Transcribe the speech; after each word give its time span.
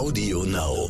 Audio 0.00 0.44
Now. 0.44 0.88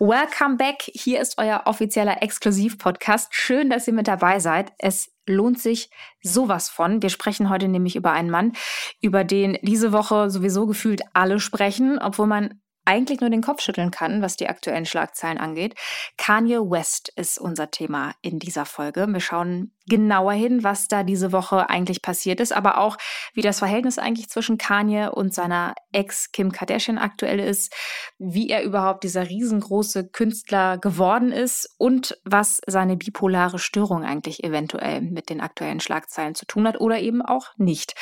Welcome 0.00 0.56
back. 0.56 0.82
Hier 0.92 1.20
ist 1.20 1.38
euer 1.38 1.62
offizieller 1.66 2.20
Exklusiv-Podcast. 2.20 3.32
Schön, 3.32 3.70
dass 3.70 3.86
ihr 3.86 3.92
mit 3.92 4.08
dabei 4.08 4.40
seid. 4.40 4.72
Es 4.78 5.12
lohnt 5.24 5.60
sich 5.60 5.90
sowas 6.20 6.68
von. 6.68 7.00
Wir 7.00 7.10
sprechen 7.10 7.48
heute 7.48 7.68
nämlich 7.68 7.94
über 7.94 8.10
einen 8.10 8.30
Mann, 8.30 8.54
über 9.00 9.22
den 9.22 9.56
diese 9.62 9.92
Woche 9.92 10.30
sowieso 10.30 10.66
gefühlt 10.66 11.02
alle 11.12 11.38
sprechen, 11.38 12.00
obwohl 12.00 12.26
man 12.26 12.60
eigentlich 12.84 13.20
nur 13.20 13.30
den 13.30 13.42
Kopf 13.42 13.62
schütteln 13.62 13.90
kann, 13.90 14.22
was 14.22 14.36
die 14.36 14.48
aktuellen 14.48 14.86
Schlagzeilen 14.86 15.38
angeht. 15.38 15.74
Kanye 16.16 16.58
West 16.58 17.12
ist 17.16 17.38
unser 17.38 17.70
Thema 17.70 18.14
in 18.22 18.38
dieser 18.38 18.66
Folge. 18.66 19.06
Wir 19.06 19.20
schauen 19.20 19.72
genauer 19.88 20.32
hin, 20.32 20.62
was 20.62 20.86
da 20.86 21.02
diese 21.02 21.32
Woche 21.32 21.68
eigentlich 21.68 22.02
passiert 22.02 22.40
ist, 22.40 22.52
aber 22.52 22.78
auch, 22.78 22.96
wie 23.34 23.42
das 23.42 23.58
Verhältnis 23.58 23.98
eigentlich 23.98 24.28
zwischen 24.28 24.56
Kanye 24.56 25.10
und 25.12 25.34
seiner 25.34 25.74
Ex 25.90 26.30
Kim 26.30 26.52
Kardashian 26.52 26.98
aktuell 26.98 27.40
ist, 27.40 27.74
wie 28.18 28.48
er 28.48 28.62
überhaupt 28.62 29.02
dieser 29.02 29.28
riesengroße 29.28 30.08
Künstler 30.08 30.78
geworden 30.78 31.32
ist 31.32 31.68
und 31.78 32.16
was 32.24 32.60
seine 32.66 32.96
bipolare 32.96 33.58
Störung 33.58 34.04
eigentlich 34.04 34.44
eventuell 34.44 35.00
mit 35.00 35.30
den 35.30 35.40
aktuellen 35.40 35.80
Schlagzeilen 35.80 36.36
zu 36.36 36.46
tun 36.46 36.66
hat 36.66 36.80
oder 36.80 37.00
eben 37.00 37.20
auch 37.20 37.48
nicht. 37.56 37.94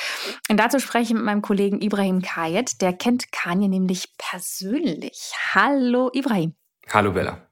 Und 0.50 0.58
dazu 0.58 0.80
spreche 0.80 1.04
ich 1.04 1.14
mit 1.14 1.24
meinem 1.24 1.42
Kollegen 1.42 1.80
Ibrahim 1.80 2.20
Kayet, 2.20 2.82
der 2.82 2.92
kennt 2.92 3.32
Kanye 3.32 3.68
nämlich 3.68 4.12
persönlich 4.18 4.69
persönlich. 4.70 5.32
Hallo 5.54 6.10
Ibrahim. 6.12 6.54
Hallo 6.92 7.12
Bella. 7.12 7.46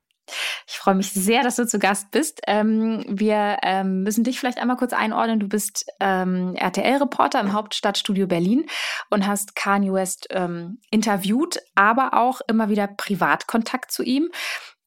Ich 0.67 0.77
freue 0.77 0.95
mich 0.95 1.11
sehr, 1.11 1.43
dass 1.43 1.57
du 1.57 1.67
zu 1.67 1.79
Gast 1.79 2.11
bist. 2.11 2.43
Ähm, 2.47 3.03
wir 3.09 3.59
ähm, 3.63 4.03
müssen 4.03 4.25
dich 4.25 4.39
vielleicht 4.39 4.59
einmal 4.59 4.77
kurz 4.77 4.93
einordnen. 4.93 5.41
Du 5.41 5.49
bist 5.49 5.87
ähm, 6.01 6.55
RTL-Reporter 6.55 7.41
im 7.41 7.55
Hauptstadtstudio 7.55 8.27
Berlin 8.27 8.67
und 9.09 9.27
hast 9.27 9.57
Kanye 9.57 9.93
West 9.93 10.29
ähm, 10.31 10.81
interviewt, 10.91 11.59
aber 11.75 12.13
auch 12.13 12.43
immer 12.47 12.69
wieder 12.69 12.87
Privatkontakt 12.89 13.91
zu 13.91 14.03
ihm. 14.03 14.31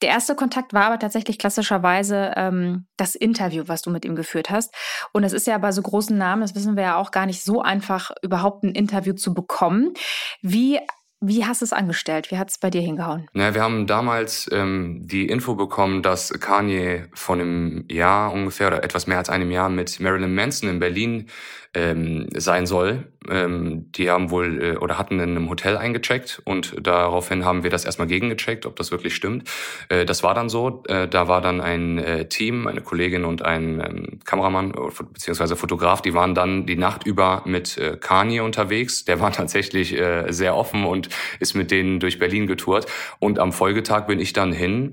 Der 0.04 0.10
erste 0.10 0.36
Kontakt 0.36 0.74
war 0.74 0.86
aber 0.86 1.00
tatsächlich 1.00 1.38
klassischerweise 1.38 2.34
ähm, 2.36 2.88
das 2.98 3.16
Interview, 3.16 3.64
was 3.68 3.82
du 3.82 3.90
mit 3.90 4.06
ihm 4.06 4.16
geführt 4.16 4.50
hast. 4.50 4.74
Und 5.12 5.24
es 5.24 5.34
ist 5.34 5.48
ja 5.48 5.58
bei 5.58 5.72
so 5.72 5.82
großen 5.82 6.18
Namen, 6.18 6.42
das 6.42 6.56
wissen 6.56 6.76
wir 6.76 6.84
ja 6.84 6.96
auch 6.98 7.12
gar 7.12 7.26
nicht 7.26 7.44
so 7.44 7.62
einfach, 7.62 8.12
überhaupt 8.22 8.64
ein 8.64 8.74
Interview 8.74 9.14
zu 9.14 9.34
bekommen. 9.34 9.94
Wie 10.42 10.80
wie 11.22 11.46
hast 11.46 11.62
du 11.62 11.66
es 11.66 11.72
angestellt? 11.72 12.32
Wie 12.32 12.38
hat 12.38 12.50
es 12.50 12.58
bei 12.58 12.72
dir 12.72 12.82
hingehauen? 12.82 13.28
Na, 13.34 13.54
wir 13.54 13.62
haben 13.62 13.86
damals 13.86 14.50
ähm, 14.52 15.02
die 15.04 15.28
Info 15.28 15.54
bekommen, 15.54 16.02
dass 16.02 16.34
Kanye 16.40 17.06
vor 17.14 17.36
einem 17.36 17.86
Jahr 17.90 18.34
ungefähr 18.34 18.68
oder 18.68 18.84
etwas 18.84 19.06
mehr 19.06 19.20
als 19.20 19.30
einem 19.30 19.52
Jahr 19.52 19.70
mit 19.70 20.00
Marilyn 20.00 20.34
Manson 20.34 20.68
in 20.68 20.80
Berlin 20.80 21.28
ähm, 21.74 22.28
sein 22.36 22.66
soll. 22.66 23.08
Ähm, 23.30 23.92
die 23.92 24.10
haben 24.10 24.32
wohl 24.32 24.62
äh, 24.62 24.78
oder 24.78 24.98
hatten 24.98 25.20
in 25.20 25.32
einem 25.32 25.50
Hotel 25.50 25.78
eingecheckt 25.78 26.42
und 26.44 26.76
daraufhin 26.82 27.46
haben 27.46 27.64
wir 27.64 27.70
das 27.70 27.86
erstmal 27.86 28.08
gegengecheckt, 28.08 28.66
ob 28.66 28.76
das 28.76 28.92
wirklich 28.92 29.16
stimmt. 29.16 29.48
Äh, 29.90 30.06
das 30.06 30.24
war 30.24 30.34
dann 30.34 30.50
so. 30.50 30.84
Äh, 30.88 31.08
da 31.08 31.28
war 31.28 31.40
dann 31.40 31.62
ein 31.62 31.98
äh, 31.98 32.28
Team, 32.28 32.68
eine 32.68 32.82
Kollegin 32.82 33.24
und 33.24 33.44
ein 33.44 33.80
ähm, 33.80 34.20
Kameramann 34.26 34.72
äh, 34.72 35.04
beziehungsweise 35.14 35.56
Fotograf, 35.56 36.02
die 36.02 36.14
waren 36.14 36.36
dann 36.36 36.66
die 36.66 36.78
Nacht 36.78 37.06
über 37.06 37.44
mit 37.46 37.78
äh, 37.78 37.96
Kanye 37.98 38.42
unterwegs. 38.42 39.06
Der 39.06 39.20
war 39.20 39.32
tatsächlich 39.32 39.98
äh, 39.98 40.32
sehr 40.32 40.56
offen 40.56 40.84
und 40.84 41.10
ist 41.40 41.54
mit 41.54 41.72
denen 41.72 42.00
durch 42.00 42.20
Berlin 42.20 42.48
getourt. 42.48 42.88
Und 43.20 43.40
am 43.40 43.54
Folgetag 43.54 44.08
bin 44.08 44.20
ich 44.20 44.34
dann 44.34 44.52
hin. 44.52 44.92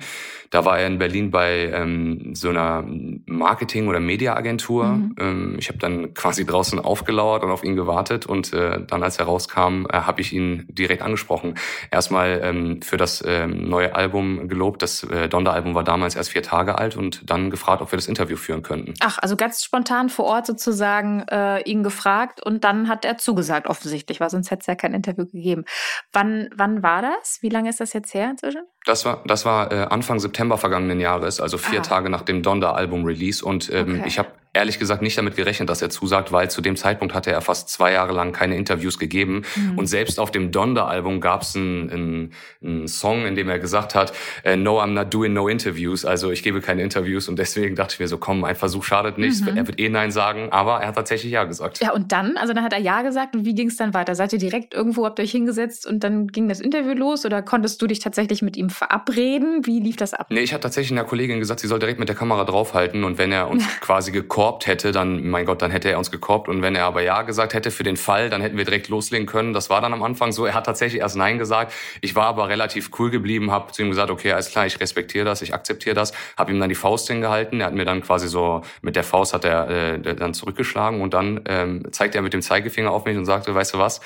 Da 0.50 0.64
war 0.64 0.78
er 0.78 0.86
in 0.86 0.98
Berlin 0.98 1.30
bei 1.30 1.70
ähm, 1.72 2.34
so 2.34 2.48
einer 2.48 2.84
Marketing- 3.26 3.88
oder 3.88 4.00
Mediaagentur. 4.00 4.84
Mhm. 4.84 5.14
Ähm, 5.18 5.56
ich 5.58 5.68
habe 5.68 5.78
dann 5.78 6.14
quasi 6.14 6.46
draußen 6.46 6.78
aufgelauert 6.78 7.44
und 7.44 7.50
auf 7.50 7.64
ihn 7.64 7.76
gewartet. 7.76 8.26
Und 8.26 8.52
äh, 8.52 8.80
dann, 8.86 9.02
als 9.02 9.18
er 9.18 9.26
rauskam, 9.26 9.86
äh, 9.86 10.00
habe 10.00 10.20
ich 10.20 10.32
ihn 10.32 10.66
direkt 10.68 11.02
angesprochen. 11.02 11.54
Erstmal 11.90 12.40
ähm, 12.42 12.82
für 12.82 12.96
das 12.96 13.22
ähm, 13.26 13.68
neue 13.68 13.94
Album 13.94 14.48
gelobt. 14.48 14.82
Das 14.82 15.02
äh, 15.04 15.28
Donda-Album 15.28 15.74
war 15.74 15.84
damals 15.84 16.16
erst 16.16 16.30
vier 16.30 16.42
Tage 16.42 16.78
alt 16.78 16.96
und 16.96 17.30
dann 17.30 17.50
gefragt, 17.50 17.82
ob 17.82 17.92
wir 17.92 17.96
das 17.96 18.06
Interview 18.06 18.36
führen 18.36 18.62
könnten. 18.62 18.94
Ach, 19.00 19.18
also 19.20 19.36
ganz 19.36 19.62
spontan 19.62 20.08
vor 20.08 20.24
Ort 20.24 20.46
sozusagen 20.46 21.22
äh, 21.28 21.62
ihn 21.62 21.82
gefragt 21.82 22.44
und 22.44 22.64
dann 22.64 22.88
hat 22.88 23.04
er 23.04 23.18
zugesagt, 23.18 23.66
offensichtlich, 23.66 24.20
weil 24.20 24.30
sonst 24.30 24.50
hätte 24.50 24.60
es 24.60 24.66
ja 24.66 24.74
kein 24.74 24.94
Interview 24.94 25.26
gegeben. 25.26 25.64
Wann, 26.12 26.48
wann 26.56 26.82
war 26.82 27.02
das? 27.02 27.38
Wie 27.42 27.48
lange 27.48 27.68
ist 27.70 27.80
das 27.80 27.92
jetzt 27.92 28.14
her 28.14 28.30
inzwischen? 28.30 28.62
Das 28.88 29.04
war, 29.04 29.20
das 29.26 29.44
war 29.44 29.70
äh, 29.70 29.86
Anfang 29.90 30.18
September 30.18 30.56
vergangenen 30.56 30.98
Jahres, 30.98 31.42
also 31.42 31.58
vier 31.58 31.80
ah. 31.80 31.82
Tage 31.82 32.08
nach 32.08 32.22
dem 32.22 32.42
Donda-Album-Release. 32.42 33.44
Und 33.44 33.70
ähm, 33.70 33.98
okay. 33.98 34.04
ich 34.06 34.18
habe 34.18 34.30
ehrlich 34.58 34.78
gesagt 34.78 35.02
nicht 35.02 35.16
damit 35.16 35.36
gerechnet, 35.36 35.68
dass 35.68 35.80
er 35.80 35.88
zusagt, 35.88 36.32
weil 36.32 36.50
zu 36.50 36.60
dem 36.60 36.76
Zeitpunkt 36.76 37.14
hatte 37.14 37.30
er 37.30 37.40
fast 37.40 37.68
zwei 37.68 37.92
Jahre 37.92 38.12
lang 38.12 38.32
keine 38.32 38.56
Interviews 38.56 38.98
gegeben. 38.98 39.44
Mhm. 39.54 39.78
Und 39.78 39.86
selbst 39.86 40.18
auf 40.18 40.30
dem 40.30 40.50
Donda-Album 40.50 41.20
gab 41.20 41.42
es 41.42 41.56
einen, 41.56 42.32
einen, 42.62 42.88
Song, 42.88 43.24
in 43.24 43.36
dem 43.36 43.48
er 43.48 43.58
gesagt 43.58 43.94
hat, 43.94 44.12
äh, 44.44 44.56
No, 44.56 44.80
I'm 44.80 44.92
not 44.92 45.14
doing 45.14 45.32
no 45.32 45.48
interviews. 45.48 46.04
Also 46.04 46.30
ich 46.32 46.42
gebe 46.42 46.60
keine 46.60 46.82
Interviews. 46.82 47.28
Und 47.28 47.38
deswegen 47.38 47.76
dachte 47.76 47.94
ich 47.94 48.00
mir 48.00 48.08
so, 48.08 48.18
komm, 48.18 48.44
ein 48.44 48.56
Versuch 48.56 48.82
schadet 48.84 49.16
nichts. 49.16 49.40
Mhm. 49.40 49.56
Er 49.56 49.66
wird 49.66 49.80
eh 49.80 49.88
Nein 49.88 50.10
sagen. 50.10 50.48
Aber 50.50 50.80
er 50.80 50.88
hat 50.88 50.96
tatsächlich 50.96 51.32
Ja 51.32 51.44
gesagt. 51.44 51.80
Ja, 51.80 51.92
und 51.92 52.10
dann? 52.10 52.36
Also 52.36 52.52
dann 52.52 52.64
hat 52.64 52.72
er 52.72 52.80
Ja 52.80 53.02
gesagt. 53.02 53.36
Und 53.36 53.44
wie 53.44 53.54
ging 53.54 53.68
es 53.68 53.76
dann 53.76 53.94
weiter? 53.94 54.14
Seid 54.14 54.32
ihr 54.32 54.38
direkt 54.38 54.74
irgendwo, 54.74 55.04
habt 55.06 55.20
ihr 55.20 55.22
euch 55.22 55.30
hingesetzt 55.30 55.86
und 55.86 56.02
dann 56.02 56.26
ging 56.26 56.48
das 56.48 56.60
Interview 56.60 56.94
los? 56.94 57.24
Oder 57.24 57.42
konntest 57.42 57.80
du 57.80 57.86
dich 57.86 58.00
tatsächlich 58.00 58.42
mit 58.42 58.56
ihm 58.56 58.70
verabreden? 58.70 59.64
Wie 59.66 59.78
lief 59.80 59.96
das 59.96 60.14
ab? 60.14 60.26
Nee, 60.30 60.40
ich 60.40 60.52
hatte 60.52 60.62
tatsächlich 60.62 60.98
einer 60.98 61.08
Kollegin 61.08 61.38
gesagt, 61.38 61.60
sie 61.60 61.68
soll 61.68 61.78
direkt 61.78 62.00
mit 62.00 62.08
der 62.08 62.16
Kamera 62.16 62.44
draufhalten. 62.44 63.04
Und 63.04 63.18
wenn 63.18 63.30
er 63.30 63.48
uns 63.48 63.64
quasi 63.80 64.10
gekorbt 64.10 64.47
hätte, 64.66 64.92
dann 64.92 65.28
mein 65.28 65.46
Gott, 65.46 65.62
dann 65.62 65.70
hätte 65.70 65.90
er 65.90 65.98
uns 65.98 66.10
gekorbt. 66.10 66.48
Und 66.48 66.62
wenn 66.62 66.74
er 66.74 66.84
aber 66.86 67.02
Ja 67.02 67.22
gesagt 67.22 67.54
hätte 67.54 67.70
für 67.70 67.82
den 67.82 67.96
Fall, 67.96 68.30
dann 68.30 68.40
hätten 68.40 68.56
wir 68.56 68.64
direkt 68.64 68.88
loslegen 68.88 69.26
können. 69.26 69.52
Das 69.52 69.70
war 69.70 69.80
dann 69.80 69.92
am 69.92 70.02
Anfang 70.02 70.32
so. 70.32 70.46
Er 70.46 70.54
hat 70.54 70.66
tatsächlich 70.66 71.00
erst 71.00 71.16
Nein 71.16 71.38
gesagt. 71.38 71.72
Ich 72.00 72.14
war 72.14 72.26
aber 72.26 72.48
relativ 72.48 72.90
cool 72.98 73.10
geblieben, 73.10 73.50
habe 73.50 73.72
zu 73.72 73.82
ihm 73.82 73.90
gesagt, 73.90 74.10
okay, 74.10 74.32
alles 74.32 74.50
klar, 74.50 74.66
ich 74.66 74.80
respektiere 74.80 75.24
das, 75.24 75.42
ich 75.42 75.54
akzeptiere 75.54 75.94
das. 75.94 76.12
Habe 76.36 76.52
ihm 76.52 76.60
dann 76.60 76.68
die 76.68 76.74
Faust 76.74 77.08
hingehalten. 77.08 77.60
Er 77.60 77.66
hat 77.66 77.74
mir 77.74 77.84
dann 77.84 78.02
quasi 78.02 78.28
so, 78.28 78.62
mit 78.82 78.96
der 78.96 79.04
Faust 79.04 79.34
hat 79.34 79.44
er 79.44 79.68
äh, 79.68 80.14
dann 80.14 80.34
zurückgeschlagen 80.34 81.00
und 81.00 81.14
dann 81.14 81.40
ähm, 81.46 81.86
zeigte 81.92 82.18
er 82.18 82.22
mit 82.22 82.32
dem 82.32 82.42
Zeigefinger 82.42 82.90
auf 82.90 83.04
mich 83.04 83.16
und 83.16 83.26
sagte, 83.26 83.54
weißt 83.54 83.74
du 83.74 83.78
was, 83.78 84.00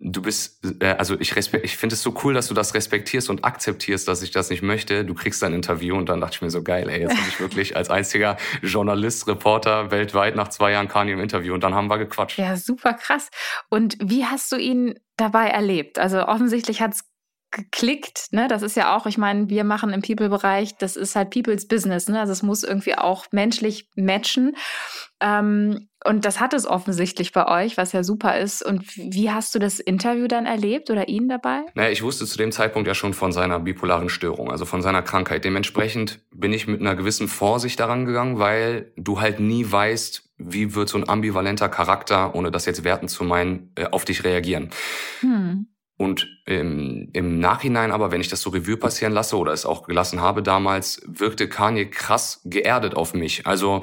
du 0.00 0.22
bist, 0.22 0.64
äh, 0.80 0.94
also 0.98 1.18
ich, 1.18 1.36
ich 1.36 1.76
finde 1.76 1.94
es 1.94 2.02
so 2.02 2.14
cool, 2.24 2.34
dass 2.34 2.48
du 2.48 2.54
das 2.54 2.74
respektierst 2.74 3.30
und 3.30 3.44
akzeptierst, 3.44 4.06
dass 4.08 4.22
ich 4.22 4.30
das 4.30 4.50
nicht 4.50 4.62
möchte. 4.62 5.04
Du 5.04 5.14
kriegst 5.14 5.42
ein 5.44 5.52
Interview 5.52 5.96
und 5.96 6.08
dann 6.08 6.20
dachte 6.20 6.36
ich 6.36 6.42
mir 6.42 6.50
so, 6.50 6.62
geil, 6.62 6.88
ey, 6.88 7.00
jetzt 7.00 7.14
bin 7.14 7.24
ich 7.28 7.40
wirklich 7.40 7.76
als 7.76 7.90
einziger 7.90 8.36
Journalist, 8.62 9.26
Reporter 9.26 9.90
weltweit 9.90 10.36
nach 10.36 10.48
zwei 10.48 10.72
Jahren 10.72 10.88
Kanye 10.88 11.12
im 11.12 11.20
Interview 11.20 11.54
und 11.54 11.62
dann 11.62 11.74
haben 11.74 11.88
wir 11.88 11.98
gequatscht. 11.98 12.38
Ja, 12.38 12.56
super 12.56 12.94
krass. 12.94 13.30
Und 13.68 13.96
wie 14.00 14.24
hast 14.24 14.50
du 14.52 14.56
ihn 14.56 14.98
dabei 15.16 15.48
erlebt? 15.48 15.98
Also 15.98 16.26
offensichtlich 16.26 16.82
hat 16.82 16.94
es 16.94 17.04
geklickt, 17.54 18.32
ne? 18.32 18.48
Das 18.48 18.62
ist 18.62 18.76
ja 18.76 18.96
auch, 18.96 19.06
ich 19.06 19.16
meine, 19.16 19.48
wir 19.48 19.64
machen 19.64 19.92
im 19.92 20.02
People-Bereich, 20.02 20.76
das 20.76 20.96
ist 20.96 21.14
halt 21.14 21.30
People's 21.30 21.68
Business, 21.68 22.08
ne? 22.08 22.18
Also 22.18 22.32
es 22.32 22.42
muss 22.42 22.64
irgendwie 22.64 22.96
auch 22.96 23.26
menschlich 23.30 23.88
matchen. 23.94 24.56
Ähm, 25.20 25.88
und 26.06 26.26
das 26.26 26.38
hat 26.38 26.52
es 26.52 26.66
offensichtlich 26.66 27.32
bei 27.32 27.64
euch, 27.64 27.78
was 27.78 27.92
ja 27.92 28.04
super 28.04 28.38
ist. 28.38 28.62
Und 28.62 28.96
wie 28.96 29.30
hast 29.30 29.54
du 29.54 29.58
das 29.58 29.80
Interview 29.80 30.26
dann 30.26 30.44
erlebt 30.44 30.90
oder 30.90 31.08
ihn 31.08 31.28
dabei? 31.28 31.62
Naja, 31.74 31.90
ich 31.90 32.02
wusste 32.02 32.26
zu 32.26 32.36
dem 32.36 32.52
Zeitpunkt 32.52 32.86
ja 32.86 32.94
schon 32.94 33.14
von 33.14 33.32
seiner 33.32 33.58
bipolaren 33.58 34.10
Störung, 34.10 34.50
also 34.50 34.66
von 34.66 34.82
seiner 34.82 35.00
Krankheit. 35.00 35.44
Dementsprechend 35.44 36.20
bin 36.30 36.52
ich 36.52 36.66
mit 36.66 36.80
einer 36.80 36.94
gewissen 36.94 37.26
Vorsicht 37.26 37.80
daran 37.80 38.04
gegangen, 38.04 38.38
weil 38.38 38.92
du 38.96 39.20
halt 39.20 39.40
nie 39.40 39.64
weißt, 39.70 40.30
wie 40.36 40.74
wird 40.74 40.90
so 40.90 40.98
ein 40.98 41.08
ambivalenter 41.08 41.70
Charakter, 41.70 42.34
ohne 42.34 42.50
das 42.50 42.66
jetzt 42.66 42.84
werten 42.84 43.08
zu 43.08 43.24
meinen, 43.24 43.72
äh, 43.76 43.86
auf 43.86 44.04
dich 44.04 44.24
reagieren. 44.24 44.70
Hm. 45.20 45.68
Und 45.96 46.28
im, 46.44 47.08
im 47.12 47.38
Nachhinein 47.38 47.92
aber, 47.92 48.10
wenn 48.10 48.20
ich 48.20 48.28
das 48.28 48.42
so 48.42 48.50
Revue 48.50 48.76
passieren 48.76 49.12
lasse 49.12 49.38
oder 49.38 49.52
es 49.52 49.64
auch 49.64 49.86
gelassen 49.86 50.20
habe 50.20 50.42
damals, 50.42 51.00
wirkte 51.06 51.48
Kanye 51.48 51.86
krass 51.86 52.42
geerdet 52.44 52.94
auf 52.94 53.14
mich. 53.14 53.46
Also 53.46 53.82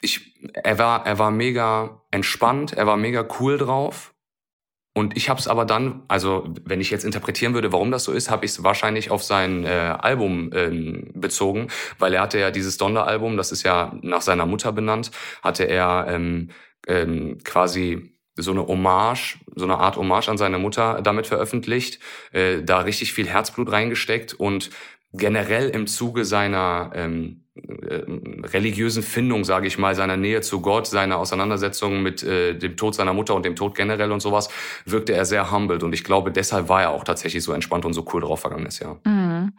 ich, 0.00 0.34
er 0.54 0.78
war, 0.78 1.06
er 1.06 1.18
war 1.18 1.30
mega 1.30 2.02
entspannt, 2.10 2.72
er 2.72 2.86
war 2.86 2.96
mega 2.96 3.26
cool 3.40 3.58
drauf. 3.58 4.14
Und 4.94 5.16
ich 5.16 5.28
habe 5.28 5.38
es 5.38 5.46
aber 5.46 5.64
dann, 5.64 6.02
also 6.08 6.52
wenn 6.64 6.80
ich 6.80 6.90
jetzt 6.90 7.04
interpretieren 7.04 7.54
würde, 7.54 7.72
warum 7.72 7.92
das 7.92 8.02
so 8.02 8.12
ist, 8.12 8.30
habe 8.30 8.44
ich 8.44 8.50
es 8.52 8.64
wahrscheinlich 8.64 9.12
auf 9.12 9.22
sein 9.22 9.64
äh, 9.64 9.68
Album 9.68 10.50
ähm, 10.54 11.12
bezogen, 11.14 11.68
weil 12.00 12.14
er 12.14 12.22
hatte 12.22 12.40
ja 12.40 12.50
dieses 12.50 12.78
Donner-Album, 12.78 13.36
das 13.36 13.52
ist 13.52 13.62
ja 13.62 13.96
nach 14.02 14.22
seiner 14.22 14.44
Mutter 14.44 14.72
benannt, 14.72 15.12
hatte 15.40 15.64
er 15.64 16.06
ähm, 16.08 16.50
ähm, 16.88 17.38
quasi 17.44 18.18
so 18.34 18.50
eine 18.50 18.66
Hommage, 18.66 19.38
so 19.54 19.64
eine 19.64 19.78
Art 19.78 19.96
Hommage 19.96 20.28
an 20.28 20.38
seine 20.38 20.58
Mutter 20.58 21.00
damit 21.02 21.26
veröffentlicht, 21.26 22.00
äh, 22.32 22.62
da 22.62 22.80
richtig 22.80 23.12
viel 23.12 23.28
Herzblut 23.28 23.70
reingesteckt 23.70 24.34
und 24.34 24.70
generell 25.12 25.70
im 25.70 25.86
Zuge 25.86 26.24
seiner 26.24 26.90
ähm, 26.94 27.44
äh, 27.56 28.04
religiösen 28.46 29.02
Findung, 29.02 29.44
sage 29.44 29.66
ich 29.66 29.78
mal, 29.78 29.94
seiner 29.94 30.16
Nähe 30.16 30.42
zu 30.42 30.60
Gott, 30.60 30.86
seiner 30.86 31.18
Auseinandersetzung 31.18 32.02
mit 32.02 32.22
äh, 32.22 32.54
dem 32.54 32.76
Tod 32.76 32.94
seiner 32.94 33.12
Mutter 33.12 33.34
und 33.34 33.44
dem 33.44 33.56
Tod 33.56 33.74
generell 33.74 34.12
und 34.12 34.20
sowas, 34.20 34.48
wirkte 34.84 35.14
er 35.14 35.24
sehr 35.24 35.50
humbled. 35.50 35.82
Und 35.82 35.92
ich 35.92 36.04
glaube, 36.04 36.30
deshalb 36.30 36.68
war 36.68 36.82
er 36.82 36.90
auch 36.90 37.04
tatsächlich 37.04 37.42
so 37.42 37.52
entspannt 37.52 37.84
und 37.84 37.94
so 37.94 38.06
cool 38.12 38.20
drauf 38.20 38.40
vergangenes 38.40 38.78
Jahr. 38.78 39.00
Mhm. 39.04 39.54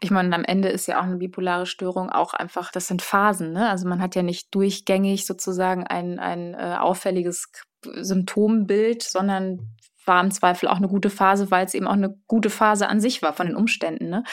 Ich 0.00 0.10
meine, 0.10 0.34
am 0.34 0.44
Ende 0.44 0.68
ist 0.68 0.86
ja 0.86 1.00
auch 1.00 1.04
eine 1.04 1.16
bipolare 1.16 1.66
Störung 1.66 2.08
auch 2.10 2.32
einfach, 2.32 2.70
das 2.70 2.86
sind 2.86 3.02
Phasen. 3.02 3.52
Ne? 3.52 3.68
Also 3.68 3.88
man 3.88 4.00
hat 4.00 4.14
ja 4.14 4.22
nicht 4.22 4.54
durchgängig 4.54 5.26
sozusagen 5.26 5.86
ein, 5.86 6.18
ein 6.18 6.54
äh, 6.54 6.76
auffälliges 6.78 7.50
Symptombild, 7.84 9.02
sondern 9.02 9.74
war 10.06 10.22
im 10.22 10.30
Zweifel 10.30 10.68
auch 10.68 10.76
eine 10.76 10.88
gute 10.88 11.10
Phase, 11.10 11.50
weil 11.50 11.64
es 11.64 11.74
eben 11.74 11.86
auch 11.86 11.92
eine 11.92 12.14
gute 12.26 12.50
Phase 12.50 12.88
an 12.88 13.00
sich 13.00 13.22
war 13.22 13.32
von 13.32 13.46
den 13.46 13.56
Umständen. 13.56 14.08
Ne? 14.08 14.24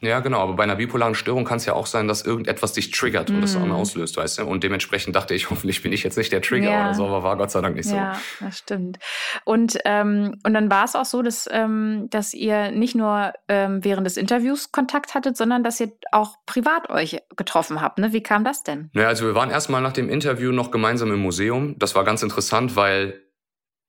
Ja, 0.00 0.20
genau. 0.20 0.40
Aber 0.40 0.54
bei 0.54 0.62
einer 0.62 0.76
bipolaren 0.76 1.14
Störung 1.14 1.44
kann 1.44 1.56
es 1.56 1.66
ja 1.66 1.72
auch 1.74 1.86
sein, 1.86 2.08
dass 2.08 2.22
irgendetwas 2.22 2.72
dich 2.72 2.90
triggert 2.90 3.30
und 3.30 3.38
mm. 3.38 3.40
das 3.40 3.54
dann 3.54 3.66
mhm. 3.66 3.72
auslöst, 3.72 4.16
weißt 4.16 4.38
du? 4.38 4.44
Und 4.44 4.64
dementsprechend 4.64 5.16
dachte 5.16 5.34
ich, 5.34 5.50
hoffentlich 5.50 5.82
bin 5.82 5.92
ich 5.92 6.02
jetzt 6.02 6.16
nicht 6.16 6.32
der 6.32 6.42
Trigger 6.42 6.70
ja. 6.70 6.84
oder 6.84 6.94
so, 6.94 7.06
aber 7.06 7.22
war 7.22 7.36
Gott 7.36 7.50
sei 7.50 7.60
Dank 7.60 7.76
nicht 7.76 7.88
so. 7.88 7.96
Ja, 7.96 8.18
das 8.40 8.58
stimmt. 8.58 8.98
Und, 9.44 9.78
ähm, 9.84 10.36
und 10.44 10.54
dann 10.54 10.70
war 10.70 10.84
es 10.84 10.94
auch 10.94 11.04
so, 11.04 11.22
dass, 11.22 11.48
ähm, 11.50 12.08
dass 12.10 12.34
ihr 12.34 12.70
nicht 12.70 12.94
nur 12.94 13.32
ähm, 13.48 13.84
während 13.84 14.06
des 14.06 14.16
Interviews 14.16 14.72
Kontakt 14.72 15.14
hattet, 15.14 15.36
sondern 15.36 15.64
dass 15.64 15.80
ihr 15.80 15.92
auch 16.12 16.36
privat 16.46 16.90
euch 16.90 17.20
getroffen 17.36 17.80
habt. 17.80 17.98
Ne? 17.98 18.12
Wie 18.12 18.22
kam 18.22 18.44
das 18.44 18.62
denn? 18.62 18.90
Naja, 18.92 19.08
also 19.08 19.26
wir 19.26 19.34
waren 19.34 19.50
erstmal 19.50 19.82
nach 19.82 19.92
dem 19.92 20.08
Interview 20.08 20.52
noch 20.52 20.70
gemeinsam 20.70 21.12
im 21.12 21.20
Museum. 21.20 21.76
Das 21.78 21.94
war 21.94 22.04
ganz 22.04 22.22
interessant, 22.22 22.76
weil 22.76 23.27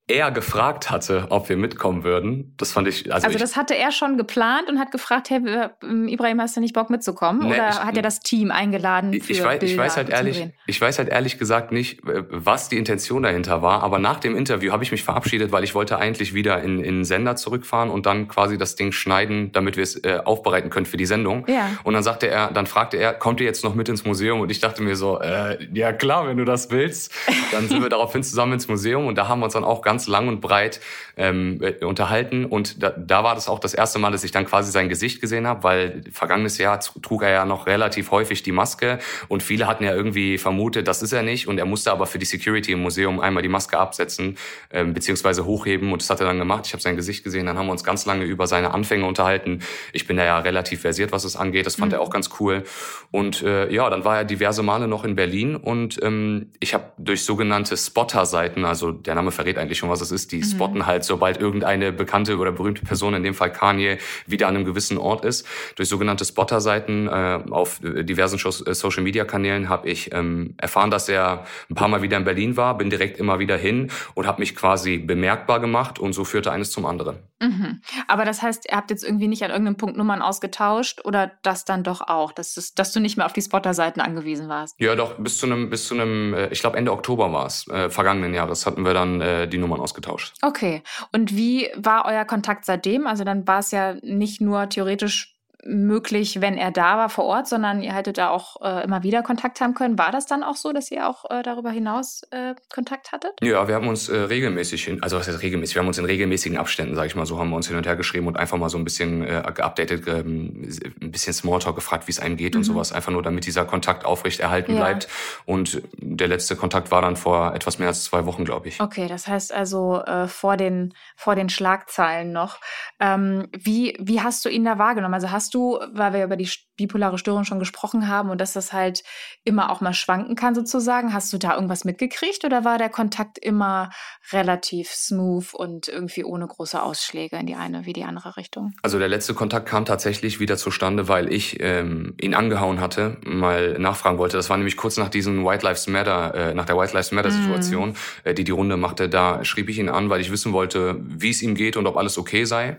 er 0.09 0.31
gefragt 0.31 0.91
hatte, 0.91 1.27
ob 1.29 1.50
wir 1.50 1.57
mitkommen 1.57 2.03
würden. 2.03 2.53
Das 2.57 2.71
fand 2.71 2.88
ich. 2.88 3.13
Also, 3.13 3.25
also 3.25 3.35
ich, 3.35 3.41
das 3.41 3.56
hatte 3.56 3.75
er 3.75 3.91
schon 3.91 4.17
geplant 4.17 4.69
und 4.69 4.79
hat 4.79 4.91
gefragt, 4.91 5.29
hey, 5.29 5.41
ähm, 5.83 6.07
Ibrahim, 6.07 6.41
hast 6.41 6.57
du 6.57 6.61
nicht 6.61 6.73
Bock 6.73 6.89
mitzukommen? 6.89 7.47
Nee, 7.47 7.53
Oder 7.56 7.69
ich, 7.69 7.75
hat 7.79 7.95
er 7.95 8.01
das 8.01 8.19
Team 8.19 8.51
eingeladen? 8.51 9.19
Für 9.21 9.31
ich, 9.31 9.44
weiß, 9.44 9.61
ich 9.63 9.77
weiß 9.77 9.97
halt 9.97 10.09
ehrlich, 10.09 10.50
ich 10.65 10.81
weiß 10.81 10.97
halt 10.97 11.09
ehrlich 11.09 11.38
gesagt 11.38 11.71
nicht, 11.71 12.01
was 12.03 12.69
die 12.69 12.77
Intention 12.77 13.23
dahinter 13.23 13.61
war. 13.61 13.83
Aber 13.83 14.00
nach 14.00 14.19
dem 14.19 14.35
Interview 14.35 14.71
habe 14.71 14.83
ich 14.83 14.91
mich 14.91 15.03
verabschiedet, 15.03 15.51
weil 15.51 15.63
ich 15.63 15.75
wollte 15.75 15.97
eigentlich 15.97 16.33
wieder 16.33 16.61
in, 16.61 16.83
in 16.83 17.06
Sender 17.06 17.35
zurückfahren 17.35 17.89
und 17.89 18.06
dann 18.06 18.27
quasi 18.27 18.57
das 18.57 18.75
Ding 18.75 18.91
schneiden, 18.91 19.51
damit 19.51 19.77
wir 19.77 19.83
es 19.83 20.03
äh, 20.03 20.19
aufbereiten 20.23 20.69
können 20.69 20.85
für 20.85 20.97
die 20.97 21.06
Sendung. 21.06 21.45
Ja. 21.47 21.69
Und 21.83 21.94
dann 21.94 22.03
sagte 22.03 22.27
er, 22.27 22.51
dann 22.51 22.65
fragte 22.65 22.97
er, 22.97 23.13
kommt 23.13 23.39
ihr 23.39 23.45
jetzt 23.45 23.63
noch 23.63 23.75
mit 23.75 23.89
ins 23.89 24.06
Museum? 24.06 24.41
Und 24.41 24.50
ich 24.51 24.59
dachte 24.59 24.81
mir 24.81 24.95
so, 24.95 25.19
äh, 25.19 25.57
ja 25.73 25.94
klar, 25.94 26.27
wenn 26.27 26.38
du 26.38 26.45
das 26.45 26.71
willst. 26.71 27.13
Dann 27.51 27.67
sind 27.67 27.81
wir 27.81 27.89
daraufhin 28.00 28.23
zusammen 28.23 28.53
ins 28.53 28.67
Museum 28.67 29.06
und 29.07 29.15
da 29.15 29.27
haben 29.27 29.39
wir 29.39 29.45
uns 29.45 29.53
dann 29.53 29.63
auch 29.63 29.81
ganz 29.81 29.98
lang 30.07 30.27
und 30.27 30.41
breit 30.41 30.79
ähm, 31.17 31.59
äh, 31.61 31.83
unterhalten. 31.83 32.45
Und 32.45 32.81
da, 32.81 32.91
da 32.91 33.23
war 33.23 33.35
das 33.35 33.47
auch 33.47 33.59
das 33.59 33.73
erste 33.73 33.99
Mal, 33.99 34.11
dass 34.11 34.23
ich 34.23 34.31
dann 34.31 34.45
quasi 34.45 34.71
sein 34.71 34.89
Gesicht 34.89 35.21
gesehen 35.21 35.47
habe, 35.47 35.63
weil 35.63 36.03
vergangenes 36.11 36.57
Jahr 36.57 36.79
trug 36.79 37.23
er 37.23 37.31
ja 37.31 37.45
noch 37.45 37.67
relativ 37.67 38.11
häufig 38.11 38.43
die 38.43 38.51
Maske 38.51 38.99
und 39.27 39.43
viele 39.43 39.67
hatten 39.67 39.83
ja 39.83 39.93
irgendwie 39.93 40.37
vermutet, 40.37 40.87
das 40.87 41.01
ist 41.01 41.11
er 41.11 41.23
nicht. 41.23 41.47
Und 41.47 41.57
er 41.57 41.65
musste 41.65 41.91
aber 41.91 42.05
für 42.05 42.19
die 42.19 42.25
Security 42.25 42.71
im 42.71 42.81
Museum 42.81 43.19
einmal 43.19 43.43
die 43.43 43.49
Maske 43.49 43.77
absetzen 43.77 44.37
ähm, 44.71 44.93
beziehungsweise 44.93 45.45
hochheben 45.45 45.91
und 45.91 46.01
das 46.01 46.09
hat 46.09 46.19
er 46.19 46.27
dann 46.27 46.39
gemacht. 46.39 46.65
Ich 46.67 46.73
habe 46.73 46.81
sein 46.81 46.95
Gesicht 46.95 47.23
gesehen, 47.23 47.45
dann 47.45 47.57
haben 47.57 47.67
wir 47.67 47.71
uns 47.71 47.83
ganz 47.83 48.05
lange 48.05 48.25
über 48.25 48.47
seine 48.47 48.71
Anfänge 48.73 49.05
unterhalten. 49.05 49.59
Ich 49.93 50.07
bin 50.07 50.17
da 50.17 50.23
ja 50.23 50.39
relativ 50.39 50.81
versiert, 50.81 51.11
was 51.11 51.23
es 51.23 51.35
angeht. 51.35 51.65
Das 51.65 51.75
fand 51.75 51.91
mhm. 51.91 51.97
er 51.97 52.01
auch 52.01 52.09
ganz 52.09 52.29
cool. 52.39 52.63
Und 53.11 53.41
äh, 53.41 53.71
ja, 53.71 53.89
dann 53.89 54.05
war 54.05 54.17
er 54.17 54.25
diverse 54.25 54.63
Male 54.63 54.87
noch 54.87 55.03
in 55.03 55.15
Berlin 55.15 55.55
und 55.55 56.01
ähm, 56.03 56.51
ich 56.59 56.73
habe 56.73 56.85
durch 56.97 57.23
sogenannte 57.23 57.75
Spotter-Seiten, 57.75 58.65
also 58.65 58.91
der 58.91 59.15
Name 59.15 59.31
verrät 59.31 59.57
eigentlich 59.57 59.77
schon, 59.77 59.88
was 59.89 60.01
es 60.01 60.12
ist, 60.12 60.31
die 60.31 60.38
mhm. 60.38 60.44
Spot 60.44 60.69
spotten 60.69 60.86
halt, 60.86 61.03
sobald 61.03 61.39
irgendeine 61.39 61.91
bekannte 61.91 62.38
oder 62.38 62.51
berühmte 62.51 62.86
Person, 62.86 63.13
in 63.13 63.24
dem 63.24 63.33
Fall 63.33 63.51
Kanye, 63.51 63.97
wieder 64.27 64.47
an 64.47 64.56
einem 64.56 64.65
gewissen 64.65 64.97
Ort 64.97 65.25
ist. 65.25 65.47
Durch 65.75 65.89
sogenannte 65.89 66.25
Spotter-Seiten 66.25 67.07
äh, 67.07 67.39
auf 67.50 67.80
diversen 67.81 68.38
äh, 68.38 68.74
Social-Media-Kanälen 68.74 69.69
habe 69.69 69.89
ich 69.89 70.13
ähm, 70.13 70.53
erfahren, 70.57 70.91
dass 70.91 71.09
er 71.09 71.45
ein 71.69 71.75
paar 71.75 71.88
Mal 71.88 72.01
wieder 72.01 72.18
in 72.18 72.24
Berlin 72.24 72.57
war, 72.57 72.77
bin 72.77 72.89
direkt 72.89 73.19
immer 73.19 73.39
wieder 73.39 73.57
hin 73.57 73.89
und 74.13 74.27
habe 74.27 74.39
mich 74.39 74.56
quasi 74.56 74.97
bemerkbar 74.97 75.59
gemacht 75.59 76.00
und 76.00 76.13
so 76.13 76.24
führte 76.24 76.51
eines 76.51 76.71
zum 76.71 76.85
anderen. 76.85 77.18
Mhm. 77.42 77.81
Aber 78.07 78.25
das 78.25 78.42
heißt, 78.42 78.65
ihr 78.69 78.75
habt 78.75 78.92
jetzt 78.92 79.03
irgendwie 79.03 79.27
nicht 79.27 79.44
an 79.44 79.50
irgendeinem 79.50 79.77
Punkt 79.77 79.97
Nummern 79.97 80.21
ausgetauscht 80.21 81.01
oder 81.06 81.31
das 81.42 81.63
dann 81.63 81.83
doch 81.83 82.01
auch, 82.01 82.31
dass, 82.33 82.57
es, 82.57 82.74
dass 82.75 82.92
du 82.92 83.00
nicht 83.00 83.18
mehr 83.18 83.25
auf 83.25 83.33
die 83.33 83.42
Spotter-Seiten 83.42 84.01
angewiesen 84.01 84.50
warst? 84.50 84.75
Ja, 84.77 84.95
doch, 84.95 85.15
bis 85.15 85.38
zu 85.38 85.45
einem, 85.45 85.69
bis 85.69 85.88
zu 85.88 85.94
einem, 85.95 86.33
äh, 86.33 86.47
ich 86.50 86.59
glaube 86.59 86.77
Ende 86.77 86.92
Oktober 86.92 87.31
war 87.31 87.45
es, 87.45 87.68
äh, 87.69 87.89
vergangenen 87.89 88.33
Jahres 88.33 88.65
hatten 88.65 88.83
wir 88.83 88.94
dann 88.94 89.21
äh, 89.21 89.47
die 89.47 89.57
Nummern 89.57 89.78
ausgetauscht. 89.79 90.35
Okay. 90.41 90.83
Und 91.11 91.35
wie 91.35 91.69
war 91.75 92.05
euer 92.05 92.25
Kontakt 92.25 92.65
seitdem? 92.65 93.07
Also 93.07 93.23
dann 93.23 93.47
war 93.47 93.59
es 93.59 93.71
ja 93.71 93.95
nicht 94.01 94.41
nur 94.41 94.69
theoretisch 94.69 95.38
möglich, 95.65 96.41
wenn 96.41 96.57
er 96.57 96.71
da 96.71 96.97
war 96.97 97.09
vor 97.09 97.25
Ort, 97.25 97.47
sondern 97.47 97.81
ihr 97.81 97.94
hättet 97.94 98.17
da 98.17 98.29
auch 98.29 98.61
äh, 98.61 98.83
immer 98.83 99.03
wieder 99.03 99.21
Kontakt 99.23 99.59
haben 99.61 99.73
können. 99.73 99.97
War 99.97 100.11
das 100.11 100.25
dann 100.25 100.44
auch 100.44 100.56
so, 100.56 100.71
dass 100.71 100.89
ihr 100.91 101.07
auch 101.07 101.29
äh, 101.29 101.44
darüber 101.44 101.71
hinaus 101.71 102.23
äh, 102.31 102.56
Kontakt 102.73 103.11
hattet? 103.11 103.33
Ja, 103.41 103.67
wir 103.67 103.75
haben 103.75 103.88
uns 103.88 104.09
äh, 104.09 104.17
regelmäßig, 104.17 104.83
hin, 104.83 105.03
also 105.03 105.17
was 105.17 105.27
heißt 105.27 105.41
regelmäßig, 105.41 105.75
wir 105.75 105.81
haben 105.81 105.88
uns 105.88 105.97
in 105.97 106.06
regelmäßigen 106.06 106.57
Abständen, 106.57 106.95
sage 106.95 107.07
ich 107.07 107.15
mal 107.15 107.25
so, 107.25 107.39
haben 107.39 107.50
wir 107.50 107.56
uns 107.56 107.67
hin 107.67 107.77
und 107.77 107.85
her 107.85 107.95
geschrieben 107.95 108.27
und 108.27 108.38
einfach 108.38 108.57
mal 108.57 108.69
so 108.69 108.77
ein 108.77 108.83
bisschen 108.83 109.23
äh, 109.23 109.44
geupdatet, 109.53 110.07
ähm, 110.07 110.69
ein 111.01 111.11
bisschen 111.11 111.33
Smalltalk 111.33 111.75
gefragt, 111.75 112.07
wie 112.07 112.11
es 112.11 112.19
einem 112.19 112.38
geht 112.38 112.53
mhm. 112.53 112.59
und 112.59 112.63
sowas, 112.63 112.91
einfach 112.91 113.11
nur 113.11 113.23
damit 113.23 113.45
dieser 113.45 113.65
Kontakt 113.65 114.06
aufrecht 114.06 114.39
erhalten 114.39 114.73
ja. 114.73 114.79
bleibt. 114.79 115.07
Und 115.45 115.81
der 115.97 116.27
letzte 116.27 116.56
Kontakt 116.56 116.91
war 116.91 117.01
dann 117.01 117.15
vor 117.15 117.53
etwas 117.53 117.79
mehr 117.79 117.89
als 117.89 118.03
zwei 118.03 118.25
Wochen, 118.25 118.45
glaube 118.45 118.67
ich. 118.69 118.79
Okay, 118.79 119.07
das 119.07 119.27
heißt 119.27 119.53
also 119.53 120.01
äh, 120.01 120.27
vor 120.27 120.57
den 120.57 120.94
vor 121.15 121.35
den 121.35 121.50
Schlagzeilen 121.50 122.31
noch. 122.31 122.59
Ähm, 123.00 123.47
wie 123.51 123.97
wie 124.00 124.21
hast 124.21 124.45
du 124.45 124.50
ihn 124.50 124.65
da 124.65 124.77
wahrgenommen? 124.77 125.13
Also 125.13 125.31
hast 125.31 125.48
hast 125.49 125.55
du, 125.55 125.79
weil 125.93 126.13
wir 126.13 126.23
über 126.23 126.35
die 126.35 126.47
bipolare 126.77 127.17
Störung 127.17 127.43
schon 127.43 127.59
gesprochen 127.59 128.07
haben 128.07 128.29
und 128.29 128.39
dass 128.39 128.53
das 128.53 128.71
halt 128.71 129.03
immer 129.43 129.71
auch 129.71 129.81
mal 129.81 129.93
schwanken 129.93 130.35
kann 130.35 130.53
sozusagen, 130.53 131.11
hast 131.11 131.33
du 131.33 131.39
da 131.39 131.55
irgendwas 131.55 131.85
mitgekriegt 131.85 132.45
oder 132.45 132.63
war 132.63 132.77
der 132.77 132.89
Kontakt 132.89 133.39
immer 133.39 133.89
relativ 134.31 134.89
smooth 134.89 135.53
und 135.53 135.87
irgendwie 135.87 136.23
ohne 136.23 136.47
große 136.47 136.81
Ausschläge 136.81 137.37
in 137.37 137.47
die 137.47 137.55
eine 137.55 137.85
wie 137.85 137.93
die 137.93 138.03
andere 138.03 138.37
Richtung? 138.37 138.73
Also 138.83 138.99
der 138.99 139.07
letzte 139.07 139.33
Kontakt 139.33 139.67
kam 139.67 139.85
tatsächlich 139.85 140.39
wieder 140.39 140.55
zustande, 140.55 141.07
weil 141.07 141.33
ich 141.33 141.59
ähm, 141.61 142.13
ihn 142.21 142.35
angehauen 142.35 142.79
hatte, 142.79 143.17
mal 143.25 143.79
nachfragen 143.79 144.19
wollte. 144.19 144.37
Das 144.37 144.49
war 144.51 144.57
nämlich 144.57 144.77
kurz 144.77 144.97
nach 144.97 145.09
diesem 145.09 145.43
White 145.43 145.65
Lives 145.65 145.87
Matter, 145.87 146.35
äh, 146.35 146.53
nach 146.53 146.65
der 146.65 146.77
White 146.77 146.93
Lives 146.93 147.11
Matter 147.11 147.31
Situation, 147.31 147.89
mm. 147.89 147.95
äh, 148.27 148.33
die 148.35 148.43
die 148.43 148.51
Runde 148.51 148.77
machte. 148.77 149.09
Da 149.09 149.43
schrieb 149.43 149.67
ich 149.69 149.79
ihn 149.79 149.89
an, 149.89 150.09
weil 150.09 150.21
ich 150.21 150.31
wissen 150.31 150.53
wollte, 150.53 150.97
wie 151.01 151.31
es 151.31 151.41
ihm 151.41 151.55
geht 151.55 151.75
und 151.75 151.87
ob 151.87 151.97
alles 151.97 152.19
okay 152.19 152.45
sei. 152.45 152.77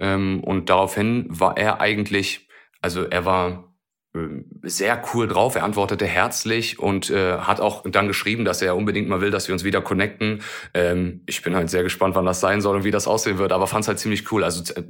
Ähm, 0.00 0.42
und 0.42 0.70
daraufhin 0.70 1.26
war 1.28 1.56
er 1.56 1.80
eigentlich, 1.80 2.48
also 2.80 3.04
er 3.04 3.24
war 3.24 3.69
sehr 4.62 5.02
cool 5.14 5.28
drauf. 5.28 5.54
Er 5.54 5.62
antwortete 5.62 6.04
herzlich 6.04 6.80
und 6.80 7.10
äh, 7.10 7.38
hat 7.38 7.60
auch 7.60 7.84
dann 7.88 8.08
geschrieben, 8.08 8.44
dass 8.44 8.60
er 8.60 8.76
unbedingt 8.76 9.08
mal 9.08 9.20
will, 9.20 9.30
dass 9.30 9.46
wir 9.46 9.52
uns 9.52 9.62
wieder 9.62 9.82
connecten. 9.82 10.42
Ähm, 10.74 11.22
ich 11.26 11.42
bin 11.42 11.54
halt 11.54 11.70
sehr 11.70 11.84
gespannt, 11.84 12.16
wann 12.16 12.24
das 12.24 12.40
sein 12.40 12.60
soll 12.60 12.76
und 12.76 12.84
wie 12.84 12.90
das 12.90 13.06
aussehen 13.06 13.38
wird, 13.38 13.52
aber 13.52 13.68
fand 13.68 13.84
es 13.84 13.88
halt 13.88 14.00
ziemlich 14.00 14.32
cool. 14.32 14.42
Also 14.42 14.74
äh, 14.74 14.82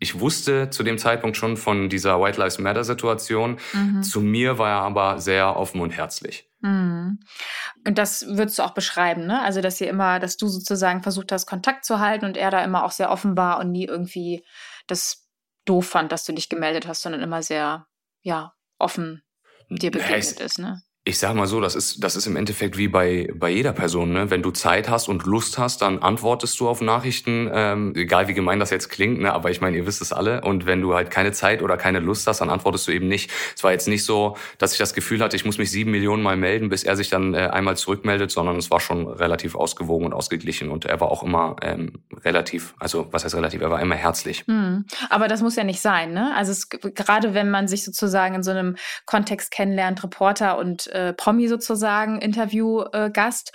ich 0.00 0.18
wusste 0.18 0.70
zu 0.70 0.82
dem 0.82 0.98
Zeitpunkt 0.98 1.36
schon 1.36 1.56
von 1.56 1.88
dieser 1.88 2.20
White 2.20 2.40
Lives 2.40 2.58
Matter 2.58 2.82
Situation. 2.82 3.58
Mhm. 3.72 4.02
Zu 4.02 4.20
mir 4.20 4.58
war 4.58 4.70
er 4.70 4.82
aber 4.82 5.20
sehr 5.20 5.56
offen 5.56 5.80
und 5.80 5.90
herzlich. 5.90 6.50
Mhm. 6.60 7.20
Und 7.86 7.98
das 7.98 8.26
würdest 8.26 8.58
du 8.58 8.64
auch 8.64 8.74
beschreiben, 8.74 9.24
ne? 9.26 9.40
Also, 9.42 9.60
dass 9.60 9.80
ihr 9.80 9.88
immer, 9.88 10.18
dass 10.18 10.36
du 10.36 10.48
sozusagen 10.48 11.02
versucht 11.02 11.30
hast, 11.30 11.46
Kontakt 11.46 11.84
zu 11.84 12.00
halten 12.00 12.24
und 12.24 12.36
er 12.36 12.50
da 12.50 12.64
immer 12.64 12.84
auch 12.84 12.90
sehr 12.90 13.10
offen 13.10 13.36
war 13.36 13.60
und 13.60 13.70
nie 13.70 13.84
irgendwie 13.84 14.44
das 14.88 15.28
doof 15.64 15.86
fand, 15.86 16.10
dass 16.10 16.24
du 16.24 16.32
dich 16.32 16.48
gemeldet 16.48 16.88
hast, 16.88 17.02
sondern 17.02 17.22
immer 17.22 17.42
sehr, 17.42 17.86
ja, 18.22 18.53
offen 18.78 19.22
dir 19.68 19.90
begegnet 19.90 20.40
ist, 20.40 20.58
ne? 20.58 20.82
Ich 21.06 21.18
sag 21.18 21.34
mal 21.34 21.46
so, 21.46 21.60
das 21.60 21.74
ist, 21.74 22.02
das 22.02 22.16
ist 22.16 22.26
im 22.26 22.34
Endeffekt 22.34 22.78
wie 22.78 22.88
bei, 22.88 23.28
bei 23.34 23.50
jeder 23.50 23.74
Person. 23.74 24.14
Ne? 24.14 24.30
Wenn 24.30 24.40
du 24.40 24.50
Zeit 24.52 24.88
hast 24.88 25.06
und 25.08 25.26
Lust 25.26 25.58
hast, 25.58 25.82
dann 25.82 25.98
antwortest 25.98 26.58
du 26.58 26.66
auf 26.66 26.80
Nachrichten, 26.80 27.50
ähm, 27.52 27.92
egal 27.94 28.26
wie 28.28 28.32
gemein 28.32 28.58
das 28.58 28.70
jetzt 28.70 28.88
klingt, 28.88 29.20
ne? 29.20 29.30
aber 29.34 29.50
ich 29.50 29.60
meine, 29.60 29.76
ihr 29.76 29.86
wisst 29.86 30.00
es 30.00 30.14
alle. 30.14 30.40
Und 30.40 30.64
wenn 30.64 30.80
du 30.80 30.94
halt 30.94 31.10
keine 31.10 31.32
Zeit 31.32 31.60
oder 31.60 31.76
keine 31.76 31.98
Lust 32.00 32.26
hast, 32.26 32.40
dann 32.40 32.48
antwortest 32.48 32.88
du 32.88 32.92
eben 32.92 33.06
nicht. 33.06 33.30
Es 33.54 33.62
war 33.62 33.72
jetzt 33.72 33.86
nicht 33.86 34.02
so, 34.02 34.38
dass 34.56 34.72
ich 34.72 34.78
das 34.78 34.94
Gefühl 34.94 35.20
hatte, 35.20 35.36
ich 35.36 35.44
muss 35.44 35.58
mich 35.58 35.70
sieben 35.70 35.90
Millionen 35.90 36.22
Mal 36.22 36.38
melden, 36.38 36.70
bis 36.70 36.84
er 36.84 36.96
sich 36.96 37.10
dann 37.10 37.34
äh, 37.34 37.48
einmal 37.52 37.76
zurückmeldet, 37.76 38.30
sondern 38.30 38.56
es 38.56 38.70
war 38.70 38.80
schon 38.80 39.06
relativ 39.06 39.56
ausgewogen 39.56 40.06
und 40.06 40.14
ausgeglichen. 40.14 40.70
Und 40.70 40.86
er 40.86 41.02
war 41.02 41.10
auch 41.10 41.22
immer 41.22 41.56
ähm, 41.60 42.00
relativ, 42.24 42.74
also 42.78 43.08
was 43.10 43.24
heißt 43.24 43.34
relativ, 43.34 43.60
er 43.60 43.70
war 43.70 43.82
immer 43.82 43.94
herzlich. 43.94 44.46
Mhm. 44.46 44.86
Aber 45.10 45.28
das 45.28 45.42
muss 45.42 45.54
ja 45.54 45.64
nicht 45.64 45.82
sein, 45.82 46.14
ne? 46.14 46.32
Also 46.34 46.52
es, 46.52 46.70
gerade 46.70 47.34
wenn 47.34 47.50
man 47.50 47.68
sich 47.68 47.84
sozusagen 47.84 48.36
in 48.36 48.42
so 48.42 48.52
einem 48.52 48.76
Kontext 49.04 49.50
kennenlernt, 49.50 50.02
Reporter 50.02 50.56
und 50.56 50.93
äh, 50.94 51.12
Promi 51.12 51.48
sozusagen, 51.48 52.20
Interviewgast. 52.20 53.52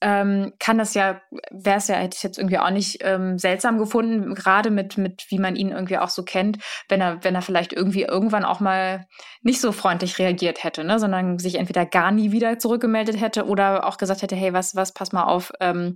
ähm, 0.00 0.52
kann 0.58 0.76
das 0.76 0.92
ja, 0.92 1.22
wäre 1.50 1.78
es 1.78 1.88
ja, 1.88 1.94
hätte 1.94 2.16
ich 2.16 2.22
jetzt 2.22 2.36
irgendwie 2.36 2.58
auch 2.58 2.70
nicht 2.70 2.98
ähm, 3.00 3.38
seltsam 3.38 3.78
gefunden, 3.78 4.34
gerade 4.34 4.70
mit, 4.70 4.98
mit, 4.98 5.24
wie 5.30 5.38
man 5.38 5.56
ihn 5.56 5.70
irgendwie 5.70 5.96
auch 5.96 6.10
so 6.10 6.24
kennt, 6.24 6.58
wenn 6.90 7.00
er, 7.00 7.24
wenn 7.24 7.34
er 7.34 7.40
vielleicht 7.40 7.72
irgendwie 7.72 8.02
irgendwann 8.02 8.44
auch 8.44 8.60
mal 8.60 9.06
nicht 9.40 9.62
so 9.62 9.72
freundlich 9.72 10.18
reagiert 10.18 10.62
hätte, 10.62 10.84
ne, 10.84 10.98
sondern 10.98 11.38
sich 11.38 11.54
entweder 11.54 11.86
gar 11.86 12.10
nie 12.10 12.32
wieder 12.32 12.58
zurückgemeldet 12.58 13.18
hätte 13.18 13.46
oder 13.46 13.86
auch 13.86 13.96
gesagt 13.96 14.20
hätte, 14.20 14.36
hey, 14.36 14.52
was, 14.52 14.76
was, 14.76 14.92
pass 14.92 15.12
mal 15.12 15.24
auf, 15.24 15.52
ähm, 15.60 15.94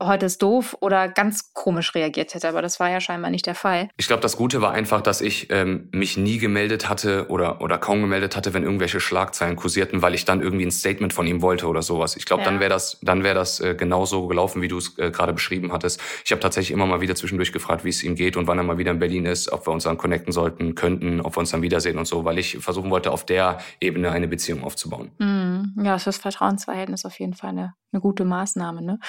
heute 0.00 0.26
ist 0.26 0.42
doof 0.42 0.76
oder 0.80 1.08
ganz 1.08 1.52
komisch 1.54 1.94
reagiert 1.94 2.34
hätte. 2.34 2.48
Aber 2.48 2.62
das 2.62 2.78
war 2.80 2.90
ja 2.90 3.00
scheinbar 3.00 3.30
nicht 3.30 3.46
der 3.46 3.54
Fall. 3.54 3.88
Ich 3.96 4.06
glaube, 4.06 4.22
das 4.22 4.36
Gute 4.36 4.60
war 4.60 4.72
einfach, 4.72 5.00
dass 5.00 5.20
ich 5.20 5.50
ähm, 5.50 5.88
mich 5.92 6.16
nie 6.16 6.38
gemeldet 6.38 6.88
hatte 6.88 7.26
oder, 7.28 7.60
oder 7.60 7.78
kaum 7.78 8.00
gemeldet 8.00 8.36
hatte, 8.36 8.54
wenn 8.54 8.62
irgendwelche 8.62 9.00
Schlagzeilen 9.00 9.56
kursierten, 9.56 10.02
weil 10.02 10.14
ich 10.14 10.24
dann 10.24 10.40
irgendwie 10.40 10.66
ein 10.66 10.70
Statement 10.70 11.12
von 11.12 11.26
ihm 11.26 11.42
wollte 11.42 11.66
oder 11.66 11.82
sowas. 11.82 12.16
Ich 12.16 12.26
glaube, 12.26 12.42
ja. 12.42 12.50
dann 12.50 12.60
wäre 12.60 12.70
das, 12.70 12.98
dann 13.02 13.24
wäre 13.24 13.34
das 13.34 13.60
äh, 13.60 13.74
genauso 13.74 14.26
gelaufen, 14.28 14.62
wie 14.62 14.68
du 14.68 14.78
es 14.78 14.96
äh, 14.98 15.10
gerade 15.10 15.32
beschrieben 15.32 15.72
hattest. 15.72 16.00
Ich 16.24 16.30
habe 16.30 16.40
tatsächlich 16.40 16.72
immer 16.72 16.86
mal 16.86 17.00
wieder 17.00 17.14
zwischendurch 17.14 17.52
gefragt, 17.52 17.84
wie 17.84 17.90
es 17.90 18.02
ihm 18.02 18.14
geht 18.14 18.36
und 18.36 18.46
wann 18.46 18.58
er 18.58 18.64
mal 18.64 18.78
wieder 18.78 18.92
in 18.92 18.98
Berlin 18.98 19.26
ist, 19.26 19.50
ob 19.52 19.66
wir 19.66 19.72
uns 19.72 19.84
dann 19.84 19.98
connecten 19.98 20.32
sollten, 20.32 20.74
könnten, 20.74 21.20
ob 21.20 21.36
wir 21.36 21.40
uns 21.40 21.50
dann 21.50 21.62
wiedersehen 21.62 21.98
und 21.98 22.06
so, 22.06 22.24
weil 22.24 22.38
ich 22.38 22.58
versuchen 22.58 22.90
wollte, 22.90 23.10
auf 23.10 23.24
der 23.26 23.58
Ebene 23.80 24.10
eine 24.10 24.28
Beziehung 24.28 24.62
aufzubauen. 24.62 25.10
Mm, 25.18 25.84
ja, 25.84 25.98
das 25.98 26.18
Vertrauensverhältnis 26.18 27.04
auf 27.04 27.18
jeden 27.18 27.34
Fall 27.34 27.50
eine, 27.50 27.74
eine 27.92 28.00
gute 28.00 28.24
Maßnahme. 28.24 28.82
Ne? 28.82 29.00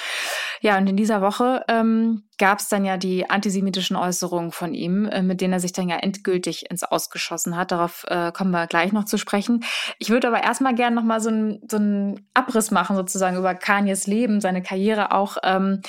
Ja, 0.60 0.79
und 0.80 0.88
in 0.88 0.96
dieser 0.96 1.20
Woche 1.20 1.62
ähm, 1.68 2.24
gab 2.38 2.58
es 2.58 2.68
dann 2.68 2.84
ja 2.84 2.96
die 2.96 3.28
antisemitischen 3.28 3.96
Äußerungen 3.96 4.50
von 4.50 4.74
ihm, 4.74 5.06
äh, 5.06 5.22
mit 5.22 5.40
denen 5.40 5.52
er 5.52 5.60
sich 5.60 5.72
dann 5.72 5.88
ja 5.88 5.96
endgültig 5.96 6.70
ins 6.70 6.82
Ausgeschossen 6.82 7.56
hat. 7.56 7.70
Darauf 7.70 8.04
äh, 8.08 8.32
kommen 8.32 8.50
wir 8.50 8.66
gleich 8.66 8.92
noch 8.92 9.04
zu 9.04 9.18
sprechen. 9.18 9.64
Ich 9.98 10.10
würde 10.10 10.28
aber 10.28 10.42
erstmal 10.42 10.74
gerne 10.74 10.96
nochmal 10.96 11.20
so, 11.20 11.30
ein, 11.30 11.60
so 11.70 11.76
einen 11.76 12.28
Abriss 12.34 12.70
machen, 12.70 12.96
sozusagen 12.96 13.36
über 13.36 13.54
Kanyes 13.54 14.06
Leben, 14.06 14.40
seine 14.40 14.62
Karriere 14.62 15.12
auch. 15.12 15.36
Ähm, 15.42 15.82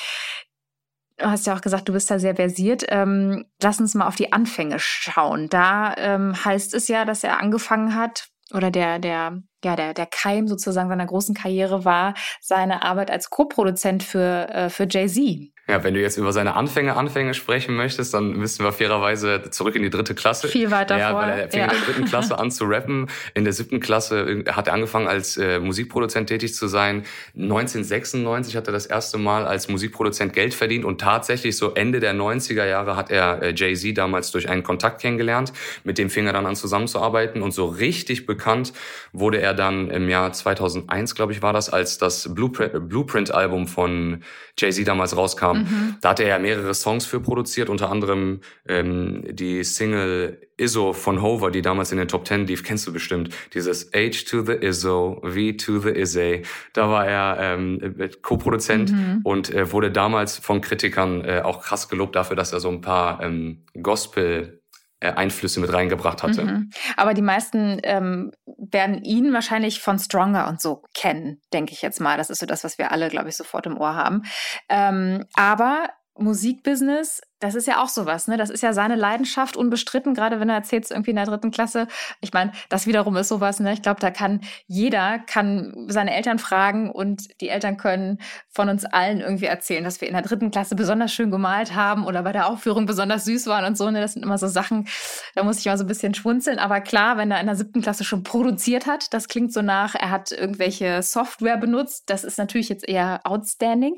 Du 1.17 1.29
hast 1.29 1.45
ja 1.45 1.55
auch 1.55 1.61
gesagt, 1.61 1.87
du 1.87 1.93
bist 1.93 2.09
da 2.09 2.17
sehr 2.17 2.35
versiert. 2.35 2.83
Ähm, 2.87 3.45
lass 3.61 3.79
uns 3.79 3.93
mal 3.93 4.07
auf 4.07 4.15
die 4.15 4.33
Anfänge 4.33 4.79
schauen. 4.79 5.49
Da 5.49 5.93
ähm, 5.97 6.33
heißt 6.43 6.73
es 6.73 6.87
ja, 6.87 7.05
dass 7.05 7.23
er 7.23 7.39
angefangen 7.39 7.93
hat, 7.93 8.29
oder 8.53 8.71
der, 8.71 8.97
der, 8.97 9.43
ja, 9.63 9.75
der, 9.75 9.93
der 9.93 10.05
Keim 10.05 10.47
sozusagen 10.47 10.89
seiner 10.89 11.05
großen 11.05 11.35
Karriere 11.35 11.85
war 11.85 12.13
seine 12.39 12.83
Arbeit 12.83 13.11
als 13.11 13.29
Co-Produzent 13.29 14.03
für, 14.03 14.49
äh, 14.49 14.69
für 14.69 14.87
Jay-Z. 14.89 15.51
Ja, 15.71 15.85
wenn 15.85 15.93
du 15.93 16.01
jetzt 16.01 16.17
über 16.17 16.33
seine 16.33 16.57
Anfänge, 16.57 16.97
Anfänge 16.97 17.33
sprechen 17.33 17.77
möchtest, 17.77 18.13
dann 18.13 18.33
müssen 18.33 18.65
wir 18.65 18.73
fairerweise 18.73 19.43
zurück 19.51 19.73
in 19.77 19.83
die 19.83 19.89
dritte 19.89 20.13
Klasse. 20.13 20.49
Viel 20.49 20.69
weiter 20.69 20.97
ja, 20.97 21.11
vor. 21.11 21.21
Weil 21.21 21.39
er 21.39 21.49
fing 21.49 21.61
ja. 21.61 21.67
in 21.67 21.71
der 21.71 21.79
dritten 21.79 22.03
Klasse 22.03 22.37
an 22.37 22.51
zu 22.51 22.65
rappen. 22.65 23.07
In 23.35 23.45
der 23.45 23.53
siebten 23.53 23.79
Klasse 23.79 24.43
hat 24.49 24.67
er 24.67 24.73
angefangen 24.73 25.07
als 25.07 25.37
äh, 25.37 25.61
Musikproduzent 25.61 26.27
tätig 26.27 26.55
zu 26.55 26.67
sein. 26.67 27.05
1996 27.37 28.57
hat 28.57 28.67
er 28.67 28.73
das 28.73 28.85
erste 28.85 29.17
Mal 29.17 29.45
als 29.45 29.69
Musikproduzent 29.69 30.33
Geld 30.33 30.53
verdient 30.53 30.83
und 30.83 30.99
tatsächlich 30.99 31.55
so 31.55 31.73
Ende 31.73 32.01
der 32.01 32.13
90er 32.13 32.65
Jahre 32.65 32.97
hat 32.97 33.09
er 33.09 33.41
äh, 33.41 33.53
Jay-Z 33.55 33.97
damals 33.97 34.31
durch 34.31 34.49
einen 34.49 34.63
Kontakt 34.63 34.99
kennengelernt. 34.99 35.53
Mit 35.85 35.97
dem 35.97 36.09
fing 36.09 36.27
er 36.27 36.33
dann 36.33 36.47
an 36.47 36.57
zusammenzuarbeiten 36.57 37.41
und 37.41 37.53
so 37.53 37.67
richtig 37.67 38.25
bekannt 38.25 38.73
wurde 39.13 39.39
er 39.39 39.53
dann 39.53 39.89
im 39.89 40.09
Jahr 40.09 40.33
2001, 40.33 41.15
glaube 41.15 41.31
ich, 41.31 41.41
war 41.41 41.53
das, 41.53 41.69
als 41.69 41.97
das 41.97 42.33
Blueprint-Album 42.35 43.67
von 43.67 44.21
Jay-Z 44.61 44.87
damals 44.87 45.15
rauskam. 45.17 45.57
Mhm. 45.57 45.95
Da 46.01 46.09
hat 46.09 46.19
er 46.19 46.27
ja 46.27 46.39
mehrere 46.39 46.73
Songs 46.73 47.05
für 47.05 47.19
produziert, 47.19 47.69
unter 47.69 47.89
anderem 47.89 48.41
ähm, 48.67 49.23
die 49.29 49.63
Single 49.63 50.39
Izzo 50.57 50.93
von 50.93 51.21
Hover, 51.21 51.49
die 51.49 51.61
damals 51.61 51.91
in 51.91 51.97
den 51.97 52.07
Top 52.07 52.23
Ten 52.25 52.45
lief, 52.45 52.63
kennst 52.63 52.85
du 52.85 52.93
bestimmt. 52.93 53.33
Dieses 53.53 53.91
H 53.93 54.29
to 54.29 54.45
the 54.45 54.53
Izzo, 54.53 55.21
V 55.23 55.57
to 55.57 55.79
the 55.79 55.89
Izzy. 55.89 56.43
Da 56.73 56.89
war 56.89 57.07
er 57.07 57.37
ähm, 57.39 57.79
Co-Produzent 58.21 58.91
mhm. 58.91 59.21
und 59.23 59.53
äh, 59.53 59.71
wurde 59.71 59.91
damals 59.91 60.37
von 60.37 60.61
Kritikern 60.61 61.25
äh, 61.25 61.41
auch 61.43 61.61
krass 61.63 61.89
gelobt 61.89 62.15
dafür, 62.15 62.35
dass 62.35 62.53
er 62.53 62.59
so 62.59 62.69
ein 62.69 62.81
paar 62.81 63.23
ähm, 63.23 63.63
Gospel 63.81 64.60
Einflüsse 65.09 65.59
mit 65.59 65.73
reingebracht 65.73 66.23
hatte. 66.23 66.43
Mhm. 66.43 66.69
Aber 66.95 67.13
die 67.13 67.21
meisten 67.21 67.79
ähm, 67.83 68.31
werden 68.45 69.03
ihn 69.03 69.33
wahrscheinlich 69.33 69.81
von 69.81 69.97
Stronger 69.97 70.47
und 70.47 70.61
so 70.61 70.83
kennen, 70.93 71.41
denke 71.53 71.73
ich 71.73 71.81
jetzt 71.81 71.99
mal. 71.99 72.17
Das 72.17 72.29
ist 72.29 72.39
so 72.39 72.45
das, 72.45 72.63
was 72.63 72.77
wir 72.77 72.91
alle, 72.91 73.09
glaube 73.09 73.29
ich, 73.29 73.35
sofort 73.35 73.65
im 73.65 73.77
Ohr 73.77 73.95
haben. 73.95 74.23
Ähm, 74.69 75.25
aber 75.33 75.89
Musikbusiness 76.15 77.21
das 77.41 77.55
ist 77.55 77.67
ja 77.67 77.83
auch 77.83 77.89
sowas, 77.89 78.27
ne? 78.27 78.37
Das 78.37 78.49
ist 78.49 78.61
ja 78.61 78.71
seine 78.71 78.95
Leidenschaft 78.95 79.57
unbestritten, 79.57 80.13
gerade 80.13 80.39
wenn 80.39 80.47
er 80.47 80.55
erzählt, 80.55 80.89
irgendwie 80.89 81.09
in 81.09 81.15
der 81.15 81.25
dritten 81.25 81.51
Klasse. 81.51 81.87
Ich 82.21 82.31
meine, 82.31 82.51
das 82.69 82.87
wiederum 82.87 83.17
ist 83.17 83.27
sowas, 83.27 83.59
ne? 83.59 83.73
Ich 83.73 83.81
glaube, 83.81 83.99
da 83.99 84.11
kann 84.11 84.41
jeder, 84.67 85.19
kann 85.19 85.73
seine 85.87 86.13
Eltern 86.13 86.39
fragen 86.39 86.91
und 86.91 87.41
die 87.41 87.49
Eltern 87.49 87.77
können 87.77 88.19
von 88.49 88.69
uns 88.69 88.85
allen 88.85 89.21
irgendwie 89.21 89.45
erzählen, 89.45 89.83
dass 89.83 89.99
wir 90.01 90.07
in 90.07 90.13
der 90.13 90.23
dritten 90.23 90.51
Klasse 90.51 90.75
besonders 90.75 91.11
schön 91.11 91.31
gemalt 91.31 91.75
haben 91.75 92.05
oder 92.05 92.21
bei 92.21 92.31
der 92.31 92.47
Aufführung 92.47 92.85
besonders 92.85 93.25
süß 93.25 93.47
waren 93.47 93.65
und 93.65 93.75
so, 93.75 93.89
ne? 93.89 93.99
Das 94.01 94.13
sind 94.13 94.23
immer 94.23 94.37
so 94.37 94.47
Sachen, 94.47 94.87
da 95.33 95.43
muss 95.43 95.57
ich 95.57 95.65
mal 95.65 95.77
so 95.77 95.83
ein 95.83 95.87
bisschen 95.87 96.13
schwunzeln. 96.13 96.59
Aber 96.59 96.79
klar, 96.79 97.17
wenn 97.17 97.31
er 97.31 97.39
in 97.39 97.47
der 97.47 97.55
siebten 97.55 97.81
Klasse 97.81 98.03
schon 98.03 98.21
produziert 98.23 98.85
hat, 98.85 99.13
das 99.13 99.27
klingt 99.27 99.51
so 99.51 99.63
nach, 99.63 99.95
er 99.95 100.11
hat 100.11 100.31
irgendwelche 100.31 101.01
Software 101.01 101.57
benutzt, 101.57 102.03
das 102.05 102.23
ist 102.23 102.37
natürlich 102.37 102.69
jetzt 102.69 102.87
eher 102.87 103.21
outstanding. 103.23 103.97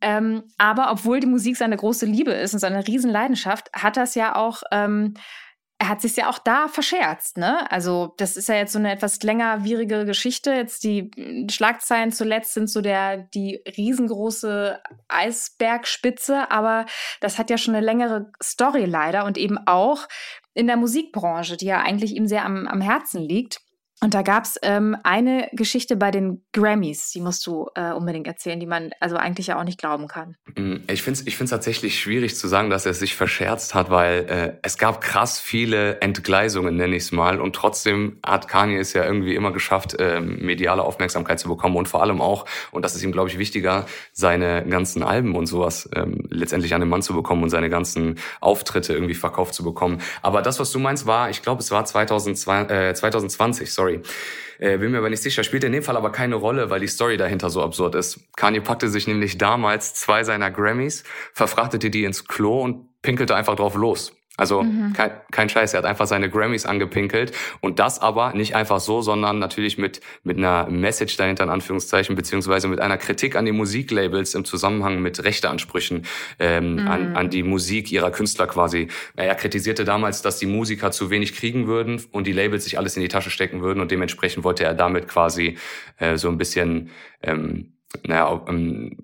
Ähm, 0.00 0.44
aber 0.58 0.92
obwohl 0.92 1.18
die 1.18 1.26
Musik 1.26 1.56
seine 1.56 1.76
große 1.76 2.06
Liebe 2.06 2.30
ist 2.30 2.54
und 2.54 2.60
seine 2.68 2.86
Riesenleidenschaft, 2.86 3.70
hat 3.72 3.96
das 3.96 4.14
ja 4.14 4.36
auch, 4.36 4.62
ähm, 4.70 5.14
er 5.80 5.88
hat 5.88 6.00
sich 6.00 6.16
ja 6.16 6.28
auch 6.28 6.40
da 6.40 6.66
verscherzt, 6.66 7.36
ne? 7.36 7.70
Also, 7.70 8.14
das 8.16 8.36
ist 8.36 8.48
ja 8.48 8.56
jetzt 8.56 8.72
so 8.72 8.80
eine 8.80 8.90
etwas 8.90 9.22
längerwierige 9.22 10.04
Geschichte. 10.04 10.52
Jetzt 10.52 10.82
die 10.82 11.10
Schlagzeilen 11.48 12.10
zuletzt 12.10 12.54
sind 12.54 12.68
so 12.68 12.80
der, 12.80 13.18
die 13.18 13.62
riesengroße 13.76 14.80
Eisbergspitze, 15.06 16.50
aber 16.50 16.86
das 17.20 17.38
hat 17.38 17.48
ja 17.48 17.58
schon 17.58 17.76
eine 17.76 17.86
längere 17.86 18.32
Story 18.42 18.86
leider 18.86 19.24
und 19.24 19.38
eben 19.38 19.56
auch 19.66 20.08
in 20.52 20.66
der 20.66 20.76
Musikbranche, 20.76 21.56
die 21.56 21.66
ja 21.66 21.80
eigentlich 21.80 22.16
ihm 22.16 22.26
sehr 22.26 22.44
am, 22.44 22.66
am 22.66 22.80
Herzen 22.80 23.22
liegt. 23.22 23.60
Und 24.00 24.14
da 24.14 24.22
gab's 24.22 24.58
ähm, 24.62 24.96
eine 25.02 25.48
Geschichte 25.52 25.96
bei 25.96 26.12
den 26.12 26.44
Grammys, 26.52 27.10
die 27.10 27.20
musst 27.20 27.44
du 27.46 27.68
äh, 27.74 27.90
unbedingt 27.90 28.28
erzählen, 28.28 28.60
die 28.60 28.66
man 28.66 28.90
also 29.00 29.16
eigentlich 29.16 29.48
ja 29.48 29.58
auch 29.58 29.64
nicht 29.64 29.78
glauben 29.78 30.06
kann. 30.06 30.36
Mm, 30.54 30.76
ich 30.88 31.02
finde 31.02 31.20
es 31.20 31.26
ich 31.26 31.36
find's 31.36 31.50
tatsächlich 31.50 31.98
schwierig 31.98 32.36
zu 32.36 32.46
sagen, 32.46 32.70
dass 32.70 32.86
er 32.86 32.94
sich 32.94 33.16
verscherzt 33.16 33.74
hat, 33.74 33.90
weil 33.90 34.24
äh, 34.28 34.58
es 34.62 34.78
gab 34.78 35.00
krass 35.00 35.40
viele 35.40 36.00
Entgleisungen, 36.00 36.76
nenne 36.76 36.94
ich 36.94 37.04
es 37.04 37.12
mal. 37.12 37.40
Und 37.40 37.56
trotzdem 37.56 38.20
hat 38.24 38.46
Kanye 38.46 38.78
es 38.78 38.92
ja 38.92 39.04
irgendwie 39.04 39.34
immer 39.34 39.50
geschafft, 39.50 39.94
äh, 39.98 40.20
mediale 40.20 40.84
Aufmerksamkeit 40.84 41.40
zu 41.40 41.48
bekommen 41.48 41.76
und 41.76 41.88
vor 41.88 42.00
allem 42.00 42.20
auch, 42.20 42.44
und 42.70 42.84
das 42.84 42.94
ist 42.94 43.02
ihm, 43.02 43.10
glaube 43.10 43.30
ich, 43.30 43.38
wichtiger, 43.38 43.86
seine 44.12 44.64
ganzen 44.64 45.02
Alben 45.02 45.34
und 45.34 45.46
sowas 45.46 45.90
ähm, 45.96 46.28
letztendlich 46.30 46.72
an 46.72 46.80
den 46.80 46.88
Mann 46.88 47.02
zu 47.02 47.14
bekommen 47.14 47.42
und 47.42 47.50
seine 47.50 47.68
ganzen 47.68 48.14
Auftritte 48.40 48.92
irgendwie 48.92 49.14
verkauft 49.14 49.54
zu 49.54 49.64
bekommen. 49.64 50.00
Aber 50.22 50.40
das, 50.40 50.60
was 50.60 50.70
du 50.70 50.78
meinst, 50.78 51.06
war, 51.06 51.30
ich 51.30 51.42
glaube, 51.42 51.62
es 51.62 51.72
war 51.72 51.84
2020, 51.84 52.70
äh, 52.70 52.94
2020, 52.94 53.72
sorry 53.72 53.87
Story. 53.88 54.00
Äh, 54.58 54.78
bin 54.78 54.90
mir 54.90 54.98
aber 54.98 55.10
nicht 55.10 55.22
sicher, 55.22 55.44
spielt 55.44 55.64
in 55.64 55.72
dem 55.72 55.82
Fall 55.82 55.96
aber 55.96 56.10
keine 56.10 56.34
Rolle, 56.34 56.68
weil 56.70 56.80
die 56.80 56.88
Story 56.88 57.16
dahinter 57.16 57.48
so 57.48 57.62
absurd 57.62 57.94
ist. 57.94 58.20
Kanye 58.36 58.60
packte 58.60 58.88
sich 58.88 59.06
nämlich 59.06 59.38
damals 59.38 59.94
zwei 59.94 60.24
seiner 60.24 60.50
Grammys, 60.50 61.04
verfrachtete 61.32 61.90
die 61.90 62.04
ins 62.04 62.26
Klo 62.26 62.62
und 62.62 63.00
pinkelte 63.02 63.36
einfach 63.36 63.56
drauf 63.56 63.74
los. 63.74 64.17
Also 64.38 64.62
mhm. 64.62 64.92
kein, 64.94 65.10
kein 65.32 65.48
Scheiß, 65.48 65.74
er 65.74 65.78
hat 65.78 65.84
einfach 65.84 66.06
seine 66.06 66.30
Grammys 66.30 66.64
angepinkelt 66.64 67.32
und 67.60 67.80
das 67.80 68.00
aber 68.00 68.32
nicht 68.32 68.54
einfach 68.54 68.78
so, 68.78 69.02
sondern 69.02 69.40
natürlich 69.40 69.78
mit, 69.78 70.00
mit 70.22 70.38
einer 70.38 70.70
Message 70.70 71.16
dahinter 71.16 71.44
in 71.44 71.50
Anführungszeichen, 71.50 72.14
beziehungsweise 72.14 72.68
mit 72.68 72.80
einer 72.80 72.98
Kritik 72.98 73.34
an 73.34 73.44
die 73.44 73.52
Musiklabels 73.52 74.34
im 74.34 74.44
Zusammenhang 74.44 75.02
mit 75.02 75.22
Rechteansprüchen 75.22 76.06
ähm, 76.38 76.74
mhm. 76.74 76.88
an, 76.88 77.16
an 77.16 77.30
die 77.30 77.42
Musik 77.42 77.90
ihrer 77.90 78.12
Künstler 78.12 78.46
quasi. 78.46 78.86
Er 79.16 79.34
kritisierte 79.34 79.84
damals, 79.84 80.22
dass 80.22 80.38
die 80.38 80.46
Musiker 80.46 80.92
zu 80.92 81.10
wenig 81.10 81.34
kriegen 81.34 81.66
würden 81.66 82.00
und 82.12 82.28
die 82.28 82.32
Labels 82.32 82.62
sich 82.62 82.78
alles 82.78 82.96
in 82.96 83.02
die 83.02 83.08
Tasche 83.08 83.30
stecken 83.30 83.60
würden 83.60 83.80
und 83.80 83.90
dementsprechend 83.90 84.44
wollte 84.44 84.62
er 84.62 84.74
damit 84.74 85.08
quasi 85.08 85.58
äh, 85.98 86.16
so 86.16 86.28
ein 86.28 86.38
bisschen 86.38 86.90
ähm, 87.24 87.72
naja, 88.06 88.44
ähm, 88.48 88.96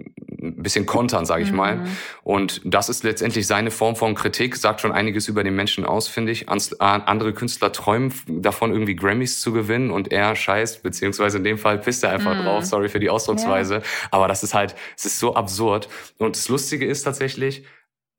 ein 0.49 0.63
bisschen 0.63 0.87
kontern, 0.87 1.27
sage 1.27 1.43
ich 1.43 1.51
mhm. 1.51 1.57
mal. 1.57 1.85
Und 2.23 2.61
das 2.65 2.89
ist 2.89 3.05
letztendlich 3.05 3.47
seine 3.47 3.71
Form 3.71 3.97
von 3.97 4.15
Kritik, 4.15 4.57
sagt 4.57 4.81
schon 4.81 4.93
einiges 4.93 5.29
über 5.29 5.43
den 5.45 5.55
Menschen 5.55 5.85
aus, 5.85 6.09
finde 6.09 6.33
ich. 6.33 6.49
Andere 6.49 7.33
Künstler 7.33 7.73
träumen 7.73 8.13
davon, 8.29 8.73
irgendwie 8.73 8.97
Grammys 8.97 9.41
zu 9.41 9.53
gewinnen 9.53 9.91
und 9.91 10.13
er 10.13 10.37
scheißt, 10.37 10.83
beziehungsweise 10.83 11.39
in 11.39 11.45
dem 11.45 11.59
Fall 11.59 11.79
pisst 11.79 12.05
er 12.05 12.11
einfach 12.11 12.35
mhm. 12.35 12.45
drauf, 12.45 12.65
sorry 12.65 12.89
für 12.89 13.01
die 13.01 13.11
Ausdrucksweise. 13.11 13.77
Ja. 13.77 13.83
Aber 14.11 14.29
das 14.29 14.43
ist 14.43 14.55
halt, 14.55 14.75
es 14.97 15.05
ist 15.05 15.19
so 15.19 15.35
absurd. 15.35 15.89
Und 16.19 16.37
das 16.37 16.49
Lustige 16.49 16.87
ist 16.87 17.03
tatsächlich, 17.03 17.65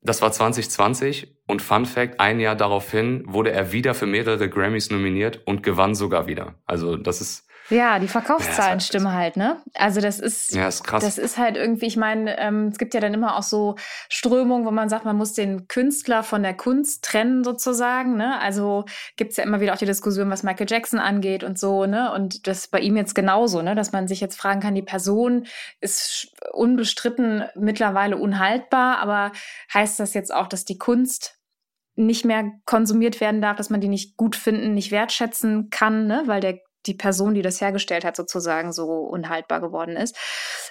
das 0.02 0.22
war 0.22 0.30
2020 0.30 1.36
und 1.46 1.62
Fun 1.62 1.84
Fact, 1.84 2.20
ein 2.20 2.38
Jahr 2.38 2.54
daraufhin 2.54 3.24
wurde 3.26 3.50
er 3.50 3.72
wieder 3.72 3.94
für 3.94 4.06
mehrere 4.06 4.48
Grammys 4.48 4.90
nominiert 4.90 5.40
und 5.46 5.62
gewann 5.62 5.94
sogar 5.94 6.26
wieder. 6.26 6.54
Also 6.64 6.96
das 6.96 7.20
ist 7.20 7.45
ja, 7.68 7.98
die 7.98 8.08
Verkaufszahlen 8.08 8.78
ja, 8.78 8.80
stimmen 8.80 9.12
halt, 9.12 9.36
ne? 9.36 9.60
Also 9.74 10.00
das 10.00 10.20
ist, 10.20 10.54
ja, 10.54 10.68
ist 10.68 10.84
krass. 10.84 11.02
das 11.02 11.18
ist 11.18 11.36
halt 11.36 11.56
irgendwie, 11.56 11.86
ich 11.86 11.96
meine, 11.96 12.38
ähm, 12.38 12.68
es 12.68 12.78
gibt 12.78 12.94
ja 12.94 13.00
dann 13.00 13.12
immer 13.12 13.36
auch 13.36 13.42
so 13.42 13.74
Strömungen, 14.08 14.64
wo 14.66 14.70
man 14.70 14.88
sagt, 14.88 15.04
man 15.04 15.16
muss 15.16 15.32
den 15.32 15.66
Künstler 15.66 16.22
von 16.22 16.42
der 16.42 16.54
Kunst 16.54 17.04
trennen 17.04 17.42
sozusagen, 17.42 18.16
ne? 18.16 18.40
Also 18.40 18.84
gibt's 19.16 19.36
ja 19.36 19.44
immer 19.44 19.60
wieder 19.60 19.72
auch 19.72 19.78
die 19.78 19.86
Diskussion, 19.86 20.30
was 20.30 20.44
Michael 20.44 20.66
Jackson 20.68 21.00
angeht 21.00 21.42
und 21.42 21.58
so, 21.58 21.86
ne? 21.86 22.12
Und 22.12 22.46
das 22.46 22.68
bei 22.68 22.80
ihm 22.80 22.96
jetzt 22.96 23.14
genauso, 23.14 23.62
ne? 23.62 23.74
Dass 23.74 23.92
man 23.92 24.06
sich 24.06 24.20
jetzt 24.20 24.38
fragen 24.38 24.60
kann, 24.60 24.74
die 24.74 24.82
Person 24.82 25.46
ist 25.80 26.32
unbestritten 26.52 27.44
mittlerweile 27.56 28.16
unhaltbar, 28.16 28.98
aber 28.98 29.32
heißt 29.74 29.98
das 29.98 30.14
jetzt 30.14 30.32
auch, 30.32 30.46
dass 30.46 30.64
die 30.64 30.78
Kunst 30.78 31.36
nicht 31.96 32.24
mehr 32.24 32.52
konsumiert 32.66 33.20
werden 33.20 33.40
darf, 33.40 33.56
dass 33.56 33.70
man 33.70 33.80
die 33.80 33.88
nicht 33.88 34.16
gut 34.16 34.36
finden, 34.36 34.74
nicht 34.74 34.92
wertschätzen 34.92 35.70
kann, 35.70 36.06
ne? 36.06 36.22
weil 36.26 36.40
der 36.40 36.60
die 36.86 36.94
Person, 36.94 37.34
die 37.34 37.42
das 37.42 37.60
hergestellt 37.60 38.04
hat, 38.04 38.16
sozusagen 38.16 38.72
so 38.72 38.86
unhaltbar 38.86 39.60
geworden 39.60 39.96
ist. 39.96 40.16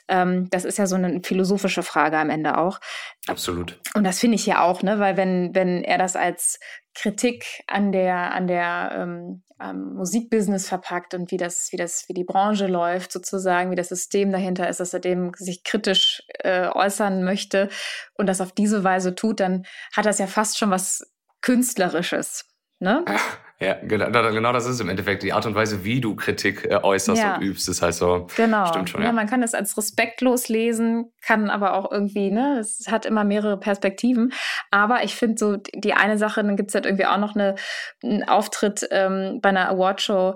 Ähm, 0.08 0.50
das 0.50 0.66
ist 0.66 0.78
ja 0.78 0.88
so 0.88 0.96
eine 0.96 1.22
philosophische 1.24 1.84
Frage 1.84 2.18
am 2.18 2.30
Ende 2.30 2.58
auch. 2.58 2.80
Absolut. 3.28 3.80
Und 3.94 4.04
das 4.04 4.20
finde 4.20 4.36
ich 4.36 4.46
ja 4.46 4.64
auch, 4.64 4.84
ne, 4.84 5.00
weil 5.00 5.18
wenn, 5.18 5.54
wenn 5.54 5.84
er 5.84 5.98
das 5.98 6.16
als 6.16 6.60
Kritik 6.94 7.64
an 7.68 7.92
der, 7.92 8.34
an 8.34 8.48
der 8.48 8.92
ähm, 8.96 9.44
ähm, 9.62 9.96
Musikbusiness 9.96 10.68
verpackt 10.68 11.14
und 11.14 11.32
wie 11.32 11.38
das, 11.38 11.70
wie 11.72 11.78
das, 11.78 12.06
wie 12.08 12.14
die 12.14 12.24
Branche 12.24 12.68
läuft, 12.68 13.12
sozusagen, 13.12 13.72
wie 13.72 13.76
das 13.76 13.90
System 13.90 14.32
dahinter 14.32 14.70
ist, 14.70 14.80
dass 14.80 14.94
er 14.94 15.00
dem 15.00 15.32
sich 15.38 15.64
kritisch 15.64 16.24
äh, 16.40 16.68
äußern 16.68 17.24
möchte 17.24 17.70
und 18.16 18.28
das 18.28 18.42
auf 18.42 18.52
diese 18.52 18.84
Weise 18.84 19.16
tut, 19.16 19.40
dann 19.40 19.66
hat 19.94 20.06
das 20.06 20.20
ja 20.20 20.28
fast 20.28 20.58
schon 20.58 20.72
was 20.72 21.12
Künstlerisches. 21.42 22.46
Ne? 22.80 23.06
Ja, 23.60 23.76
genau, 23.82 24.12
genau 24.12 24.52
das 24.52 24.66
ist 24.66 24.82
im 24.82 24.90
Endeffekt 24.90 25.24
die 25.24 25.32
Art 25.32 25.46
und 25.46 25.56
Weise, 25.56 25.86
wie 25.86 26.02
du 26.02 26.16
Kritik 26.16 26.66
äh, 26.66 26.76
äußerst 26.76 27.22
ja. 27.22 27.36
und 27.36 27.42
übst. 27.42 27.70
Das 27.70 27.82
heißt 27.82 28.00
so, 28.00 28.28
genau. 28.36 28.66
stimmt 28.66 28.90
schon. 28.90 29.02
Ja. 29.02 29.08
ja. 29.08 29.14
man 29.14 29.28
kann 29.28 29.42
es 29.44 29.54
als 29.54 29.78
respektlos 29.78 30.50
lesen, 30.50 31.14
kann 31.22 31.50
aber 31.50 31.74
auch 31.74 31.90
irgendwie, 31.90 32.32
ne, 32.32 32.60
es 32.60 32.88
hat 32.90 33.06
immer 33.06 33.24
mehrere 33.24 33.58
Perspektiven. 33.58 34.34
Aber 34.72 35.04
ich 35.04 35.16
finde 35.16 35.36
so, 35.38 35.58
die 35.74 35.94
eine 35.94 36.18
Sache, 36.18 36.44
dann 36.44 36.58
gibt 36.58 36.72
es 36.72 36.76
halt 36.76 36.86
irgendwie 36.86 37.06
auch 37.06 37.18
noch 37.18 37.36
eine, 37.36 37.56
einen 38.04 38.28
Auftritt 38.28 38.86
ähm, 38.92 39.40
bei 39.42 39.50
einer 39.50 39.70
Awardshow 39.70 40.36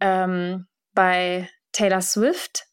ähm, 0.00 0.66
bei 0.92 1.48
Taylor 1.72 2.02
Swift 2.02 2.67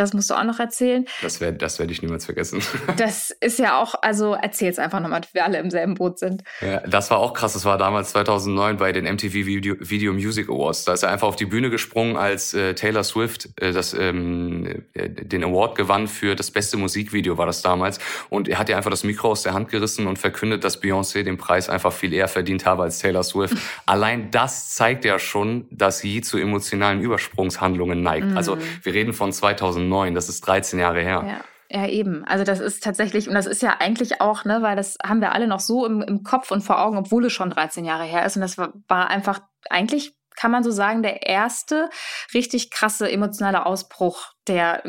das 0.00 0.14
musst 0.14 0.30
du 0.30 0.34
auch 0.34 0.44
noch 0.44 0.58
erzählen. 0.58 1.06
Das 1.22 1.40
werde 1.40 1.58
das 1.58 1.78
werd 1.78 1.90
ich 1.90 2.02
niemals 2.02 2.24
vergessen. 2.24 2.62
Das 2.96 3.30
ist 3.30 3.58
ja 3.58 3.80
auch, 3.80 3.94
also 4.02 4.34
erzähl 4.34 4.68
es 4.68 4.78
einfach 4.78 5.00
nochmal, 5.00 5.22
wir 5.32 5.44
alle 5.44 5.58
im 5.58 5.70
selben 5.70 5.94
Boot 5.94 6.18
sind. 6.18 6.42
Ja, 6.60 6.80
das 6.80 7.10
war 7.10 7.18
auch 7.18 7.32
krass. 7.34 7.54
Das 7.54 7.64
war 7.64 7.78
damals 7.78 8.10
2009 8.10 8.76
bei 8.76 8.92
den 8.92 9.04
MTV 9.04 9.32
Video, 9.32 9.76
Video 9.78 10.12
Music 10.12 10.48
Awards. 10.48 10.84
Da 10.84 10.92
ist 10.92 11.02
er 11.02 11.10
einfach 11.10 11.28
auf 11.28 11.36
die 11.36 11.46
Bühne 11.46 11.70
gesprungen, 11.70 12.16
als 12.16 12.52
äh, 12.52 12.74
Taylor 12.74 13.04
Swift 13.04 13.48
äh, 13.56 13.72
das, 13.72 13.94
ähm, 13.94 14.84
äh, 14.94 15.08
den 15.08 15.44
Award 15.44 15.76
gewann 15.76 16.08
für 16.08 16.34
das 16.34 16.50
beste 16.50 16.76
Musikvideo, 16.76 17.38
war 17.38 17.46
das 17.46 17.62
damals. 17.62 17.98
Und 18.28 18.48
er 18.48 18.58
hat 18.58 18.68
ja 18.68 18.76
einfach 18.76 18.90
das 18.90 19.04
Mikro 19.04 19.30
aus 19.30 19.42
der 19.42 19.54
Hand 19.54 19.68
gerissen 19.68 20.06
und 20.06 20.18
verkündet, 20.18 20.64
dass 20.64 20.82
Beyoncé 20.82 21.22
den 21.22 21.38
Preis 21.38 21.68
einfach 21.68 21.92
viel 21.92 22.12
eher 22.12 22.28
verdient 22.28 22.66
habe 22.66 22.82
als 22.82 22.98
Taylor 22.98 23.22
Swift. 23.22 23.56
Allein 23.86 24.30
das 24.30 24.74
zeigt 24.74 25.04
ja 25.04 25.18
schon, 25.18 25.66
dass 25.70 26.00
sie 26.00 26.20
zu 26.20 26.38
emotionalen 26.38 27.00
Übersprungshandlungen 27.00 28.02
neigt. 28.02 28.26
Mm. 28.26 28.36
Also 28.36 28.58
wir 28.82 28.94
reden 28.94 29.12
von 29.12 29.32
2009 29.32 29.89
2009, 29.90 30.14
das 30.14 30.28
ist 30.28 30.46
13 30.46 30.78
Jahre 30.78 31.00
her. 31.00 31.24
Ja. 31.26 31.40
Ja, 31.72 31.86
eben. 31.86 32.24
Also 32.24 32.42
das 32.42 32.58
ist 32.58 32.82
tatsächlich, 32.82 33.28
und 33.28 33.34
das 33.34 33.46
ist 33.46 33.62
ja 33.62 33.76
eigentlich 33.78 34.20
auch, 34.20 34.44
ne, 34.44 34.60
weil 34.60 34.74
das 34.74 34.96
haben 35.04 35.20
wir 35.20 35.32
alle 35.32 35.46
noch 35.46 35.60
so 35.60 35.86
im, 35.86 36.02
im 36.02 36.24
Kopf 36.24 36.50
und 36.50 36.62
vor 36.62 36.80
Augen, 36.80 36.98
obwohl 36.98 37.26
es 37.26 37.32
schon 37.32 37.48
13 37.48 37.84
Jahre 37.84 38.02
her 38.02 38.26
ist. 38.26 38.34
Und 38.34 38.42
das 38.42 38.58
war, 38.58 38.72
war 38.88 39.08
einfach 39.08 39.38
eigentlich 39.68 40.16
kann 40.40 40.50
man 40.50 40.64
so 40.64 40.70
sagen, 40.70 41.02
der 41.02 41.26
erste 41.26 41.90
richtig 42.32 42.70
krasse 42.70 43.10
emotionale 43.10 43.66
Ausbruch, 43.66 44.32
der 44.48 44.82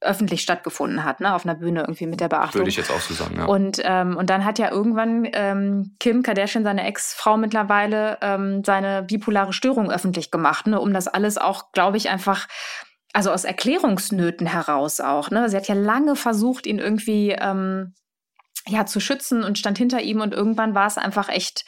öffentlich 0.00 0.42
stattgefunden 0.42 1.04
hat, 1.04 1.20
ne, 1.20 1.34
auf 1.34 1.44
einer 1.44 1.54
Bühne 1.54 1.80
irgendwie 1.80 2.06
mit 2.06 2.20
der 2.20 2.28
Beachtung. 2.28 2.60
Würde 2.60 2.70
ich 2.70 2.76
jetzt 2.76 2.90
auch 2.90 3.00
so 3.00 3.14
sagen, 3.14 3.36
ja. 3.36 3.44
Und, 3.46 3.80
ähm, 3.84 4.16
und 4.16 4.30
dann 4.30 4.44
hat 4.44 4.58
ja 4.58 4.70
irgendwann 4.70 5.28
ähm, 5.32 5.96
Kim 5.98 6.22
Kardashian, 6.22 6.64
seine 6.64 6.86
Ex-Frau 6.86 7.36
mittlerweile, 7.36 8.18
ähm, 8.20 8.62
seine 8.64 9.02
bipolare 9.02 9.52
Störung 9.52 9.90
öffentlich 9.90 10.30
gemacht, 10.30 10.66
ne, 10.66 10.80
um 10.80 10.92
das 10.92 11.08
alles 11.08 11.38
auch, 11.38 11.72
glaube 11.72 11.96
ich, 11.96 12.08
einfach 12.08 12.46
also 13.12 13.30
aus 13.30 13.44
Erklärungsnöten 13.44 14.46
heraus 14.46 15.00
auch. 15.00 15.30
Ne? 15.30 15.48
Sie 15.48 15.56
hat 15.56 15.68
ja 15.68 15.74
lange 15.74 16.16
versucht, 16.16 16.66
ihn 16.66 16.78
irgendwie 16.78 17.36
ähm, 17.38 17.94
ja 18.66 18.86
zu 18.86 19.00
schützen 19.00 19.44
und 19.44 19.58
stand 19.58 19.78
hinter 19.78 20.00
ihm 20.00 20.20
und 20.20 20.32
irgendwann 20.32 20.74
war 20.74 20.86
es 20.86 20.98
einfach 20.98 21.28
echt 21.28 21.64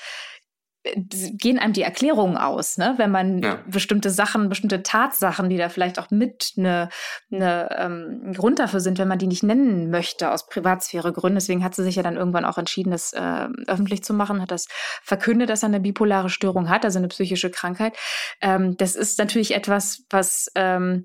äh, 0.84 1.00
gehen 1.32 1.58
einem 1.58 1.72
die 1.72 1.82
Erklärungen 1.82 2.36
aus, 2.36 2.78
ne? 2.78 2.94
wenn 2.96 3.10
man 3.10 3.42
ja. 3.42 3.58
bestimmte 3.66 4.10
Sachen, 4.10 4.48
bestimmte 4.48 4.82
Tatsachen, 4.82 5.50
die 5.50 5.56
da 5.56 5.68
vielleicht 5.68 5.98
auch 5.98 6.10
mit 6.10 6.52
eine, 6.56 6.88
eine 7.30 7.68
ähm, 7.78 8.32
Grund 8.34 8.58
dafür 8.58 8.80
sind, 8.80 8.98
wenn 8.98 9.08
man 9.08 9.18
die 9.18 9.26
nicht 9.26 9.42
nennen 9.42 9.90
möchte 9.90 10.30
aus 10.30 10.46
Privatsphäregründen. 10.46 11.36
Deswegen 11.36 11.64
hat 11.64 11.74
sie 11.74 11.82
sich 11.82 11.96
ja 11.96 12.02
dann 12.02 12.16
irgendwann 12.16 12.44
auch 12.44 12.58
entschieden, 12.58 12.92
das 12.92 13.12
äh, 13.12 13.48
öffentlich 13.66 14.04
zu 14.04 14.14
machen, 14.14 14.40
hat 14.40 14.50
das 14.50 14.66
verkündet, 15.02 15.50
dass 15.50 15.62
er 15.62 15.68
eine 15.68 15.80
bipolare 15.80 16.30
Störung 16.30 16.70
hat, 16.70 16.84
also 16.84 16.98
eine 16.98 17.08
psychische 17.08 17.50
Krankheit. 17.50 17.96
Ähm, 18.40 18.76
das 18.76 18.94
ist 18.94 19.18
natürlich 19.18 19.54
etwas, 19.54 20.04
was 20.10 20.50
ähm, 20.54 21.04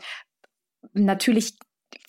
natürlich 0.94 1.58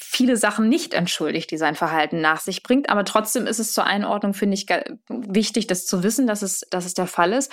viele 0.02 0.36
Sachen 0.36 0.68
nicht 0.68 0.94
entschuldigt, 0.94 1.50
die 1.50 1.58
sein 1.58 1.74
Verhalten 1.74 2.20
nach 2.20 2.40
sich 2.40 2.62
bringt. 2.62 2.88
Aber 2.88 3.04
trotzdem 3.04 3.46
ist 3.46 3.58
es 3.58 3.72
zur 3.72 3.84
Einordnung, 3.84 4.32
finde 4.32 4.54
ich, 4.54 4.66
wichtig, 5.08 5.66
das 5.66 5.86
zu 5.86 6.02
wissen, 6.02 6.26
dass 6.26 6.42
es, 6.42 6.60
dass 6.70 6.86
es 6.86 6.94
der 6.94 7.06
Fall 7.06 7.32
ist. 7.32 7.52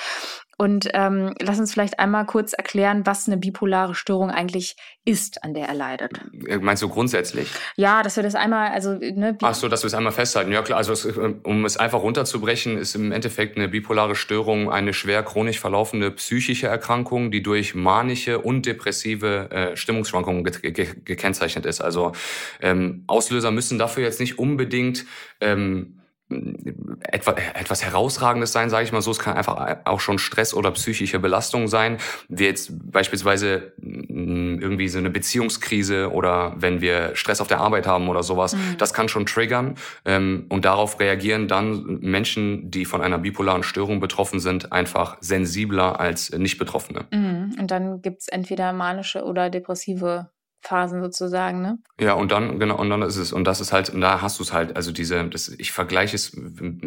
Und 0.60 0.89
ähm, 0.94 1.36
lass 1.39 1.60
uns 1.60 1.72
vielleicht 1.72 2.00
einmal 2.00 2.25
kurz 2.25 2.54
erklären, 2.54 3.06
was 3.06 3.27
eine 3.27 3.38
bipolare 3.38 3.94
Störung 3.94 4.32
eigentlich 4.32 4.75
ist, 5.06 5.44
an 5.44 5.54
der 5.54 5.68
er 5.68 5.75
leidet. 5.75 6.20
Meinst 6.62 6.82
du 6.82 6.89
grundsätzlich? 6.89 7.51
Ja, 7.75 8.01
dass 8.01 8.16
wir 8.16 8.24
das 8.24 8.34
einmal, 8.34 8.72
also 8.72 8.96
ne, 8.96 9.38
Ach 9.44 9.54
so, 9.54 9.68
dass 9.68 9.84
wir 9.84 9.88
es 9.88 9.94
einmal 9.94 10.13
festhalten. 10.13 10.51
Ja 10.51 10.63
klar, 10.63 10.80
also 10.80 10.94
es, 10.94 11.06
äh, 11.06 11.36
um 11.43 11.63
es 11.63 11.78
einfach 11.78 12.02
runterzubrechen, 12.02 12.76
ist 12.76 12.95
im 12.95 13.12
Endeffekt 13.12 13.56
eine 13.56 13.67
bipolare 13.67 14.15
Störung 14.15 14.71
eine 14.71 14.93
schwer 14.93 15.21
chronisch 15.21 15.60
verlaufende 15.60 16.10
psychische 16.10 16.65
Erkrankung, 16.65 17.30
die 17.30 17.43
durch 17.43 17.76
manische 17.76 18.39
und 18.39 18.65
depressive 18.65 19.52
äh, 19.52 19.78
Stimmungsschwankungen 19.78 20.43
ge 20.43 20.71
ge 20.71 20.88
gekennzeichnet 21.06 21.67
ist. 21.67 21.82
Also 21.82 22.13
ähm, 22.62 23.04
Auslöser 23.08 23.52
müssen 23.52 23.78
dafür 23.78 24.04
jetzt 24.04 24.19
nicht 24.19 24.39
unbedingt 24.39 25.06
ähm, 25.41 25.97
etwas, 26.30 27.36
etwas 27.54 27.86
Herausragendes 27.86 28.52
sein, 28.52 28.69
sage 28.69 28.84
ich 28.84 28.91
mal 28.91 29.02
so. 29.02 29.12
Es 29.12 29.19
kann 29.19 29.38
einfach 29.38 29.78
auch 29.86 30.00
schon 30.02 30.19
Stress 30.19 30.54
oder 30.54 30.71
psychische 30.71 31.19
Belastung 31.19 31.69
sein, 31.69 31.97
wie 32.28 32.43
jetzt 32.43 32.71
beispielsweise 32.91 33.71
mm, 33.78 34.60
irgendwie 34.60 34.89
so 34.89 34.97
eine 34.97 35.10
Beziehungskrise 35.10 36.12
oder 36.12 36.54
wenn 36.58 36.82
wir 36.82 37.15
Stress 37.15 37.39
auf 37.39 37.47
der 37.47 37.60
Arbeit 37.60 37.88
haben 37.88 38.10
oder 38.10 38.23
sowas. 38.23 38.56
Mhm. 38.56 38.76
Das 38.78 38.93
kann 38.93 39.08
schon 39.08 39.26
triggern 39.26 39.76
ähm, 40.04 40.47
und 40.50 40.65
darauf 40.65 41.00
reagieren 41.00 41.47
dann 41.47 42.00
Menschen, 42.02 42.69
die 42.71 42.84
von 42.84 43.02
einer 43.02 43.19
bipolaren 43.19 43.63
Störung 43.63 44.02
betroffen 44.02 44.41
sind, 44.41 44.73
einfach 44.73 45.17
sensibler 45.21 46.00
als 46.00 46.32
Nicht-Betroffene. 46.32 47.06
Mhm. 47.12 47.56
Und 47.58 47.71
dann 47.71 48.02
gibt's 48.02 48.28
entweder 48.28 48.73
manische 48.73 49.23
oder 49.23 49.50
depressive 49.50 50.30
Phasen 50.67 51.01
sozusagen, 51.01 51.62
ne? 51.62 51.80
Ja, 51.99 52.13
und 52.13 52.32
dann, 52.32 52.60
genau, 52.60 52.77
und 52.77 52.89
dann 52.89 53.01
ist 53.01 53.17
es, 53.17 53.32
und 53.32 53.45
das 53.45 53.62
ist 53.62 53.71
halt, 53.71 53.89
und 53.89 54.01
da 54.01 54.21
hast 54.21 54.39
du 54.39 54.43
es 54.43 54.53
halt, 54.53 54.75
also 54.75 54.91
diese, 54.91 55.23
das, 55.25 55.49
ich 55.49 55.71
vergleiche 55.71 56.15
es 56.15 56.38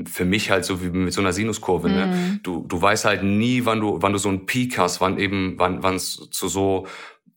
für 0.07 0.25
mich 0.25 0.51
halt 0.51 0.65
so 0.65 0.83
wie 0.83 0.91
mit 0.91 1.13
so 1.13 1.21
einer 1.21 1.33
Sinuskurve, 1.33 1.89
ne? 1.89 2.07
mhm. 2.07 2.13
ne? 2.13 2.41
Du, 2.43 2.65
du 2.69 2.81
weißt 2.81 3.05
halt 3.05 3.23
nie, 3.23 3.65
wann 3.65 3.81
du, 3.81 3.99
wann 4.01 4.13
du 4.13 4.19
so 4.19 4.29
einen 4.29 4.47
Peak 4.47 4.79
hast, 4.79 5.01
wann 5.01 5.19
eben, 5.19 5.55
wann, 5.57 5.83
wann 5.83 5.97
es 5.97 6.29
zu 6.31 6.49
so 6.49 6.87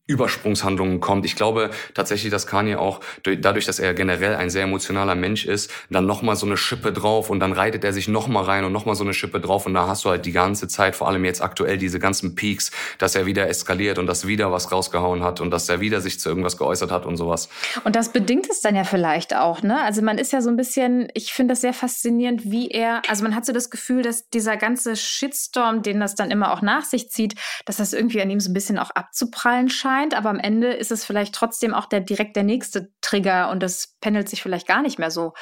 Übersprungshandlungen 0.06 1.00
kommt. 1.00 1.24
Ich 1.24 1.34
glaube 1.34 1.70
tatsächlich, 1.94 2.30
dass 2.30 2.46
Kanye 2.46 2.76
auch 2.76 3.00
dadurch, 3.22 3.64
dass 3.64 3.78
er 3.78 3.94
generell 3.94 4.34
ein 4.34 4.50
sehr 4.50 4.64
emotionaler 4.64 5.14
Mensch 5.14 5.46
ist, 5.46 5.70
dann 5.88 6.04
nochmal 6.04 6.36
so 6.36 6.44
eine 6.44 6.58
Schippe 6.58 6.92
drauf 6.92 7.30
und 7.30 7.40
dann 7.40 7.52
reitet 7.52 7.84
er 7.84 7.94
sich 7.94 8.06
nochmal 8.06 8.44
rein 8.44 8.64
und 8.64 8.72
nochmal 8.72 8.96
so 8.96 9.04
eine 9.04 9.14
Schippe 9.14 9.40
drauf 9.40 9.64
und 9.64 9.72
da 9.72 9.86
hast 9.86 10.04
du 10.04 10.10
halt 10.10 10.26
die 10.26 10.32
ganze 10.32 10.68
Zeit, 10.68 10.94
vor 10.94 11.08
allem 11.08 11.24
jetzt 11.24 11.40
aktuell, 11.40 11.78
diese 11.78 11.98
ganzen 11.98 12.34
Peaks, 12.34 12.70
dass 12.98 13.14
er 13.14 13.24
wieder 13.24 13.48
eskaliert 13.48 13.98
und 13.98 14.06
dass 14.06 14.26
wieder 14.26 14.52
was 14.52 14.70
rausgehauen 14.70 15.24
hat 15.24 15.40
und 15.40 15.50
dass 15.50 15.70
er 15.70 15.80
wieder 15.80 16.02
sich 16.02 16.20
zu 16.20 16.28
irgendwas 16.28 16.58
geäußert 16.58 16.90
hat 16.90 17.06
und 17.06 17.16
sowas. 17.16 17.48
Und 17.84 17.96
das 17.96 18.10
bedingt 18.10 18.50
es 18.50 18.60
dann 18.60 18.76
ja 18.76 18.84
vielleicht 18.84 19.34
auch, 19.34 19.62
ne? 19.62 19.82
Also 19.84 20.02
man 20.02 20.18
ist 20.18 20.32
ja 20.32 20.42
so 20.42 20.50
ein 20.50 20.56
bisschen, 20.56 21.08
ich 21.14 21.32
finde 21.32 21.52
das 21.52 21.62
sehr 21.62 21.72
faszinierend, 21.72 22.50
wie 22.50 22.68
er, 22.68 23.00
also 23.08 23.22
man 23.22 23.34
hat 23.34 23.46
so 23.46 23.54
das 23.54 23.70
Gefühl, 23.70 24.02
dass 24.02 24.28
dieser 24.28 24.58
ganze 24.58 24.96
Shitstorm, 24.96 25.80
den 25.80 25.98
das 25.98 26.14
dann 26.14 26.30
immer 26.30 26.52
auch 26.52 26.60
nach 26.60 26.84
sich 26.84 27.08
zieht, 27.08 27.36
dass 27.64 27.78
das 27.78 27.94
irgendwie 27.94 28.20
an 28.20 28.28
ihm 28.28 28.40
so 28.40 28.50
ein 28.50 28.54
bisschen 28.54 28.78
auch 28.78 28.90
abzuprallen 28.90 29.70
scheint 29.70 29.93
scheint, 29.94 30.14
aber 30.14 30.30
am 30.30 30.38
Ende 30.38 30.72
ist 30.72 30.92
es 30.92 31.04
vielleicht 31.04 31.34
trotzdem 31.34 31.74
auch 31.74 31.86
der 31.86 32.00
direkt 32.00 32.36
der 32.36 32.42
nächste 32.42 32.90
Trigger 33.00 33.50
und 33.50 33.62
das 33.62 33.96
pendelt 34.00 34.28
sich 34.28 34.42
vielleicht 34.42 34.66
gar 34.66 34.82
nicht 34.82 34.98
mehr 34.98 35.10
so 35.10 35.32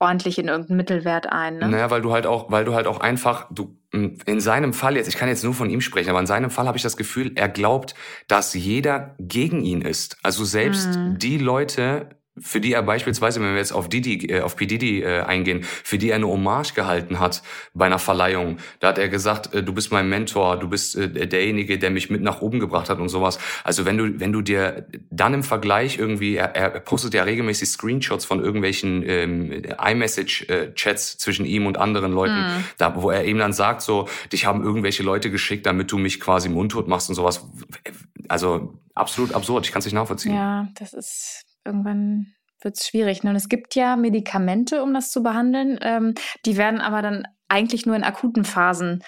ordentlich 0.00 0.38
in 0.38 0.48
irgendeinen 0.48 0.76
Mittelwert 0.76 1.26
ein. 1.26 1.58
Ne? 1.58 1.68
Naja, 1.68 1.90
weil 1.90 2.02
du 2.02 2.12
halt 2.12 2.26
auch, 2.26 2.50
weil 2.50 2.64
du 2.64 2.74
halt 2.74 2.86
auch 2.86 3.00
einfach, 3.00 3.46
du 3.50 3.78
in 3.92 4.40
seinem 4.40 4.72
Fall 4.72 4.96
jetzt, 4.96 5.08
ich 5.08 5.16
kann 5.16 5.28
jetzt 5.28 5.44
nur 5.44 5.54
von 5.54 5.70
ihm 5.70 5.80
sprechen, 5.80 6.10
aber 6.10 6.18
in 6.18 6.26
seinem 6.26 6.50
Fall 6.50 6.66
habe 6.66 6.76
ich 6.76 6.82
das 6.82 6.96
Gefühl, 6.96 7.32
er 7.36 7.48
glaubt, 7.48 7.94
dass 8.26 8.52
jeder 8.54 9.14
gegen 9.20 9.62
ihn 9.62 9.82
ist. 9.82 10.18
Also 10.22 10.44
selbst 10.44 10.96
mhm. 10.96 11.18
die 11.18 11.38
Leute, 11.38 12.08
für 12.40 12.60
die 12.60 12.72
er 12.72 12.82
beispielsweise, 12.82 13.40
wenn 13.40 13.50
wir 13.50 13.58
jetzt 13.58 13.72
auf 13.72 13.88
Didi, 13.88 14.26
äh, 14.26 14.40
auf 14.40 14.56
P. 14.56 14.66
Didi 14.66 15.02
äh, 15.02 15.20
eingehen, 15.20 15.62
für 15.62 15.98
die 15.98 16.10
er 16.10 16.16
eine 16.16 16.26
Hommage 16.26 16.74
gehalten 16.74 17.20
hat 17.20 17.42
bei 17.74 17.86
einer 17.86 18.00
Verleihung. 18.00 18.58
Da 18.80 18.88
hat 18.88 18.98
er 18.98 19.08
gesagt, 19.08 19.54
äh, 19.54 19.62
du 19.62 19.72
bist 19.72 19.92
mein 19.92 20.08
Mentor, 20.08 20.58
du 20.58 20.68
bist 20.68 20.96
äh, 20.96 21.28
derjenige, 21.28 21.78
der 21.78 21.90
mich 21.90 22.10
mit 22.10 22.22
nach 22.22 22.40
oben 22.40 22.58
gebracht 22.58 22.90
hat 22.90 22.98
und 22.98 23.08
sowas. 23.08 23.38
Also 23.62 23.84
wenn 23.84 23.98
du, 23.98 24.18
wenn 24.18 24.32
du 24.32 24.42
dir 24.42 24.86
dann 25.10 25.32
im 25.32 25.42
Vergleich 25.44 25.98
irgendwie, 25.98 26.34
er, 26.34 26.56
er 26.56 26.70
postet 26.80 27.14
ja 27.14 27.22
regelmäßig 27.22 27.68
Screenshots 27.68 28.24
von 28.24 28.42
irgendwelchen 28.42 29.04
ähm, 29.06 29.62
iMessage-Chats 29.78 31.18
zwischen 31.18 31.46
ihm 31.46 31.66
und 31.66 31.78
anderen 31.78 32.12
Leuten, 32.12 32.36
mhm. 32.36 32.64
da, 32.78 33.00
wo 33.00 33.10
er 33.10 33.24
eben 33.24 33.38
dann 33.38 33.52
sagt, 33.52 33.82
so, 33.82 34.08
dich 34.32 34.44
haben 34.44 34.64
irgendwelche 34.64 35.04
Leute 35.04 35.30
geschickt, 35.30 35.66
damit 35.66 35.92
du 35.92 35.98
mich 35.98 36.18
quasi 36.18 36.48
mundtot 36.48 36.88
machst 36.88 37.08
und 37.08 37.14
sowas. 37.14 37.46
Also 38.28 38.74
absolut 38.94 39.34
absurd, 39.34 39.66
ich 39.66 39.72
kann 39.72 39.80
es 39.80 39.86
nicht 39.86 39.94
nachvollziehen. 39.94 40.34
Ja, 40.34 40.66
das 40.74 40.92
ist 40.94 41.44
irgendwann 41.64 42.34
wird 42.60 42.76
es 42.76 42.86
schwierig. 42.86 43.22
Ne? 43.22 43.30
Und 43.30 43.36
es 43.36 43.48
gibt 43.48 43.74
ja 43.74 43.96
Medikamente, 43.96 44.82
um 44.82 44.94
das 44.94 45.10
zu 45.10 45.22
behandeln. 45.22 45.78
Ähm, 45.82 46.14
die 46.44 46.56
werden 46.56 46.80
aber 46.80 47.02
dann 47.02 47.26
eigentlich 47.48 47.86
nur 47.86 47.96
in 47.96 48.04
akuten 48.04 48.44
Phasen 48.44 49.02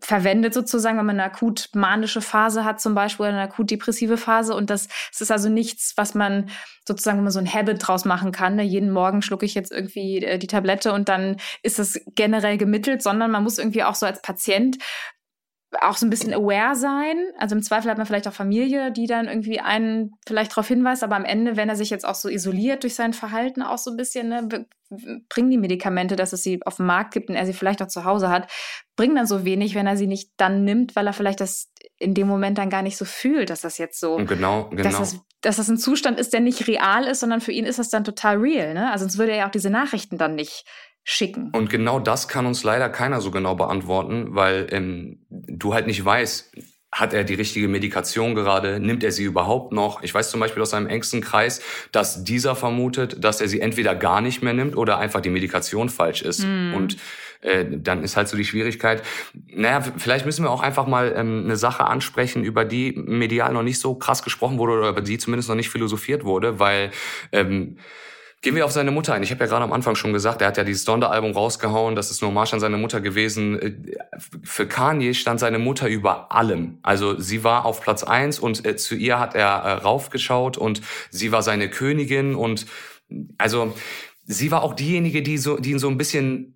verwendet 0.00 0.52
sozusagen, 0.52 0.98
wenn 0.98 1.06
man 1.06 1.20
eine 1.20 1.30
akut 1.30 1.68
manische 1.74 2.20
Phase 2.20 2.64
hat 2.64 2.80
zum 2.80 2.94
Beispiel 2.94 3.26
oder 3.26 3.34
eine 3.34 3.42
akut 3.42 3.70
depressive 3.70 4.16
Phase. 4.16 4.54
Und 4.54 4.70
das, 4.70 4.88
das 5.12 5.20
ist 5.20 5.30
also 5.30 5.48
nichts, 5.48 5.92
was 5.96 6.14
man 6.14 6.50
sozusagen, 6.86 7.22
man 7.22 7.30
so 7.30 7.38
ein 7.38 7.52
Habit 7.52 7.86
draus 7.86 8.04
machen 8.04 8.32
kann. 8.32 8.56
Ne? 8.56 8.62
Jeden 8.62 8.90
Morgen 8.90 9.22
schlucke 9.22 9.46
ich 9.46 9.54
jetzt 9.54 9.72
irgendwie 9.72 10.24
äh, 10.24 10.38
die 10.38 10.48
Tablette 10.48 10.92
und 10.92 11.08
dann 11.08 11.36
ist 11.62 11.78
das 11.78 12.00
generell 12.14 12.58
gemittelt, 12.58 13.02
sondern 13.02 13.30
man 13.30 13.44
muss 13.44 13.58
irgendwie 13.58 13.84
auch 13.84 13.94
so 13.94 14.06
als 14.06 14.22
Patient 14.22 14.78
auch 15.82 15.96
so 15.96 16.06
ein 16.06 16.10
bisschen 16.10 16.34
aware 16.34 16.74
sein. 16.74 17.16
Also 17.38 17.54
im 17.54 17.62
Zweifel 17.62 17.90
hat 17.90 17.98
man 17.98 18.06
vielleicht 18.06 18.28
auch 18.28 18.32
Familie, 18.32 18.92
die 18.92 19.06
dann 19.06 19.28
irgendwie 19.28 19.60
einen 19.60 20.12
vielleicht 20.26 20.52
darauf 20.52 20.68
hinweist, 20.68 21.02
aber 21.02 21.16
am 21.16 21.24
Ende, 21.24 21.56
wenn 21.56 21.68
er 21.68 21.76
sich 21.76 21.90
jetzt 21.90 22.06
auch 22.06 22.14
so 22.14 22.28
isoliert 22.28 22.82
durch 22.82 22.94
sein 22.94 23.12
Verhalten 23.12 23.62
auch 23.62 23.78
so 23.78 23.90
ein 23.90 23.96
bisschen, 23.96 24.28
ne, 24.28 24.66
bringen 25.28 25.50
die 25.50 25.58
Medikamente, 25.58 26.16
dass 26.16 26.32
es 26.32 26.42
sie 26.42 26.60
auf 26.64 26.76
dem 26.76 26.86
Markt 26.86 27.12
gibt 27.12 27.28
und 27.28 27.36
er 27.36 27.46
sie 27.46 27.52
vielleicht 27.52 27.82
auch 27.82 27.88
zu 27.88 28.04
Hause 28.04 28.28
hat, 28.28 28.50
bringen 28.94 29.16
dann 29.16 29.26
so 29.26 29.44
wenig, 29.44 29.74
wenn 29.74 29.86
er 29.86 29.96
sie 29.96 30.06
nicht 30.06 30.30
dann 30.36 30.64
nimmt, 30.64 30.94
weil 30.96 31.06
er 31.06 31.12
vielleicht 31.12 31.40
das 31.40 31.72
in 31.98 32.14
dem 32.14 32.28
Moment 32.28 32.58
dann 32.58 32.70
gar 32.70 32.82
nicht 32.82 32.96
so 32.96 33.04
fühlt, 33.04 33.50
dass 33.50 33.62
das 33.62 33.78
jetzt 33.78 33.98
so, 33.98 34.16
genau, 34.16 34.68
genau. 34.70 34.82
Dass, 34.82 34.98
das, 34.98 35.20
dass 35.40 35.56
das 35.56 35.68
ein 35.68 35.78
Zustand 35.78 36.20
ist, 36.20 36.32
der 36.32 36.40
nicht 36.40 36.66
real 36.68 37.04
ist, 37.04 37.20
sondern 37.20 37.40
für 37.40 37.52
ihn 37.52 37.64
ist 37.64 37.78
das 37.78 37.88
dann 37.88 38.04
total 38.04 38.36
real. 38.36 38.74
Ne? 38.74 38.90
Also 38.90 39.04
sonst 39.04 39.18
würde 39.18 39.32
er 39.32 39.38
ja 39.38 39.46
auch 39.46 39.52
diese 39.52 39.70
Nachrichten 39.70 40.18
dann 40.18 40.34
nicht 40.34 40.64
schicken. 41.08 41.50
Und 41.52 41.70
genau 41.70 42.00
das 42.00 42.26
kann 42.26 42.46
uns 42.46 42.64
leider 42.64 42.88
keiner 42.88 43.20
so 43.20 43.30
genau 43.30 43.54
beantworten, 43.54 44.34
weil 44.34 44.66
ähm, 44.70 45.24
du 45.30 45.72
halt 45.72 45.86
nicht 45.86 46.04
weißt, 46.04 46.52
hat 46.90 47.12
er 47.14 47.22
die 47.22 47.34
richtige 47.34 47.68
Medikation 47.68 48.34
gerade? 48.34 48.80
Nimmt 48.80 49.04
er 49.04 49.12
sie 49.12 49.22
überhaupt 49.22 49.72
noch? 49.72 50.02
Ich 50.02 50.12
weiß 50.12 50.30
zum 50.30 50.40
Beispiel 50.40 50.62
aus 50.62 50.70
seinem 50.70 50.88
engsten 50.88 51.20
Kreis, 51.20 51.62
dass 51.92 52.24
dieser 52.24 52.56
vermutet, 52.56 53.22
dass 53.22 53.40
er 53.40 53.46
sie 53.46 53.60
entweder 53.60 53.94
gar 53.94 54.20
nicht 54.20 54.42
mehr 54.42 54.52
nimmt 54.52 54.76
oder 54.76 54.98
einfach 54.98 55.20
die 55.20 55.30
Medikation 55.30 55.90
falsch 55.90 56.22
ist. 56.22 56.42
Mm. 56.42 56.74
Und 56.74 56.96
äh, 57.42 57.64
dann 57.70 58.02
ist 58.02 58.16
halt 58.16 58.26
so 58.26 58.36
die 58.36 58.44
Schwierigkeit. 58.44 59.02
Naja, 59.46 59.82
vielleicht 59.96 60.26
müssen 60.26 60.44
wir 60.44 60.50
auch 60.50 60.62
einfach 60.62 60.88
mal 60.88 61.14
ähm, 61.16 61.44
eine 61.44 61.56
Sache 61.56 61.84
ansprechen, 61.84 62.42
über 62.42 62.64
die 62.64 62.92
medial 62.96 63.52
noch 63.52 63.62
nicht 63.62 63.78
so 63.78 63.94
krass 63.94 64.24
gesprochen 64.24 64.58
wurde 64.58 64.72
oder 64.72 64.88
über 64.88 65.02
die 65.02 65.18
zumindest 65.18 65.48
noch 65.48 65.56
nicht 65.56 65.70
philosophiert 65.70 66.24
wurde, 66.24 66.58
weil 66.58 66.90
ähm, 67.30 67.76
Gehen 68.46 68.54
wir 68.54 68.64
auf 68.64 68.70
seine 68.70 68.92
Mutter 68.92 69.12
ein. 69.12 69.24
Ich 69.24 69.32
habe 69.32 69.40
ja 69.40 69.50
gerade 69.50 69.64
am 69.64 69.72
Anfang 69.72 69.96
schon 69.96 70.12
gesagt, 70.12 70.40
er 70.40 70.46
hat 70.46 70.56
ja 70.56 70.62
dieses 70.62 70.84
Donda-Album 70.84 71.32
rausgehauen, 71.32 71.96
das 71.96 72.12
ist 72.12 72.22
nur 72.22 72.30
Marsch 72.30 72.54
an 72.54 72.60
seine 72.60 72.76
Mutter 72.76 73.00
gewesen. 73.00 73.58
Äh, 73.60 73.72
für 74.44 74.68
Kanye 74.68 75.14
stand 75.14 75.40
seine 75.40 75.58
Mutter 75.58 75.88
über 75.88 76.30
allem. 76.30 76.78
Also 76.82 77.18
sie 77.18 77.42
war 77.42 77.64
auf 77.64 77.80
Platz 77.80 78.04
eins 78.04 78.38
und 78.38 78.64
äh, 78.64 78.76
zu 78.76 78.94
ihr 78.94 79.18
hat 79.18 79.34
er 79.34 79.48
äh, 79.48 79.72
raufgeschaut 79.72 80.58
und 80.58 80.80
sie 81.10 81.32
war 81.32 81.42
seine 81.42 81.68
Königin 81.68 82.36
und 82.36 82.66
also 83.36 83.74
sie 84.26 84.52
war 84.52 84.62
auch 84.62 84.74
diejenige, 84.74 85.22
die, 85.22 85.38
so, 85.38 85.56
die 85.56 85.72
ihn 85.72 85.80
so 85.80 85.88
ein 85.88 85.98
bisschen 85.98 86.55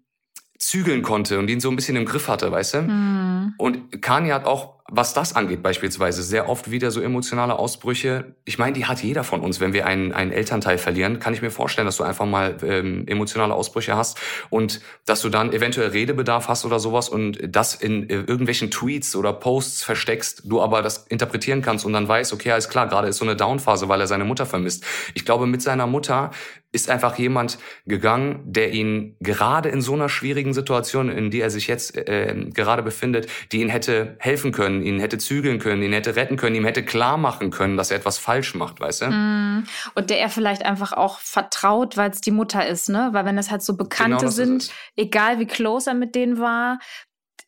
zügeln 0.61 1.03
konnte 1.03 1.39
und 1.39 1.49
ihn 1.49 1.59
so 1.59 1.71
ein 1.71 1.77
bisschen 1.77 1.97
im 1.97 2.05
Griff 2.05 2.29
hatte, 2.29 2.53
weißt 2.53 2.75
du? 2.75 2.83
Mhm. 2.83 3.55
Und 3.57 4.03
Kanye 4.03 4.33
hat 4.33 4.45
auch 4.45 4.81
was 4.91 5.15
das 5.15 5.37
angeht 5.37 5.63
beispielsweise, 5.63 6.23
sehr 6.23 6.49
oft 6.49 6.71
wieder 6.71 6.91
so 6.91 7.01
emotionale 7.01 7.59
Ausbrüche. 7.59 8.35
Ich 8.45 8.59
meine, 8.59 8.73
die 8.73 8.87
hat 8.87 9.03
jeder 9.03 9.23
von 9.23 9.41
uns. 9.41 9.61
Wenn 9.61 9.73
wir 9.73 9.87
einen, 9.87 10.13
einen 10.13 10.33
Elternteil 10.33 10.79
verlieren, 10.79 11.21
kann 11.21 11.33
ich 11.33 11.43
mir 11.43 11.51
vorstellen, 11.51 11.87
dass 11.87 11.97
du 11.97 12.03
einfach 12.03 12.27
mal 12.27 12.57
ähm, 12.65 13.07
emotionale 13.07 13.55
Ausbrüche 13.55 13.97
hast 13.97 14.19
und 14.51 14.81
dass 15.07 15.23
du 15.23 15.29
dann 15.29 15.53
eventuell 15.53 15.91
Redebedarf 15.91 16.49
hast 16.49 16.65
oder 16.65 16.81
sowas 16.81 17.09
und 17.09 17.39
das 17.43 17.75
in 17.77 18.11
äh, 18.11 18.15
irgendwelchen 18.15 18.71
Tweets 18.71 19.15
oder 19.15 19.33
Posts 19.33 19.85
versteckst, 19.85 20.43
du 20.45 20.61
aber 20.61 20.83
das 20.83 21.07
interpretieren 21.07 21.63
kannst 21.63 21.85
und 21.85 21.93
dann 21.93 22.09
weißt, 22.09 22.33
okay, 22.33 22.51
alles 22.51 22.69
klar, 22.69 22.89
gerade 22.89 23.09
ist 23.09 23.19
so 23.19 23.25
eine 23.25 23.37
Downphase, 23.37 23.89
weil 23.89 24.01
er 24.01 24.09
seine 24.09 24.25
Mutter 24.25 24.45
vermisst. 24.45 24.85
Ich 25.15 25.25
glaube, 25.25 25.47
mit 25.47 25.63
seiner 25.63 25.87
Mutter 25.87 26.33
ist 26.73 26.89
einfach 26.89 27.19
jemand 27.19 27.59
gegangen, 27.87 28.41
der 28.45 28.73
ihn 28.73 29.17
gerade 29.21 29.69
in 29.69 29.81
so 29.81 29.95
einer 29.95 30.09
schwierigen 30.09 30.55
Situation, 30.55 31.09
in 31.11 31.31
die 31.31 31.41
er 31.41 31.51
sich 31.51 31.67
jetzt 31.67 31.97
äh, 31.97 32.35
gerade 32.55 32.83
befindet, 32.83 33.27
die 33.51 33.61
ihn 33.61 33.69
hätte 33.69 34.17
helfen 34.19 34.53
können, 34.53 34.83
ihn 34.83 35.01
hätte 35.01 35.19
zügeln 35.19 35.59
können, 35.59 35.83
ihn 35.83 35.93
hätte 35.93 36.15
retten 36.15 36.37
können, 36.37 36.55
ihm 36.55 36.65
hätte 36.65 36.85
klar 36.85 37.17
machen 37.17 37.51
können, 37.51 37.77
dass 37.77 37.91
er 37.91 37.97
etwas 37.97 38.19
falsch 38.19 38.55
macht, 38.55 38.81
weißt 38.81 39.03
du? 39.03 39.07
Mm. 39.11 39.65
Und 39.95 40.11
der 40.11 40.21
er 40.21 40.29
vielleicht 40.29 40.65
einfach 40.65 40.93
auch 40.93 41.19
vertraut, 41.19 41.97
weil 41.97 42.11
es 42.11 42.21
die 42.21 42.31
Mutter 42.31 42.67
ist, 42.67 42.89
ne? 42.89 43.09
Weil 43.13 43.25
wenn 43.25 43.37
das 43.37 43.51
halt 43.51 43.63
so 43.63 43.77
Bekannte 43.77 44.19
genau, 44.19 44.31
sind, 44.31 44.71
egal 44.97 45.39
wie 45.39 45.47
close 45.47 45.91
er 45.91 45.95
mit 45.95 46.15
denen 46.15 46.39
war, 46.39 46.79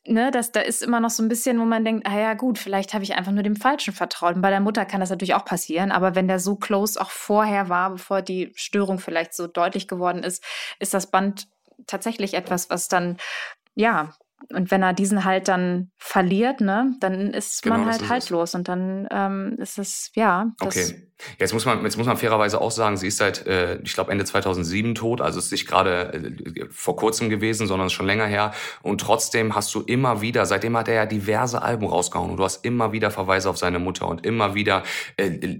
ne, 0.05 0.31
dass 0.31 0.51
da 0.51 0.59
ist 0.59 0.83
immer 0.83 0.99
noch 0.99 1.09
so 1.09 1.23
ein 1.23 1.29
bisschen, 1.29 1.59
wo 1.59 1.65
man 1.65 1.85
denkt, 1.85 2.07
ah 2.07 2.19
ja 2.19 2.33
gut, 2.33 2.57
vielleicht 2.57 2.93
habe 2.93 3.03
ich 3.03 3.15
einfach 3.15 3.31
nur 3.31 3.43
dem 3.43 3.55
Falschen 3.55 3.93
vertraut. 3.93 4.35
Und 4.35 4.41
bei 4.41 4.49
der 4.49 4.59
Mutter 4.59 4.85
kann 4.85 4.99
das 4.99 5.09
natürlich 5.09 5.33
auch 5.33 5.45
passieren, 5.45 5.91
aber 5.91 6.15
wenn 6.15 6.27
der 6.27 6.39
so 6.39 6.55
close 6.55 6.99
auch 6.99 7.09
vorher 7.09 7.69
war, 7.69 7.91
bevor 7.91 8.21
die 8.21 8.51
Störung 8.55 8.99
vielleicht 8.99 9.33
so 9.33 9.47
deutlich 9.47 9.87
geworden 9.87 10.23
ist, 10.23 10.43
ist 10.79 10.93
das 10.93 11.09
Band 11.09 11.47
tatsächlich 11.87 12.33
etwas, 12.33 12.69
was 12.69 12.87
dann 12.87 13.17
ja 13.75 14.13
und 14.51 14.71
wenn 14.71 14.83
er 14.83 14.93
diesen 14.93 15.25
halt 15.25 15.47
dann 15.47 15.91
verliert, 15.97 16.61
ne, 16.61 16.95
dann 16.99 17.31
ist 17.31 17.61
genau, 17.63 17.77
man 17.77 17.87
halt 17.87 18.01
ist 18.01 18.09
haltlos 18.09 18.49
es. 18.49 18.55
und 18.55 18.67
dann 18.67 19.07
ähm, 19.11 19.55
ist 19.59 19.77
es, 19.77 20.11
ja. 20.15 20.51
okay. 20.61 21.07
Jetzt 21.39 21.53
muss 21.53 21.65
man, 21.65 21.83
jetzt 21.83 21.97
muss 21.97 22.07
man 22.07 22.17
fairerweise 22.17 22.59
auch 22.59 22.71
sagen, 22.71 22.97
sie 22.97 23.07
ist 23.07 23.17
seit, 23.17 23.45
äh, 23.47 23.79
ich 23.83 23.93
glaube, 23.93 24.11
Ende 24.11 24.25
2007 24.25 24.95
tot. 24.95 25.21
Also 25.21 25.39
es 25.39 25.45
ist 25.45 25.51
nicht 25.51 25.67
gerade 25.67 26.13
äh, 26.13 26.65
vor 26.69 26.95
kurzem 26.95 27.29
gewesen, 27.29 27.67
sondern 27.67 27.87
ist 27.87 27.93
schon 27.93 28.05
länger 28.05 28.25
her. 28.25 28.51
Und 28.81 29.01
trotzdem 29.01 29.55
hast 29.55 29.73
du 29.73 29.81
immer 29.81 30.21
wieder, 30.21 30.45
seitdem 30.45 30.75
hat 30.77 30.87
er 30.87 30.95
ja 30.95 31.05
diverse 31.05 31.61
Alben 31.61 31.85
rausgehauen 31.85 32.31
und 32.31 32.37
du 32.37 32.43
hast 32.43 32.65
immer 32.65 32.91
wieder 32.91 33.11
Verweise 33.11 33.49
auf 33.49 33.57
seine 33.57 33.79
Mutter 33.79 34.07
und 34.07 34.25
immer 34.25 34.55
wieder 34.55 34.83
äh, 35.17 35.27
äh 35.27 35.59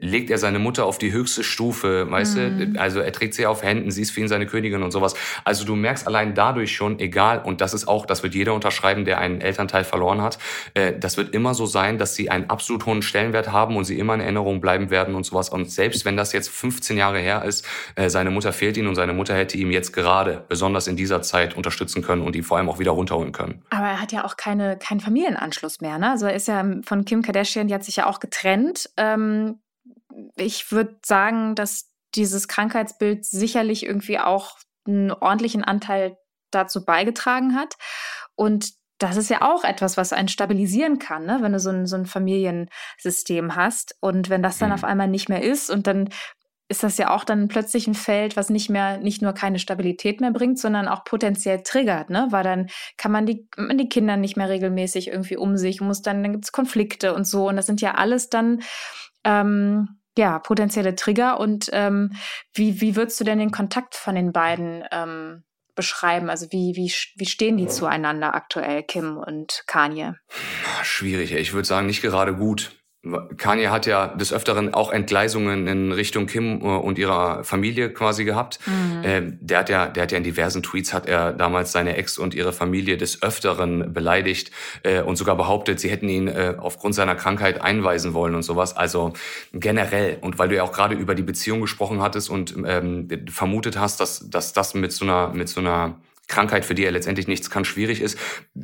legt 0.00 0.30
er 0.30 0.38
seine 0.38 0.60
Mutter 0.60 0.86
auf 0.86 0.98
die 0.98 1.12
höchste 1.12 1.42
Stufe, 1.42 2.08
weißt 2.08 2.36
mhm. 2.36 2.74
du? 2.74 2.80
Also 2.80 3.00
er 3.00 3.12
trägt 3.12 3.34
sie 3.34 3.46
auf 3.46 3.64
Händen, 3.64 3.90
sie 3.90 4.02
ist 4.02 4.12
für 4.12 4.20
ihn 4.20 4.28
seine 4.28 4.46
Königin 4.46 4.82
und 4.84 4.92
sowas. 4.92 5.14
Also 5.44 5.64
du 5.64 5.74
merkst 5.74 6.06
allein 6.06 6.34
dadurch 6.34 6.72
schon, 6.72 7.00
egal, 7.00 7.42
und 7.42 7.60
das 7.60 7.74
ist 7.74 7.88
auch, 7.88 8.06
das 8.06 8.15
wird 8.22 8.34
jeder 8.34 8.54
unterschreiben, 8.54 9.04
der 9.04 9.18
einen 9.18 9.40
Elternteil 9.40 9.84
verloren 9.84 10.20
hat, 10.20 10.38
äh, 10.74 10.92
das 10.98 11.16
wird 11.16 11.34
immer 11.34 11.54
so 11.54 11.66
sein, 11.66 11.98
dass 11.98 12.14
sie 12.14 12.30
einen 12.30 12.50
absolut 12.50 12.86
hohen 12.86 13.02
Stellenwert 13.02 13.52
haben 13.52 13.76
und 13.76 13.84
sie 13.84 13.98
immer 13.98 14.14
in 14.14 14.20
Erinnerung 14.20 14.60
bleiben 14.60 14.90
werden 14.90 14.96
werden 14.96 15.14
und 15.14 15.24
sowas. 15.24 15.50
Und 15.50 15.70
selbst 15.70 16.04
wenn 16.06 16.16
das 16.16 16.32
jetzt 16.32 16.48
15 16.48 16.96
Jahre 16.96 17.18
her 17.18 17.44
ist, 17.44 17.66
äh, 17.96 18.08
seine 18.08 18.30
Mutter 18.30 18.52
fehlt 18.52 18.76
ihm 18.78 18.88
und 18.88 18.94
seine 18.94 19.12
Mutter 19.12 19.34
hätte 19.34 19.58
ihm 19.58 19.70
jetzt 19.70 19.92
gerade, 19.92 20.44
besonders 20.48 20.86
in 20.86 20.96
dieser 20.96 21.20
Zeit, 21.20 21.54
unterstützen 21.54 22.02
können 22.02 22.22
und 22.22 22.34
ihn 22.34 22.42
vor 22.42 22.56
allem 22.56 22.70
auch 22.70 22.78
wieder 22.78 22.92
runterholen 22.92 23.32
können. 23.32 23.62
Aber 23.70 23.86
er 23.86 24.00
hat 24.00 24.12
ja 24.12 24.24
auch 24.24 24.36
keine, 24.36 24.78
keinen 24.78 25.00
Familienanschluss 25.00 25.82
mehr. 25.82 25.98
Ne? 25.98 26.10
Also 26.10 26.26
er 26.26 26.34
ist 26.34 26.48
ja 26.48 26.64
von 26.82 27.04
Kim 27.04 27.22
Kardashian, 27.22 27.68
die 27.68 27.74
hat 27.74 27.84
sich 27.84 27.96
ja 27.96 28.06
auch 28.06 28.20
getrennt. 28.20 28.88
Ähm, 28.96 29.60
ich 30.36 30.72
würde 30.72 30.96
sagen, 31.04 31.54
dass 31.54 31.90
dieses 32.14 32.48
Krankheitsbild 32.48 33.26
sicherlich 33.26 33.84
irgendwie 33.84 34.18
auch 34.18 34.56
einen 34.86 35.12
ordentlichen 35.12 35.62
Anteil 35.62 36.16
dazu 36.50 36.84
beigetragen 36.84 37.54
hat. 37.54 37.76
Und 38.34 38.72
das 38.98 39.16
ist 39.16 39.28
ja 39.28 39.42
auch 39.42 39.64
etwas, 39.64 39.96
was 39.96 40.12
einen 40.12 40.28
stabilisieren 40.28 40.98
kann, 40.98 41.26
ne? 41.26 41.38
wenn 41.42 41.52
du 41.52 41.60
so 41.60 41.70
ein, 41.70 41.86
so 41.86 41.96
ein 41.96 42.06
Familiensystem 42.06 43.54
hast. 43.54 43.96
Und 44.00 44.30
wenn 44.30 44.42
das 44.42 44.58
dann 44.58 44.70
mhm. 44.70 44.74
auf 44.74 44.84
einmal 44.84 45.08
nicht 45.08 45.28
mehr 45.28 45.42
ist 45.42 45.70
und 45.70 45.86
dann 45.86 46.08
ist 46.68 46.82
das 46.82 46.98
ja 46.98 47.14
auch 47.14 47.24
dann 47.24 47.48
plötzlich 47.48 47.86
ein 47.86 47.94
Feld, 47.94 48.36
was 48.36 48.50
nicht 48.50 48.68
mehr, 48.70 48.98
nicht 48.98 49.22
nur 49.22 49.32
keine 49.34 49.58
Stabilität 49.58 50.20
mehr 50.20 50.32
bringt, 50.32 50.58
sondern 50.58 50.88
auch 50.88 51.04
potenziell 51.04 51.62
triggert, 51.62 52.10
ne? 52.10 52.26
Weil 52.30 52.42
dann 52.42 52.68
kann 52.96 53.12
man 53.12 53.24
die, 53.24 53.48
man 53.56 53.78
die 53.78 53.88
Kinder 53.88 54.16
nicht 54.16 54.36
mehr 54.36 54.48
regelmäßig 54.48 55.08
irgendwie 55.08 55.36
um 55.36 55.56
sich, 55.56 55.80
muss 55.80 56.02
dann, 56.02 56.24
dann 56.24 56.32
gibt's 56.32 56.50
Konflikte 56.50 57.14
und 57.14 57.24
so. 57.24 57.48
Und 57.48 57.56
das 57.56 57.66
sind 57.66 57.80
ja 57.80 57.94
alles 57.94 58.30
dann 58.30 58.62
ähm, 59.22 60.00
ja 60.18 60.40
potenzielle 60.40 60.96
Trigger. 60.96 61.38
Und 61.38 61.70
ähm, 61.72 62.12
wie, 62.52 62.80
wie 62.80 62.96
würdest 62.96 63.20
du 63.20 63.24
denn 63.24 63.38
den 63.38 63.52
Kontakt 63.52 63.94
von 63.94 64.16
den 64.16 64.32
beiden 64.32 64.82
ähm, 64.90 65.44
beschreiben? 65.76 66.28
Also 66.28 66.46
wie, 66.50 66.74
wie, 66.74 66.92
wie 67.14 67.26
stehen 67.26 67.56
die 67.56 67.68
zueinander 67.68 68.34
aktuell, 68.34 68.82
Kim 68.82 69.16
und 69.16 69.62
Kanye? 69.66 70.14
Schwierig. 70.82 71.32
Ich 71.32 71.52
würde 71.52 71.68
sagen, 71.68 71.86
nicht 71.86 72.02
gerade 72.02 72.34
gut. 72.34 72.75
Kanye 73.36 73.68
hat 73.68 73.86
ja 73.86 74.08
des 74.08 74.32
Öfteren 74.32 74.74
auch 74.74 74.92
Entgleisungen 74.92 75.66
in 75.66 75.92
Richtung 75.92 76.26
Kim 76.26 76.60
äh, 76.60 76.64
und 76.64 76.98
ihrer 76.98 77.44
Familie 77.44 77.90
quasi 77.92 78.24
gehabt. 78.24 78.58
Mhm. 78.66 79.02
Ähm, 79.04 79.38
der 79.40 79.58
hat 79.58 79.68
ja, 79.68 79.86
der 79.86 80.04
hat 80.04 80.12
ja 80.12 80.18
in 80.18 80.24
diversen 80.24 80.62
Tweets 80.62 80.92
hat 80.92 81.06
er 81.06 81.32
damals 81.32 81.72
seine 81.72 81.96
Ex 81.96 82.18
und 82.18 82.34
ihre 82.34 82.52
Familie 82.52 82.96
des 82.96 83.22
Öfteren 83.22 83.92
beleidigt 83.92 84.50
äh, 84.82 85.02
und 85.02 85.16
sogar 85.16 85.36
behauptet, 85.36 85.80
sie 85.80 85.90
hätten 85.90 86.08
ihn 86.08 86.28
äh, 86.28 86.54
aufgrund 86.58 86.94
seiner 86.94 87.14
Krankheit 87.14 87.60
einweisen 87.60 88.14
wollen 88.14 88.34
und 88.34 88.42
sowas. 88.42 88.76
Also 88.76 89.12
generell 89.52 90.18
und 90.20 90.38
weil 90.38 90.48
du 90.48 90.56
ja 90.56 90.62
auch 90.62 90.72
gerade 90.72 90.94
über 90.94 91.14
die 91.14 91.22
Beziehung 91.22 91.60
gesprochen 91.60 92.00
hattest 92.00 92.30
und 92.30 92.54
ähm, 92.66 93.08
vermutet 93.30 93.78
hast, 93.78 94.00
dass, 94.00 94.28
dass 94.30 94.52
das 94.52 94.74
mit 94.74 94.92
so 94.92 95.04
einer 95.04 95.28
mit 95.28 95.48
so 95.48 95.60
einer 95.60 95.96
Krankheit, 96.28 96.64
für 96.64 96.74
die 96.74 96.84
er 96.84 96.90
letztendlich 96.90 97.28
nichts 97.28 97.50
kann, 97.50 97.64
schwierig 97.64 98.00
ist. 98.00 98.18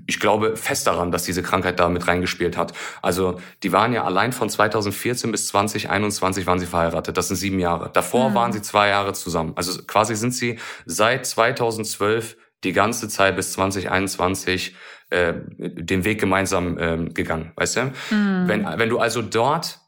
Ich 0.07 0.19
glaube 0.19 0.57
fest 0.57 0.87
daran, 0.87 1.13
dass 1.13 1.25
diese 1.25 1.43
Krankheit 1.43 1.79
da 1.79 1.89
mit 1.89 2.09
reingespielt 2.09 2.57
hat. 2.57 2.73
Also 3.03 3.41
die 3.63 3.73
waren 3.73 3.93
ja 3.93 4.05
allein 4.05 4.33
von 4.33 4.49
2014 4.49 5.31
bis 5.31 5.49
2021 5.49 6.47
waren 6.47 6.59
sie 6.59 6.67
verheiratet. 6.67 7.17
Das 7.17 7.29
sind 7.29 7.37
sieben 7.37 7.61
Jahre. 7.61 7.91
Davor 7.93 8.31
mhm. 8.31 8.35
waren 8.35 8.53
sie 8.53 8.63
zwei 8.63 8.89
Jahre 8.89 9.13
zusammen. 9.13 9.53
Also 9.57 9.83
quasi 9.85 10.17
sind 10.17 10.35
sie 10.35 10.59
seit 10.87 11.25
2012 11.27 12.37
die 12.65 12.73
ganze 12.73 13.09
Zeit 13.09 13.37
bis 13.37 13.53
2021 13.53 14.75
äh, 15.11 15.35
den 15.59 16.05
Weg 16.05 16.21
gemeinsam 16.21 16.79
äh, 16.79 17.11
gegangen, 17.13 17.53
weißt 17.57 17.77
du? 17.77 17.93
Mhm. 18.11 18.49
Wenn, 18.49 18.67
wenn 18.77 18.89
du 18.89 18.99
also 18.99 19.23
dort 19.23 19.82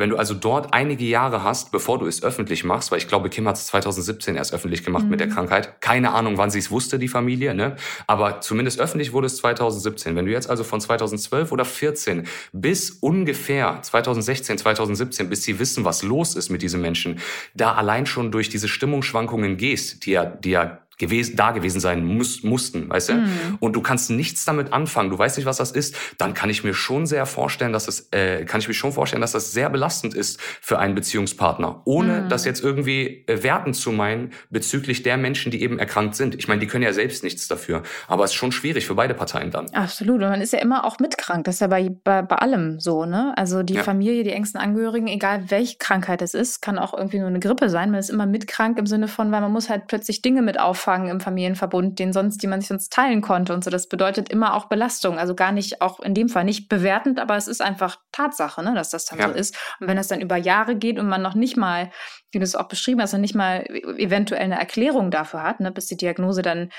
wenn 0.00 0.10
du 0.10 0.16
also 0.16 0.34
dort 0.34 0.74
einige 0.74 1.04
Jahre 1.04 1.44
hast, 1.44 1.70
bevor 1.70 1.98
du 1.98 2.06
es 2.06 2.22
öffentlich 2.22 2.64
machst, 2.64 2.90
weil 2.90 2.98
ich 2.98 3.06
glaube, 3.06 3.28
Kim 3.28 3.46
hat 3.46 3.56
es 3.56 3.66
2017 3.66 4.34
erst 4.34 4.52
öffentlich 4.52 4.84
gemacht 4.84 5.04
mhm. 5.04 5.10
mit 5.10 5.20
der 5.20 5.28
mhm. 5.28 5.32
Krankheit. 5.32 5.80
Keine 5.80 6.12
Ahnung, 6.12 6.38
wann 6.38 6.50
sie 6.50 6.58
es 6.58 6.70
wusste, 6.70 6.98
die 6.98 7.08
Familie, 7.08 7.54
ne? 7.54 7.76
Aber 8.06 8.40
zumindest 8.40 8.80
öffentlich 8.80 9.12
wurde 9.12 9.26
es 9.26 9.36
2017. 9.36 10.16
Wenn 10.16 10.26
du 10.26 10.32
jetzt 10.32 10.50
also 10.50 10.64
von 10.64 10.80
2012 10.80 11.52
oder 11.52 11.64
14 11.64 12.26
bis 12.52 12.90
ungefähr 12.90 13.80
2016, 13.82 14.58
2017, 14.58 15.28
bis 15.28 15.44
sie 15.44 15.58
wissen, 15.58 15.84
was 15.84 16.02
los 16.02 16.34
ist 16.34 16.50
mit 16.50 16.62
diesen 16.62 16.80
Menschen, 16.80 17.20
da 17.54 17.74
allein 17.74 18.06
schon 18.06 18.32
durch 18.32 18.48
diese 18.48 18.68
Stimmungsschwankungen 18.68 19.56
gehst, 19.56 20.06
die 20.06 20.12
ja, 20.12 20.24
die 20.24 20.50
ja 20.50 20.80
gewesen, 21.00 21.34
da 21.34 21.50
gewesen 21.50 21.80
sein 21.80 22.04
muss, 22.04 22.44
mussten, 22.44 22.88
weißt 22.88 23.08
du? 23.08 23.14
Mhm. 23.14 23.58
Und 23.58 23.74
du 23.74 23.80
kannst 23.80 24.10
nichts 24.10 24.44
damit 24.44 24.72
anfangen, 24.72 25.10
du 25.10 25.18
weißt 25.18 25.38
nicht, 25.38 25.46
was 25.46 25.56
das 25.56 25.72
ist, 25.72 25.96
dann 26.18 26.34
kann 26.34 26.50
ich 26.50 26.62
mir 26.62 26.74
schon 26.74 27.06
sehr 27.06 27.26
vorstellen, 27.26 27.72
dass 27.72 27.88
es, 27.88 28.08
äh, 28.12 28.44
kann 28.44 28.60
ich 28.60 28.68
mir 28.68 28.74
schon 28.74 28.92
vorstellen, 28.92 29.22
dass 29.22 29.32
das 29.32 29.52
sehr 29.52 29.70
belastend 29.70 30.14
ist 30.14 30.38
für 30.60 30.78
einen 30.78 30.94
Beziehungspartner, 30.94 31.82
ohne 31.86 32.22
mhm. 32.22 32.28
das 32.28 32.44
jetzt 32.44 32.62
irgendwie 32.62 33.24
äh, 33.26 33.42
werten 33.42 33.74
zu 33.74 33.90
meinen 33.90 34.32
bezüglich 34.50 35.02
der 35.02 35.16
Menschen, 35.16 35.50
die 35.50 35.62
eben 35.62 35.78
erkrankt 35.78 36.14
sind. 36.14 36.34
Ich 36.34 36.46
meine, 36.46 36.60
die 36.60 36.66
können 36.66 36.84
ja 36.84 36.92
selbst 36.92 37.24
nichts 37.24 37.48
dafür, 37.48 37.82
aber 38.06 38.24
es 38.24 38.30
ist 38.30 38.36
schon 38.36 38.52
schwierig 38.52 38.86
für 38.86 38.94
beide 38.94 39.14
Parteien 39.14 39.50
dann. 39.50 39.70
Absolut, 39.70 40.22
und 40.22 40.28
man 40.28 40.42
ist 40.42 40.52
ja 40.52 40.60
immer 40.60 40.84
auch 40.84 40.98
mitkrank, 40.98 41.44
das 41.44 41.56
ist 41.56 41.60
ja 41.60 41.66
bei, 41.66 41.90
bei, 42.04 42.20
bei 42.22 42.36
allem 42.36 42.78
so, 42.78 43.06
ne? 43.06 43.32
Also 43.36 43.62
die 43.62 43.74
ja. 43.74 43.82
Familie, 43.82 44.22
die 44.22 44.30
engsten 44.30 44.60
Angehörigen, 44.60 45.08
egal 45.08 45.44
welche 45.48 45.78
Krankheit 45.78 46.20
es 46.20 46.34
ist, 46.34 46.60
kann 46.60 46.78
auch 46.78 46.92
irgendwie 46.92 47.18
nur 47.18 47.28
eine 47.28 47.40
Grippe 47.40 47.70
sein, 47.70 47.90
man 47.90 48.00
ist 48.00 48.10
immer 48.10 48.26
mitkrank 48.26 48.78
im 48.78 48.86
Sinne 48.86 49.08
von, 49.08 49.32
weil 49.32 49.40
man 49.40 49.50
muss 49.50 49.70
halt 49.70 49.86
plötzlich 49.86 50.20
Dinge 50.20 50.42
mit 50.42 50.60
auffangen 50.60 50.89
auffangen 50.90 51.08
im 51.08 51.20
Familienverbund, 51.20 51.98
den 51.98 52.12
sonst, 52.12 52.42
die 52.42 52.46
man 52.46 52.60
sich 52.60 52.68
sonst 52.68 52.92
teilen 52.92 53.20
konnte 53.20 53.54
und 53.54 53.62
so. 53.62 53.70
Das 53.70 53.88
bedeutet 53.88 54.28
immer 54.28 54.54
auch 54.54 54.66
Belastung. 54.66 55.18
Also 55.18 55.34
gar 55.34 55.52
nicht, 55.52 55.80
auch 55.80 56.00
in 56.00 56.14
dem 56.14 56.28
Fall 56.28 56.44
nicht 56.44 56.68
bewertend, 56.68 57.20
aber 57.20 57.36
es 57.36 57.46
ist 57.46 57.62
einfach 57.62 57.98
Tatsache, 58.12 58.62
ne, 58.62 58.74
dass 58.74 58.90
das 58.90 59.04
dann 59.06 59.20
ja. 59.20 59.28
so 59.28 59.34
ist. 59.34 59.56
Und 59.78 59.86
wenn 59.86 59.96
das 59.96 60.08
dann 60.08 60.20
über 60.20 60.36
Jahre 60.36 60.74
geht 60.74 60.98
und 60.98 61.08
man 61.08 61.22
noch 61.22 61.34
nicht 61.34 61.56
mal, 61.56 61.90
wie 62.32 62.38
du 62.38 62.44
es 62.44 62.56
auch 62.56 62.68
beschrieben 62.68 63.00
hast, 63.00 63.12
noch 63.12 63.20
nicht 63.20 63.34
mal 63.34 63.64
eventuell 63.98 64.42
eine 64.42 64.58
Erklärung 64.58 65.10
dafür 65.10 65.42
hat, 65.42 65.60
ne, 65.60 65.70
bis 65.70 65.86
die 65.86 65.96
Diagnose 65.96 66.42
dann 66.42 66.70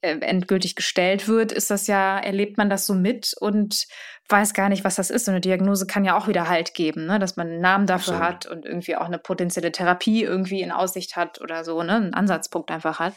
äh, 0.00 0.18
endgültig 0.20 0.76
gestellt 0.76 1.26
wird, 1.26 1.50
ist 1.50 1.70
das 1.70 1.88
ja, 1.88 2.18
erlebt 2.18 2.58
man 2.58 2.70
das 2.70 2.86
so 2.86 2.94
mit 2.94 3.34
und 3.40 3.86
weiß 4.30 4.52
gar 4.52 4.68
nicht, 4.68 4.84
was 4.84 4.96
das 4.96 5.10
ist. 5.10 5.24
So 5.24 5.30
eine 5.30 5.40
Diagnose 5.40 5.86
kann 5.86 6.04
ja 6.04 6.16
auch 6.16 6.28
wieder 6.28 6.48
Halt 6.48 6.74
geben, 6.74 7.06
ne? 7.06 7.18
dass 7.18 7.36
man 7.36 7.48
einen 7.48 7.60
Namen 7.60 7.86
dafür 7.86 8.14
Absolut. 8.14 8.34
hat 8.34 8.46
und 8.46 8.66
irgendwie 8.66 8.96
auch 8.96 9.06
eine 9.06 9.18
potenzielle 9.18 9.72
Therapie 9.72 10.22
irgendwie 10.22 10.60
in 10.60 10.70
Aussicht 10.70 11.16
hat 11.16 11.40
oder 11.40 11.64
so, 11.64 11.82
ne? 11.82 11.94
einen 11.94 12.14
Ansatzpunkt 12.14 12.70
einfach 12.70 12.98
hat. 12.98 13.14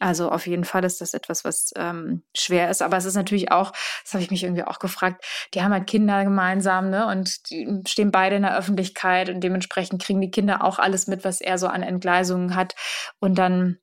Also 0.00 0.30
auf 0.30 0.46
jeden 0.46 0.64
Fall 0.64 0.84
ist 0.84 1.00
das 1.00 1.14
etwas, 1.14 1.44
was 1.44 1.72
ähm, 1.76 2.22
schwer 2.34 2.70
ist. 2.70 2.80
Aber 2.80 2.96
es 2.96 3.04
ist 3.04 3.16
natürlich 3.16 3.52
auch, 3.52 3.72
das 4.02 4.14
habe 4.14 4.22
ich 4.22 4.30
mich 4.30 4.44
irgendwie 4.44 4.64
auch 4.64 4.78
gefragt, 4.78 5.24
die 5.52 5.62
haben 5.62 5.72
halt 5.72 5.86
Kinder 5.86 6.24
gemeinsam 6.24 6.88
ne? 6.90 7.06
und 7.06 7.50
die 7.50 7.82
stehen 7.86 8.10
beide 8.10 8.36
in 8.36 8.42
der 8.42 8.56
Öffentlichkeit 8.56 9.28
und 9.28 9.40
dementsprechend 9.40 10.02
kriegen 10.02 10.20
die 10.20 10.30
Kinder 10.30 10.64
auch 10.64 10.78
alles 10.78 11.06
mit, 11.06 11.24
was 11.24 11.40
er 11.40 11.58
so 11.58 11.66
an 11.66 11.82
Entgleisungen 11.82 12.56
hat. 12.56 12.74
Und 13.20 13.36
dann 13.36 13.78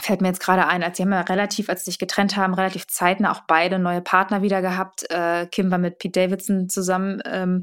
fällt 0.00 0.20
mir 0.20 0.28
jetzt 0.28 0.40
gerade 0.40 0.66
ein, 0.66 0.82
als 0.82 0.96
sie 0.96 1.04
haben 1.04 1.12
ja 1.12 1.20
relativ, 1.20 1.68
als 1.68 1.84
sie 1.84 1.92
sich 1.92 1.98
getrennt 1.98 2.36
haben, 2.36 2.54
relativ 2.54 2.88
zeitnah 2.88 3.30
auch 3.30 3.42
beide 3.46 3.78
neue 3.78 4.00
Partner 4.00 4.42
wieder 4.42 4.60
gehabt. 4.60 5.08
Äh, 5.10 5.46
Kim 5.46 5.70
war 5.70 5.78
mit 5.78 5.98
Pete 5.98 6.20
Davidson 6.20 6.68
zusammen 6.68 7.22
ähm, 7.26 7.62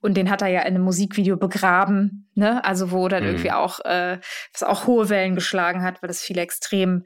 und 0.00 0.16
den 0.16 0.30
hat 0.30 0.42
er 0.42 0.48
ja 0.48 0.60
in 0.60 0.74
einem 0.74 0.84
Musikvideo 0.84 1.36
begraben, 1.36 2.28
ne? 2.34 2.62
Also 2.64 2.90
wo 2.90 3.08
dann 3.08 3.22
mhm. 3.22 3.30
irgendwie 3.30 3.52
auch, 3.52 3.80
äh, 3.80 4.18
was 4.52 4.62
auch 4.62 4.86
hohe 4.86 5.08
Wellen 5.08 5.34
geschlagen 5.34 5.82
hat, 5.82 6.02
weil 6.02 6.08
das 6.08 6.20
viele 6.20 6.42
extrem 6.42 7.04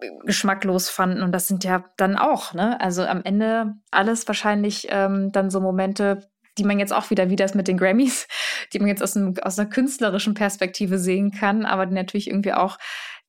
äh, 0.00 0.08
geschmacklos 0.24 0.88
fanden 0.88 1.22
und 1.22 1.32
das 1.32 1.46
sind 1.46 1.62
ja 1.64 1.84
dann 1.98 2.16
auch, 2.16 2.54
ne? 2.54 2.80
Also 2.80 3.04
am 3.04 3.22
Ende 3.22 3.74
alles 3.90 4.26
wahrscheinlich 4.26 4.86
ähm, 4.90 5.30
dann 5.32 5.50
so 5.50 5.60
Momente, 5.60 6.26
die 6.56 6.64
man 6.64 6.78
jetzt 6.78 6.94
auch 6.94 7.10
wieder, 7.10 7.28
wie 7.28 7.36
das 7.36 7.54
mit 7.54 7.68
den 7.68 7.76
Grammys, 7.76 8.28
die 8.72 8.78
man 8.78 8.88
jetzt 8.88 9.02
aus, 9.02 9.14
einem, 9.14 9.34
aus 9.42 9.58
einer 9.58 9.68
künstlerischen 9.68 10.32
Perspektive 10.32 10.98
sehen 10.98 11.32
kann, 11.32 11.66
aber 11.66 11.84
die 11.84 11.94
natürlich 11.94 12.28
irgendwie 12.28 12.54
auch 12.54 12.78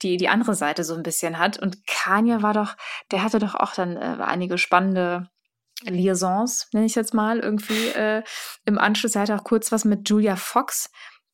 die, 0.01 0.17
die 0.17 0.29
andere 0.29 0.55
Seite 0.55 0.83
so 0.83 0.95
ein 0.95 1.03
bisschen 1.03 1.39
hat. 1.39 1.57
Und 1.57 1.85
Kanye 1.87 2.41
war 2.41 2.53
doch, 2.53 2.75
der 3.11 3.23
hatte 3.23 3.39
doch 3.39 3.55
auch 3.55 3.73
dann 3.73 3.97
äh, 3.97 4.17
einige 4.21 4.57
spannende 4.57 5.29
Liaisons, 5.83 6.69
nenne 6.73 6.85
ich 6.85 6.95
jetzt 6.95 7.13
mal, 7.13 7.39
irgendwie 7.39 7.87
äh, 7.89 8.23
im 8.65 8.77
Anschluss. 8.77 9.15
Er 9.15 9.21
hatte 9.21 9.35
auch 9.35 9.43
kurz 9.43 9.71
was 9.71 9.85
mit 9.85 10.09
Julia 10.09 10.35
Fox, 10.35 10.89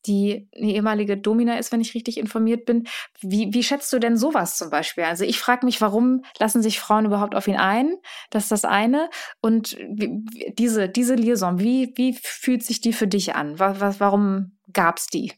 die 0.06 0.48
eine 0.54 0.72
ehemalige 0.72 1.16
Domina 1.16 1.56
ist, 1.56 1.72
wenn 1.72 1.80
ich 1.80 1.94
richtig 1.94 2.18
informiert 2.18 2.66
bin. 2.66 2.86
Wie, 3.20 3.54
wie 3.54 3.62
schätzt 3.62 3.92
du 3.92 3.98
denn 3.98 4.16
sowas 4.16 4.58
zum 4.58 4.68
Beispiel? 4.70 5.04
Also 5.04 5.24
ich 5.24 5.38
frage 5.38 5.64
mich, 5.64 5.80
warum 5.80 6.24
lassen 6.38 6.62
sich 6.62 6.78
Frauen 6.78 7.06
überhaupt 7.06 7.34
auf 7.34 7.48
ihn 7.48 7.56
ein? 7.56 7.96
Das 8.30 8.44
ist 8.44 8.52
das 8.52 8.64
eine. 8.64 9.08
Und 9.40 9.78
wie, 9.88 10.24
diese, 10.58 10.88
diese 10.88 11.14
Liaison, 11.14 11.58
wie, 11.58 11.92
wie 11.96 12.12
fühlt 12.22 12.62
sich 12.62 12.80
die 12.80 12.92
für 12.92 13.06
dich 13.06 13.34
an? 13.34 13.58
Was, 13.58 13.98
warum 13.98 14.52
gab 14.72 14.98
es 14.98 15.06
die? 15.06 15.32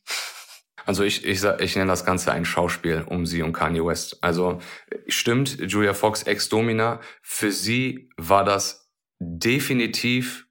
Also 0.86 1.02
ich, 1.02 1.24
ich, 1.24 1.42
ich 1.44 1.76
nenne 1.76 1.90
das 1.90 2.04
Ganze 2.04 2.32
ein 2.32 2.44
Schauspiel 2.44 3.04
um 3.06 3.26
sie 3.26 3.42
und 3.42 3.52
Kanye 3.52 3.84
West. 3.84 4.18
Also 4.22 4.60
stimmt, 5.08 5.58
Julia 5.60 5.92
Fox 5.94 6.22
Ex-Domina, 6.22 7.00
für 7.22 7.50
sie 7.50 8.08
war 8.16 8.44
das 8.44 8.88
definitiv 9.18 10.46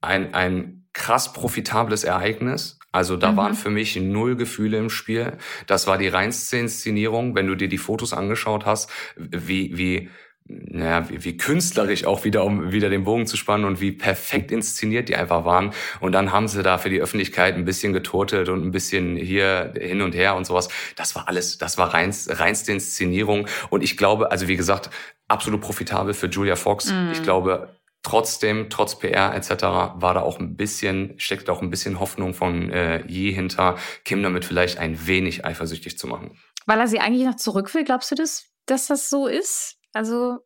ein, 0.00 0.34
ein 0.34 0.88
krass 0.92 1.32
profitables 1.32 2.04
Ereignis. 2.04 2.78
Also 2.90 3.16
da 3.16 3.32
mhm. 3.32 3.36
waren 3.36 3.54
für 3.54 3.70
mich 3.70 3.94
null 3.96 4.36
Gefühle 4.36 4.78
im 4.78 4.90
Spiel. 4.90 5.36
Das 5.66 5.86
war 5.86 5.98
die 5.98 6.08
reinste 6.08 6.56
Inszenierung, 6.56 7.34
wenn 7.34 7.46
du 7.46 7.54
dir 7.54 7.68
die 7.68 7.78
Fotos 7.78 8.12
angeschaut 8.12 8.66
hast, 8.66 8.90
wie, 9.16 9.76
wie 9.76 10.10
naja, 10.48 11.08
wie, 11.08 11.24
wie 11.24 11.36
künstlerisch 11.36 12.04
auch 12.04 12.24
wieder, 12.24 12.44
um 12.44 12.70
wieder 12.72 12.88
den 12.88 13.04
Bogen 13.04 13.26
zu 13.26 13.36
spannen 13.36 13.64
und 13.64 13.80
wie 13.80 13.92
perfekt 13.92 14.52
inszeniert 14.52 15.08
die 15.08 15.16
einfach 15.16 15.44
waren. 15.44 15.72
Und 16.00 16.12
dann 16.12 16.32
haben 16.32 16.46
sie 16.46 16.62
da 16.62 16.78
für 16.78 16.90
die 16.90 17.00
Öffentlichkeit 17.00 17.54
ein 17.56 17.64
bisschen 17.64 17.92
geturtelt 17.92 18.48
und 18.48 18.64
ein 18.64 18.70
bisschen 18.70 19.16
hier 19.16 19.72
hin 19.76 20.02
und 20.02 20.14
her 20.14 20.36
und 20.36 20.46
sowas. 20.46 20.68
Das 20.94 21.14
war 21.16 21.28
alles, 21.28 21.58
das 21.58 21.78
war 21.78 21.92
reinst, 21.92 22.38
reinste 22.38 22.72
Inszenierung. 22.72 23.48
Und 23.70 23.82
ich 23.82 23.96
glaube, 23.96 24.30
also 24.30 24.46
wie 24.46 24.56
gesagt, 24.56 24.90
absolut 25.28 25.60
profitabel 25.60 26.14
für 26.14 26.28
Julia 26.28 26.56
Fox. 26.56 26.92
Mm. 26.92 27.10
Ich 27.12 27.22
glaube, 27.22 27.76
trotzdem, 28.02 28.70
trotz 28.70 28.98
PR 28.98 29.34
etc., 29.34 29.50
war 29.96 30.14
da 30.14 30.20
auch 30.20 30.38
ein 30.38 30.56
bisschen, 30.56 31.14
steckt 31.18 31.50
auch 31.50 31.60
ein 31.60 31.70
bisschen 31.70 31.98
Hoffnung 31.98 32.34
von 32.34 32.70
äh, 32.70 33.04
je 33.06 33.32
hinter, 33.32 33.76
Kim 34.04 34.22
damit 34.22 34.44
vielleicht 34.44 34.78
ein 34.78 35.06
wenig 35.08 35.44
eifersüchtig 35.44 35.98
zu 35.98 36.06
machen. 36.06 36.38
Weil 36.66 36.78
er 36.78 36.86
sie 36.86 37.00
eigentlich 37.00 37.26
noch 37.26 37.36
zurück 37.36 37.74
will, 37.74 37.84
glaubst 37.84 38.10
du 38.12 38.14
das, 38.14 38.46
dass 38.66 38.86
das 38.86 39.10
so 39.10 39.26
ist? 39.26 39.75
Also 39.96 40.38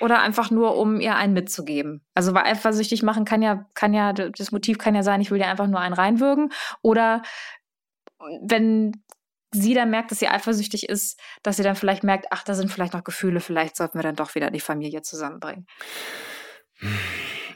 oder 0.00 0.20
einfach 0.20 0.52
nur, 0.52 0.76
um 0.76 1.00
ihr 1.00 1.16
einen 1.16 1.32
mitzugeben. 1.32 2.04
Also 2.14 2.32
weil 2.32 2.44
eifersüchtig 2.44 3.02
machen 3.02 3.24
kann 3.24 3.42
ja, 3.42 3.66
kann 3.74 3.92
ja, 3.92 4.12
das 4.12 4.52
Motiv 4.52 4.78
kann 4.78 4.94
ja 4.94 5.02
sein, 5.02 5.20
ich 5.20 5.32
will 5.32 5.38
dir 5.38 5.48
einfach 5.48 5.66
nur 5.66 5.80
einen 5.80 5.94
reinwürgen. 5.94 6.52
Oder 6.80 7.22
wenn 8.40 9.02
sie 9.52 9.74
dann 9.74 9.90
merkt, 9.90 10.12
dass 10.12 10.20
sie 10.20 10.28
eifersüchtig 10.28 10.88
ist, 10.88 11.20
dass 11.42 11.56
sie 11.56 11.64
dann 11.64 11.74
vielleicht 11.74 12.04
merkt, 12.04 12.26
ach, 12.30 12.44
da 12.44 12.54
sind 12.54 12.70
vielleicht 12.70 12.94
noch 12.94 13.04
Gefühle, 13.04 13.40
vielleicht 13.40 13.76
sollten 13.76 13.98
wir 13.98 14.02
dann 14.02 14.16
doch 14.16 14.34
wieder 14.36 14.50
die 14.50 14.60
Familie 14.60 15.02
zusammenbringen. 15.02 15.66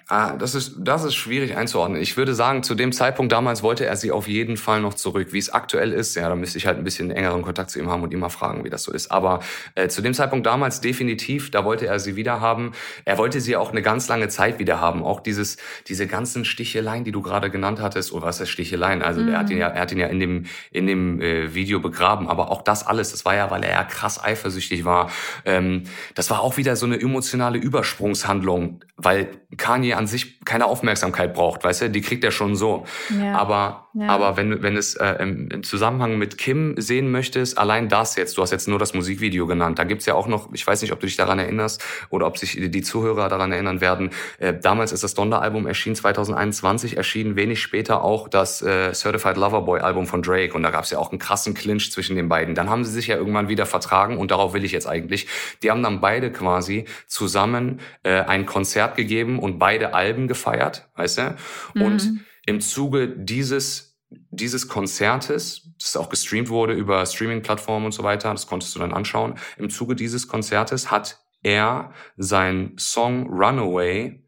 Ah, 0.08 0.36
das 0.36 0.54
ist, 0.54 0.76
das 0.78 1.02
ist 1.02 1.16
schwierig 1.16 1.56
einzuordnen. 1.56 2.00
Ich 2.00 2.16
würde 2.16 2.32
sagen, 2.32 2.62
zu 2.62 2.76
dem 2.76 2.92
Zeitpunkt 2.92 3.32
damals 3.32 3.64
wollte 3.64 3.86
er 3.86 3.96
sie 3.96 4.12
auf 4.12 4.28
jeden 4.28 4.56
Fall 4.56 4.80
noch 4.80 4.94
zurück. 4.94 5.32
Wie 5.32 5.38
es 5.38 5.50
aktuell 5.50 5.92
ist, 5.92 6.14
ja, 6.14 6.28
da 6.28 6.36
müsste 6.36 6.58
ich 6.58 6.66
halt 6.68 6.78
ein 6.78 6.84
bisschen 6.84 7.10
engeren 7.10 7.42
Kontakt 7.42 7.70
zu 7.70 7.80
ihm 7.80 7.90
haben 7.90 8.04
und 8.04 8.12
ihn 8.12 8.20
mal 8.20 8.28
fragen, 8.28 8.62
wie 8.62 8.70
das 8.70 8.84
so 8.84 8.92
ist. 8.92 9.10
Aber 9.10 9.40
äh, 9.74 9.88
zu 9.88 10.02
dem 10.02 10.14
Zeitpunkt 10.14 10.46
damals 10.46 10.80
definitiv, 10.80 11.50
da 11.50 11.64
wollte 11.64 11.88
er 11.88 11.98
sie 11.98 12.14
wieder 12.14 12.40
haben. 12.40 12.70
Er 13.04 13.18
wollte 13.18 13.40
sie 13.40 13.56
auch 13.56 13.72
eine 13.72 13.82
ganz 13.82 14.06
lange 14.06 14.28
Zeit 14.28 14.60
wieder 14.60 14.80
haben. 14.80 15.02
Auch 15.02 15.18
dieses, 15.18 15.56
diese 15.88 16.06
ganzen 16.06 16.44
Sticheleien, 16.44 17.02
die 17.02 17.10
du 17.10 17.20
gerade 17.20 17.50
genannt 17.50 17.80
hattest, 17.80 18.12
oder 18.12 18.26
was 18.26 18.40
ist 18.40 18.50
Sticheleien? 18.50 19.02
Also 19.02 19.22
mhm. 19.22 19.30
er 19.30 19.38
hat 19.40 19.50
ihn 19.50 19.58
ja, 19.58 19.66
er 19.66 19.80
hat 19.80 19.90
ihn 19.90 19.98
ja 19.98 20.06
in 20.06 20.20
dem, 20.20 20.46
in 20.70 20.86
dem 20.86 21.20
äh, 21.20 21.52
Video 21.52 21.80
begraben. 21.80 22.28
Aber 22.28 22.52
auch 22.52 22.62
das 22.62 22.86
alles, 22.86 23.10
das 23.10 23.24
war 23.24 23.34
ja, 23.34 23.50
weil 23.50 23.64
er 23.64 23.72
ja 23.72 23.82
krass 23.82 24.22
eifersüchtig 24.22 24.84
war. 24.84 25.10
Ähm, 25.44 25.82
das 26.14 26.30
war 26.30 26.42
auch 26.42 26.58
wieder 26.58 26.76
so 26.76 26.86
eine 26.86 27.00
emotionale 27.00 27.58
Übersprungshandlung, 27.58 28.84
weil 28.96 29.30
Kanye 29.56 29.95
an 29.96 30.06
sich 30.06 30.44
keine 30.44 30.66
Aufmerksamkeit 30.66 31.34
braucht, 31.34 31.64
weißt 31.64 31.82
du, 31.82 31.90
die 31.90 32.00
kriegt 32.00 32.24
er 32.24 32.30
schon 32.30 32.56
so. 32.56 32.84
Ja. 33.20 33.34
Aber, 33.36 33.88
ja. 33.94 34.08
aber 34.08 34.36
wenn, 34.36 34.62
wenn 34.62 34.76
es 34.76 34.94
äh, 34.94 35.14
im, 35.20 35.48
im, 35.48 35.62
Zusammenhang 35.62 36.18
mit 36.18 36.38
Kim 36.38 36.74
sehen 36.78 37.10
möchtest, 37.10 37.58
allein 37.58 37.88
das 37.88 38.16
jetzt, 38.16 38.36
du 38.38 38.42
hast 38.42 38.52
jetzt 38.52 38.68
nur 38.68 38.78
das 38.78 38.94
Musikvideo 38.94 39.46
genannt, 39.46 39.78
da 39.78 39.84
gibt's 39.84 40.06
ja 40.06 40.14
auch 40.14 40.28
noch, 40.28 40.52
ich 40.52 40.66
weiß 40.66 40.82
nicht, 40.82 40.92
ob 40.92 41.00
du 41.00 41.06
dich 41.06 41.16
daran 41.16 41.38
erinnerst 41.38 41.82
oder 42.10 42.26
ob 42.26 42.38
sich 42.38 42.56
die 42.58 42.82
Zuhörer 42.82 43.28
daran 43.28 43.52
erinnern 43.52 43.80
werden, 43.80 44.10
äh, 44.38 44.54
damals 44.54 44.92
ist 44.92 45.02
das 45.02 45.14
Donda-Album 45.14 45.66
erschienen, 45.66 45.96
2021 45.96 46.96
erschien 46.96 47.36
wenig 47.36 47.60
später 47.60 48.02
auch 48.02 48.28
das 48.28 48.62
äh, 48.62 48.92
Certified 48.92 49.36
Lover 49.36 49.62
Boy 49.62 49.80
Album 49.80 50.06
von 50.06 50.22
Drake 50.22 50.54
und 50.54 50.62
da 50.62 50.70
gab's 50.70 50.90
ja 50.90 50.98
auch 50.98 51.10
einen 51.10 51.18
krassen 51.18 51.54
Clinch 51.54 51.90
zwischen 51.90 52.16
den 52.16 52.28
beiden. 52.28 52.54
Dann 52.54 52.70
haben 52.70 52.84
sie 52.84 52.92
sich 52.92 53.06
ja 53.06 53.16
irgendwann 53.16 53.48
wieder 53.48 53.66
vertragen 53.66 54.18
und 54.18 54.30
darauf 54.30 54.54
will 54.54 54.64
ich 54.64 54.72
jetzt 54.72 54.86
eigentlich. 54.86 55.26
Die 55.62 55.70
haben 55.70 55.82
dann 55.82 56.00
beide 56.00 56.30
quasi 56.30 56.84
zusammen 57.06 57.80
äh, 58.02 58.20
ein 58.20 58.46
Konzert 58.46 58.96
gegeben 58.96 59.38
und 59.38 59.58
beide 59.58 59.85
beide 59.86 59.94
Alben 59.94 60.28
gefeiert, 60.28 60.88
weißt 60.96 61.18
du? 61.18 61.36
Und 61.74 62.04
mhm. 62.04 62.20
im 62.46 62.60
Zuge 62.60 63.08
dieses, 63.08 63.98
dieses 64.30 64.68
Konzertes, 64.68 65.70
das 65.78 65.96
auch 65.96 66.08
gestreamt 66.08 66.48
wurde 66.48 66.74
über 66.74 67.04
Streaming-Plattformen 67.04 67.86
und 67.86 67.92
so 67.92 68.02
weiter, 68.02 68.30
das 68.32 68.46
konntest 68.46 68.74
du 68.74 68.78
dann 68.78 68.92
anschauen, 68.92 69.38
im 69.58 69.70
Zuge 69.70 69.94
dieses 69.94 70.28
Konzertes 70.28 70.90
hat 70.90 71.20
er 71.42 71.92
sein 72.16 72.74
Song 72.78 73.28
Runaway, 73.28 74.22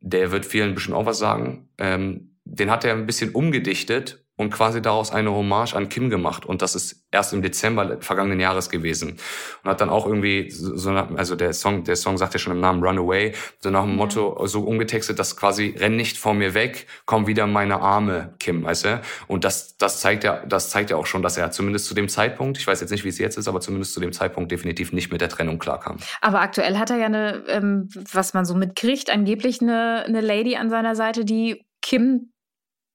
der 0.00 0.30
wird 0.30 0.44
vielen 0.44 0.74
bestimmt 0.74 0.96
auch 0.96 1.06
was 1.06 1.18
sagen, 1.18 1.68
ähm, 1.78 2.36
den 2.44 2.70
hat 2.70 2.84
er 2.84 2.92
ein 2.92 3.06
bisschen 3.06 3.30
umgedichtet 3.30 4.23
und 4.36 4.50
quasi 4.50 4.82
daraus 4.82 5.12
eine 5.12 5.32
Hommage 5.32 5.74
an 5.74 5.88
Kim 5.88 6.10
gemacht. 6.10 6.44
Und 6.44 6.62
das 6.62 6.74
ist 6.74 7.04
erst 7.10 7.32
im 7.32 7.42
Dezember 7.42 7.98
vergangenen 8.00 8.40
Jahres 8.40 8.68
gewesen. 8.68 9.18
Und 9.62 9.70
hat 9.70 9.80
dann 9.80 9.90
auch 9.90 10.06
irgendwie 10.06 10.50
so, 10.50 10.90
also 10.90 11.36
der 11.36 11.52
Song, 11.52 11.84
der 11.84 11.96
Song 11.96 12.18
sagt 12.18 12.34
ja 12.34 12.38
schon 12.38 12.52
im 12.52 12.60
Namen 12.60 12.82
Runaway, 12.84 13.32
so 13.60 13.70
nach 13.70 13.84
dem. 13.84 13.94
Motto 13.94 14.46
so 14.46 14.60
umgetextet, 14.62 15.18
dass 15.18 15.36
quasi 15.36 15.74
renn 15.78 15.96
nicht 15.96 16.18
vor 16.18 16.34
mir 16.34 16.54
weg, 16.54 16.86
komm 17.06 17.26
wieder 17.26 17.44
in 17.44 17.52
meine 17.52 17.80
Arme, 17.80 18.34
Kim, 18.38 18.64
weißt 18.64 18.84
du? 18.84 19.00
Und 19.28 19.44
das, 19.44 19.76
das 19.76 20.00
zeigt 20.00 20.24
ja, 20.24 20.44
das 20.46 20.70
zeigt 20.70 20.90
ja 20.90 20.96
auch 20.96 21.06
schon, 21.06 21.22
dass 21.22 21.36
er 21.36 21.50
zumindest 21.50 21.86
zu 21.86 21.94
dem 21.94 22.08
Zeitpunkt, 22.08 22.58
ich 22.58 22.66
weiß 22.66 22.80
jetzt 22.80 22.90
nicht, 22.90 23.04
wie 23.04 23.08
es 23.08 23.18
jetzt 23.18 23.38
ist, 23.38 23.48
aber 23.48 23.60
zumindest 23.60 23.94
zu 23.94 24.00
dem 24.00 24.12
Zeitpunkt 24.12 24.50
definitiv 24.50 24.92
nicht 24.92 25.12
mit 25.12 25.20
der 25.20 25.28
Trennung 25.28 25.58
klarkam. 25.58 25.98
Aber 26.20 26.40
aktuell 26.40 26.78
hat 26.78 26.90
er 26.90 26.98
ja 26.98 27.06
eine, 27.06 27.44
ähm, 27.48 27.88
was 28.12 28.34
man 28.34 28.44
so 28.44 28.54
mitkriegt, 28.54 29.10
angeblich 29.10 29.60
eine, 29.60 30.04
eine 30.06 30.20
Lady 30.20 30.56
an 30.56 30.70
seiner 30.70 30.96
Seite, 30.96 31.24
die 31.24 31.64
Kim 31.80 32.30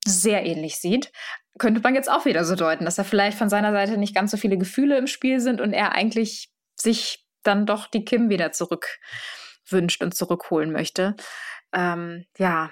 sehr 0.06 0.46
ähnlich 0.46 0.78
sieht, 0.78 1.12
könnte 1.58 1.82
man 1.82 1.96
jetzt 1.96 2.10
auch 2.10 2.26
wieder 2.26 2.46
so 2.46 2.56
deuten, 2.56 2.86
dass 2.86 2.98
er 2.98 3.04
vielleicht 3.04 3.38
von 3.38 3.50
seiner 3.50 3.72
Seite 3.72 3.98
nicht 3.98 4.16
ganz 4.16 4.32
so 4.32 4.38
viele 4.38 4.58
Gefühle 4.58 4.98
im 4.98 5.08
Spiel 5.08 5.40
sind 5.40 5.62
und 5.62 5.74
er 5.74 5.94
eigentlich 5.94 6.50
sich 6.76 7.26
dann 7.44 7.66
doch 7.66 7.88
die 7.88 8.06
Kim 8.06 8.30
wieder 8.30 8.52
zurück 8.52 9.00
wünscht 9.68 10.02
und 10.02 10.16
zurückholen 10.16 10.72
möchte. 10.72 11.16
Ähm, 11.74 12.26
ja, 12.38 12.72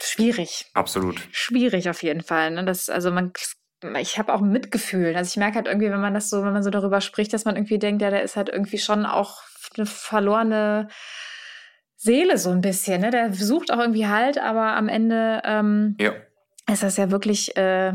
schwierig. 0.00 0.66
Absolut. 0.74 1.28
Schwierig 1.32 1.90
auf 1.90 2.02
jeden 2.02 2.22
Fall. 2.22 2.52
Ne? 2.52 2.64
Das, 2.64 2.88
also 2.88 3.10
man, 3.10 3.32
ich 4.00 4.18
habe 4.18 4.32
auch 4.32 4.40
Mitgefühl. 4.40 5.14
Also 5.16 5.28
ich 5.28 5.36
merke 5.36 5.56
halt 5.56 5.66
irgendwie, 5.66 5.90
wenn 5.90 6.00
man 6.00 6.14
das 6.14 6.30
so, 6.30 6.44
wenn 6.44 6.52
man 6.52 6.62
so 6.62 6.70
darüber 6.70 7.00
spricht, 7.00 7.32
dass 7.32 7.44
man 7.44 7.56
irgendwie 7.56 7.78
denkt, 7.78 8.02
ja, 8.02 8.10
der 8.10 8.22
ist 8.22 8.36
halt 8.36 8.48
irgendwie 8.48 8.78
schon 8.78 9.04
auch 9.04 9.42
eine 9.76 9.86
verlorene 9.86 10.88
Seele 11.96 12.38
so 12.38 12.50
ein 12.50 12.60
bisschen. 12.60 13.00
Ne? 13.00 13.10
Der 13.10 13.32
sucht 13.34 13.72
auch 13.72 13.78
irgendwie 13.78 14.06
halt, 14.06 14.38
aber 14.38 14.76
am 14.76 14.88
Ende 14.88 15.42
ähm, 15.44 15.96
ja 16.00 16.12
ist 16.74 16.82
das 16.82 16.96
ja 16.96 17.10
wirklich 17.10 17.56
äh, 17.56 17.94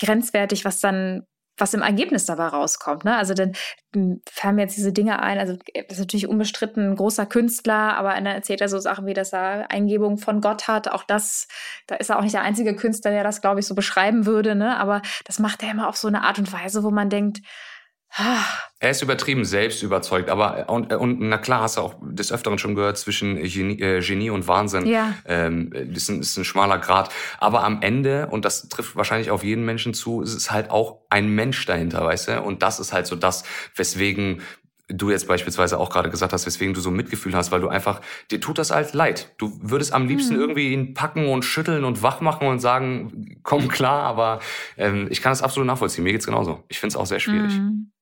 grenzwertig, 0.00 0.64
was 0.64 0.80
dann 0.80 1.26
was 1.58 1.74
im 1.74 1.82
Ergebnis 1.82 2.24
dabei 2.24 2.46
rauskommt. 2.46 3.04
Ne? 3.04 3.16
Also 3.16 3.34
dann 3.34 3.52
hm, 3.94 4.22
fallen 4.30 4.56
mir 4.56 4.62
jetzt 4.62 4.76
diese 4.76 4.92
Dinge 4.92 5.22
ein. 5.22 5.38
Also 5.38 5.56
das 5.74 5.92
ist 5.92 5.98
natürlich 5.98 6.26
unbestritten 6.26 6.90
ein 6.90 6.96
großer 6.96 7.26
Künstler, 7.26 7.96
aber 7.96 8.14
dann 8.14 8.26
erzählt 8.26 8.60
er 8.60 8.68
so 8.68 8.78
Sachen 8.78 9.06
wie, 9.06 9.14
dass 9.14 9.32
er 9.32 9.70
Eingebung 9.70 10.18
von 10.18 10.40
Gott 10.40 10.66
hat. 10.66 10.90
Auch 10.90 11.04
das, 11.04 11.48
da 11.86 11.96
ist 11.96 12.10
er 12.10 12.18
auch 12.18 12.22
nicht 12.22 12.34
der 12.34 12.42
einzige 12.42 12.74
Künstler, 12.74 13.10
der 13.10 13.22
das, 13.22 13.42
glaube 13.42 13.60
ich, 13.60 13.66
so 13.66 13.74
beschreiben 13.74 14.24
würde. 14.26 14.54
Ne? 14.54 14.76
Aber 14.78 15.02
das 15.24 15.38
macht 15.38 15.62
er 15.62 15.70
immer 15.70 15.88
auf 15.88 15.96
so 15.96 16.08
eine 16.08 16.22
Art 16.22 16.38
und 16.38 16.52
Weise, 16.52 16.82
wo 16.82 16.90
man 16.90 17.10
denkt, 17.10 17.40
er 18.78 18.90
ist 18.90 19.00
übertrieben 19.00 19.44
selbst 19.44 19.82
überzeugt, 19.82 20.28
aber 20.28 20.68
und, 20.68 20.92
und 20.92 21.20
na 21.20 21.38
klar 21.38 21.62
hast 21.62 21.76
du 21.76 21.82
auch 21.82 21.94
des 22.02 22.32
Öfteren 22.32 22.58
schon 22.58 22.74
gehört 22.74 22.98
zwischen 22.98 23.36
Genie, 23.36 23.80
äh, 23.80 24.00
Genie 24.00 24.30
und 24.30 24.48
Wahnsinn. 24.48 24.86
Ja. 24.86 25.14
Ähm, 25.24 25.70
das, 25.72 26.02
ist 26.02 26.08
ein, 26.08 26.18
das 26.18 26.28
ist 26.30 26.36
ein 26.36 26.44
schmaler 26.44 26.78
Grad. 26.78 27.10
Aber 27.38 27.64
am 27.64 27.80
Ende, 27.80 28.26
und 28.26 28.44
das 28.44 28.68
trifft 28.68 28.96
wahrscheinlich 28.96 29.30
auf 29.30 29.44
jeden 29.44 29.64
Menschen 29.64 29.94
zu, 29.94 30.20
ist 30.20 30.34
es 30.34 30.50
halt 30.50 30.70
auch 30.70 30.98
ein 31.10 31.28
Mensch 31.28 31.64
dahinter, 31.64 32.04
weißt 32.04 32.28
du? 32.28 32.42
Und 32.42 32.62
das 32.62 32.80
ist 32.80 32.92
halt 32.92 33.06
so 33.06 33.16
das, 33.16 33.44
weswegen 33.76 34.42
du 34.88 35.10
jetzt 35.10 35.26
beispielsweise 35.26 35.78
auch 35.78 35.88
gerade 35.88 36.10
gesagt 36.10 36.32
hast, 36.32 36.44
weswegen 36.44 36.74
du 36.74 36.80
so 36.80 36.90
Mitgefühl 36.90 37.34
hast, 37.34 37.50
weil 37.50 37.60
du 37.60 37.68
einfach, 37.68 38.00
dir 38.30 38.40
tut 38.40 38.58
das 38.58 38.70
halt 38.70 38.92
leid. 38.94 39.32
Du 39.38 39.58
würdest 39.62 39.92
am 39.92 40.06
liebsten 40.06 40.34
mhm. 40.34 40.40
irgendwie 40.40 40.72
ihn 40.72 40.92
packen 40.92 41.28
und 41.28 41.44
schütteln 41.44 41.84
und 41.84 42.02
wach 42.02 42.20
machen 42.20 42.46
und 42.46 42.58
sagen, 42.58 43.38
komm 43.42 43.68
klar, 43.68 44.02
aber 44.02 44.40
ähm, 44.76 45.06
ich 45.10 45.22
kann 45.22 45.30
das 45.30 45.40
absolut 45.40 45.66
nachvollziehen. 45.66 46.04
Mir 46.04 46.12
geht's 46.12 46.26
genauso. 46.26 46.64
Ich 46.68 46.78
finde 46.78 46.94
es 46.94 46.96
auch 46.96 47.06
sehr 47.06 47.20
schwierig. 47.20 47.54
Mhm. 47.54 47.92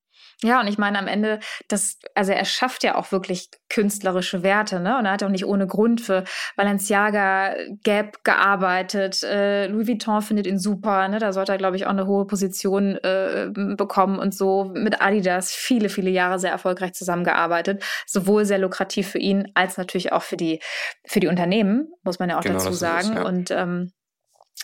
Ja, 0.43 0.61
und 0.61 0.69
ich 0.69 0.79
meine 0.79 0.99
am 0.99 1.07
Ende, 1.07 1.39
das, 1.69 1.99
also 2.15 2.33
er 2.33 2.45
schafft 2.47 2.83
ja 2.83 2.95
auch 2.95 3.13
wirklich 3.13 3.51
künstlerische 3.69 4.43
Werte, 4.43 4.81
ne? 4.81 4.99
Und 4.99 5.05
er 5.05 5.13
hat 5.13 5.23
auch 5.23 5.29
nicht 5.29 5.45
ohne 5.45 5.67
Grund 5.67 6.01
für 6.01 6.25
Balenciaga, 6.57 7.55
Gap 7.83 8.25
gearbeitet. 8.25 9.23
Äh, 9.23 9.67
Louis 9.67 9.87
Vuitton 9.87 10.23
findet 10.23 10.47
ihn 10.47 10.59
super, 10.59 11.09
ne? 11.09 11.19
Da 11.19 11.33
sollte 11.33 11.53
er, 11.53 11.59
glaube 11.59 11.77
ich, 11.77 11.85
auch 11.85 11.91
eine 11.91 12.07
hohe 12.07 12.27
Position 12.27 12.97
äh, 12.97 13.51
bekommen 13.53 14.19
und 14.19 14.35
so. 14.35 14.65
Mit 14.75 15.03
Adidas 15.03 15.53
viele, 15.53 15.91
viele 15.91 16.11
Jahre 16.11 16.39
sehr 16.39 16.53
erfolgreich 16.53 16.95
zusammengearbeitet. 16.95 17.85
Sowohl 18.07 18.47
sehr 18.47 18.59
lukrativ 18.59 19.09
für 19.09 19.19
ihn 19.19 19.53
als 19.55 19.77
natürlich 19.77 20.13
auch 20.13 20.23
für 20.23 20.39
die, 20.39 20.61
für 21.07 21.21
die 21.21 21.29
Unternehmen, 21.29 21.93
muss 22.03 22.19
man 22.19 22.31
ja 22.31 22.39
auch 22.39 22.43
genau, 22.43 22.55
dazu 22.55 22.73
sagen. 22.73 23.09
Ist, 23.09 23.15
ja. 23.15 23.27
Und 23.27 23.51
ähm, 23.51 23.93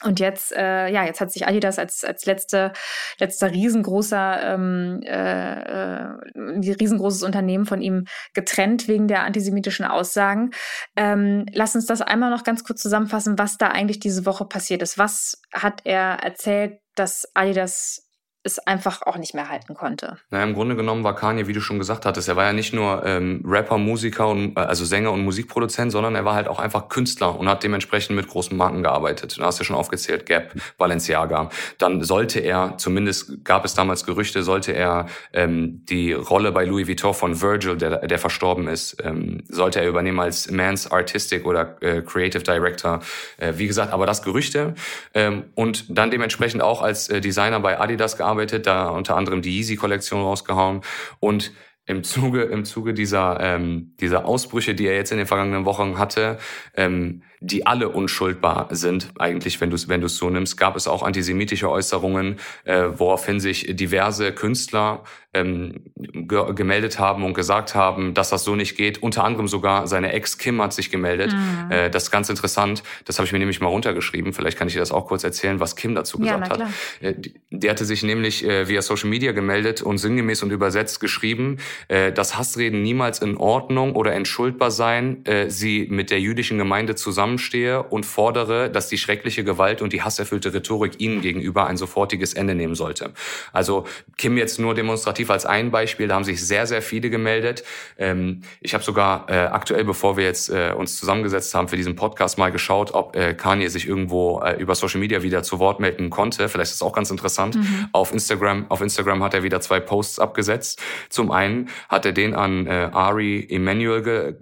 und 0.03 0.21
jetzt, 0.21 0.53
äh, 0.53 0.89
ja, 0.89 1.05
jetzt 1.05 1.21
hat 1.23 1.33
sich 1.33 1.47
Adidas 1.49 1.79
als, 1.79 2.05
als 2.05 2.27
letzte, 2.27 2.73
letzter 3.19 3.51
riesengroßer, 3.51 4.55
ähm, 4.55 5.01
äh, 5.03 5.61
äh, 5.61 6.19
riesengroßes 6.35 7.23
Unternehmen 7.23 7.65
von 7.65 7.81
ihm 7.81 8.05
getrennt 8.35 8.89
wegen 8.89 9.09
der 9.09 9.23
antisemitischen 9.23 9.87
Aussagen. 9.87 10.51
Ähm, 10.97 11.47
lass 11.53 11.75
uns 11.75 11.87
das 11.87 12.03
einmal 12.03 12.31
noch 12.31 12.45
ganz 12.45 12.63
kurz 12.63 12.83
zusammenfassen, 12.83 13.39
was 13.39 13.57
da 13.57 13.69
eigentlich 13.69 13.99
diese 13.99 14.27
Woche 14.27 14.45
passiert 14.45 14.83
ist. 14.83 14.99
Was 14.99 15.41
hat 15.55 15.81
er 15.85 16.19
erzählt, 16.23 16.79
dass 16.95 17.31
Adidas 17.35 18.06
es 18.47 18.59
einfach 18.61 19.03
auch 19.03 19.19
nicht 19.19 19.35
mehr 19.35 19.49
halten 19.49 19.75
konnte. 19.75 20.17
Naja, 20.31 20.45
im 20.45 20.55
Grunde 20.55 20.77
genommen 20.77 21.05
war 21.05 21.15
Kanye, 21.15 21.47
wie 21.47 21.53
du 21.53 21.61
schon 21.61 21.79
gesagt 21.79 22.07
hattest, 22.07 22.29
er 22.29 22.37
war 22.37 22.45
ja 22.45 22.53
nicht 22.53 22.73
nur 22.73 23.05
ähm, 23.05 23.43
Rapper, 23.45 23.79
Musiker, 23.79 24.29
und, 24.29 24.57
äh, 24.57 24.61
also 24.61 24.85
Sänger 24.85 25.13
und 25.13 25.25
Musikproduzent, 25.25 25.93
sondern 25.93 26.15
er 26.15 26.25
war 26.25 26.35
halt 26.35 26.49
auch 26.49 26.61
einfach 26.61 26.89
Künstler 26.89 27.39
und 27.39 27.49
hat 27.49 27.63
dementsprechend 27.63 28.17
mit 28.17 28.29
großen 28.29 28.57
Marken 28.57 28.83
gearbeitet. 28.83 29.37
Du 29.37 29.43
hast 29.43 29.59
ja 29.59 29.65
schon 29.65 29.77
aufgezählt, 29.77 30.27
Gap, 30.27 30.55
Balenciaga. 30.79 31.51
Dann 31.79 32.03
sollte 32.03 32.41
er, 32.41 32.75
zumindest 32.79 33.45
gab 33.45 33.65
es 33.65 33.75
damals 33.75 34.07
Gerüchte, 34.07 34.43
sollte 34.43 34.73
er 34.73 35.07
ähm, 35.33 35.85
die 35.87 36.13
Rolle 36.13 36.53
bei 36.53 36.65
Louis 36.65 36.87
Vuitton 36.87 37.15
von 37.15 37.41
Virgil, 37.41 37.77
der, 37.77 38.07
der 38.07 38.19
verstorben 38.19 38.69
ist, 38.69 38.97
ähm, 39.03 39.43
sollte 39.49 39.81
er 39.81 39.89
übernehmen 39.89 40.21
als 40.21 40.51
Man's 40.51 40.91
Artistic 40.91 41.45
oder 41.45 41.77
äh, 41.83 42.03
Creative 42.03 42.43
Director. 42.43 43.01
Äh, 43.39 43.55
wie 43.57 43.67
gesagt, 43.67 43.93
aber 43.93 44.07
das 44.07 44.23
Gerüchte. 44.23 44.75
Ähm, 45.15 45.45
und 45.55 45.85
dann 45.89 46.11
dementsprechend 46.11 46.63
auch 46.63 46.81
als 46.81 47.09
äh, 47.09 47.21
Designer 47.21 47.61
bei 47.61 47.81
Adidas 47.81 48.17
gearbeitet 48.17 48.36
gearbeitet, 48.37 48.67
da 48.67 48.89
unter 48.89 49.17
anderem 49.17 49.43
die 49.43 49.57
Yeezy-Kollektion 49.57 50.21
rausgehauen. 50.21 50.83
Und 51.21 51.53
im 51.87 52.03
Zuge, 52.03 52.43
im 52.43 52.65
Zuge 52.65 52.95
dieser, 52.95 53.39
ähm, 53.41 53.95
dieser 54.01 54.25
Ausbrüche, 54.27 54.75
die 54.75 54.87
er 54.87 54.97
jetzt 54.97 55.13
in 55.13 55.19
den 55.19 55.27
vergangenen 55.27 55.65
Wochen 55.65 55.99
hatte, 55.99 56.39
ähm, 56.75 57.23
die 57.41 57.67
alle 57.67 57.89
unschuldbar 57.89 58.69
sind, 58.71 59.11
eigentlich, 59.19 59.61
wenn 59.61 59.71
du 59.71 59.77
es 59.77 59.89
wenn 59.89 60.01
du's 60.01 60.17
so 60.17 60.31
nimmst, 60.31 60.57
gab 60.57 60.77
es 60.77 60.89
auch 60.89 61.03
antisemitische 61.03 61.71
Äußerungen, 61.71 62.37
äh, 62.65 62.85
woraufhin 62.95 63.41
sich 63.41 63.77
diverse 63.77 64.33
Künstler 64.33 65.05
ähm, 65.35 65.83
ge 65.95 66.55
gemeldet 66.55 66.99
haben 66.99 67.25
und 67.25 67.35
gesagt 67.35 67.75
haben, 67.75 68.15
dass 68.15 68.31
das 68.31 68.45
so 68.45 68.57
nicht 68.57 68.77
geht. 68.77 69.03
Unter 69.03 69.25
anderem 69.25 69.49
sogar 69.49 69.87
seine 69.87 70.13
Ex 70.13 70.39
Kim 70.39 70.63
hat 70.63 70.73
sich 70.73 70.91
gemeldet. 70.91 71.35
Mhm. 71.35 71.71
Äh, 71.71 71.91
das 71.91 72.05
ist 72.05 72.11
ganz 72.11 72.29
interessant. 72.29 72.83
Das 73.05 73.19
habe 73.19 73.27
ich 73.27 73.33
mir 73.33 73.39
nämlich 73.39 73.61
mal 73.61 73.69
runtergeschrieben. 73.69 74.33
Vielleicht 74.33 74.57
kann 74.57 74.69
ich 74.69 74.75
dir 74.75 74.81
das 74.81 74.93
auch 74.93 75.07
kurz 75.07 75.25
erzählen, 75.25 75.61
was 75.61 75.77
Kim 75.77 75.95
dazu 75.95 76.19
gesagt 76.19 76.49
ja, 76.49 76.65
hat. 76.65 76.71
Äh, 77.01 77.15
die, 77.19 77.35
die, 77.51 77.71
hatte 77.71 77.85
sich 77.85 78.03
nämlich 78.03 78.47
äh, 78.47 78.69
via 78.69 78.81
Social 78.81 79.11
Media 79.11 79.33
gemeldet 79.33 79.83
und 79.83 79.99
sinngemäß 79.99 80.43
und 80.43 80.51
übersetzt 80.53 81.01
geschrieben, 81.01 81.59
äh, 81.89 82.13
dass 82.13 82.39
Hassreden 82.39 82.83
niemals 82.83 83.21
in 83.21 83.37
Ordnung 83.37 83.95
oder 83.95 84.15
entschuldbar 84.15 84.71
seien, 84.71 85.25
äh, 85.27 85.51
sie 85.51 85.87
mit 85.91 86.11
der 86.11 86.21
jüdischen 86.21 86.59
Gemeinde 86.59 86.95
zusammen 86.95 87.26
zusammenstehe 87.27 87.83
und 87.83 88.07
fordere, 88.07 88.71
dass 88.71 88.89
die 88.89 88.99
schreckliche 88.99 89.43
Gewalt 89.43 89.83
und 89.83 89.93
die 89.93 90.03
hasserfüllte 90.03 90.55
Rhetorik 90.55 91.01
ihnen 91.01 91.21
gegenüber 91.21 91.67
ein 91.67 91.77
sofortiges 91.77 92.35
Ende 92.35 92.55
nehmen 92.55 92.75
sollte. 92.75 93.13
Also 93.53 93.85
Kim 94.17 94.37
jetzt 94.37 94.59
nur 94.59 94.75
demonstrativ 94.75 95.31
als 95.31 95.45
ein 95.45 95.71
Beispiel, 95.71 96.09
da 96.09 96.15
haben 96.15 96.25
sich 96.25 96.45
sehr, 96.45 96.67
sehr 96.67 96.83
viele 96.83 97.11
gemeldet. 97.11 97.65
Ähm, 97.99 98.43
ich 98.61 98.75
habe 98.75 98.85
sogar 98.85 99.27
äh, 99.29 99.35
aktuell, 99.35 99.85
bevor 99.85 100.17
wir 100.17 100.25
jetzt 100.25 100.51
äh, 100.51 100.73
uns 100.77 100.97
zusammengesetzt 100.97 101.55
haben 101.55 101.69
für 101.69 101.77
diesen 101.77 101.97
Podcast, 101.97 102.39
mal 102.39 102.53
geschaut, 102.53 102.95
ob 102.95 103.17
äh, 103.17 103.35
Kanye 103.35 103.69
sich 103.69 103.89
irgendwo 103.89 104.43
über 104.59 104.75
Social 104.75 105.01
Media 105.01 105.23
wieder 105.23 105.43
zu 105.43 105.59
Wort 105.59 105.81
melden 105.81 106.11
konnte. 106.11 106.49
Vielleicht 106.49 106.71
ist 106.71 106.77
es 106.77 106.83
auch 106.83 106.93
ganz 106.93 107.11
interessant. 107.11 107.57
Mhm. 107.57 107.89
Auf 107.93 108.13
Instagram, 108.13 108.67
auf 108.69 108.81
Instagram 108.81 109.23
hat 109.23 109.35
er 109.35 109.43
wieder 109.43 109.61
zwei 109.61 109.81
Posts 109.81 110.19
abgesetzt. 110.19 110.81
Zum 111.09 111.31
einen 111.31 111.69
hat 111.89 112.07
er 112.07 112.13
den 112.13 112.35
an 112.35 112.69
Ari 112.69 113.47
Emanuel 113.49 114.37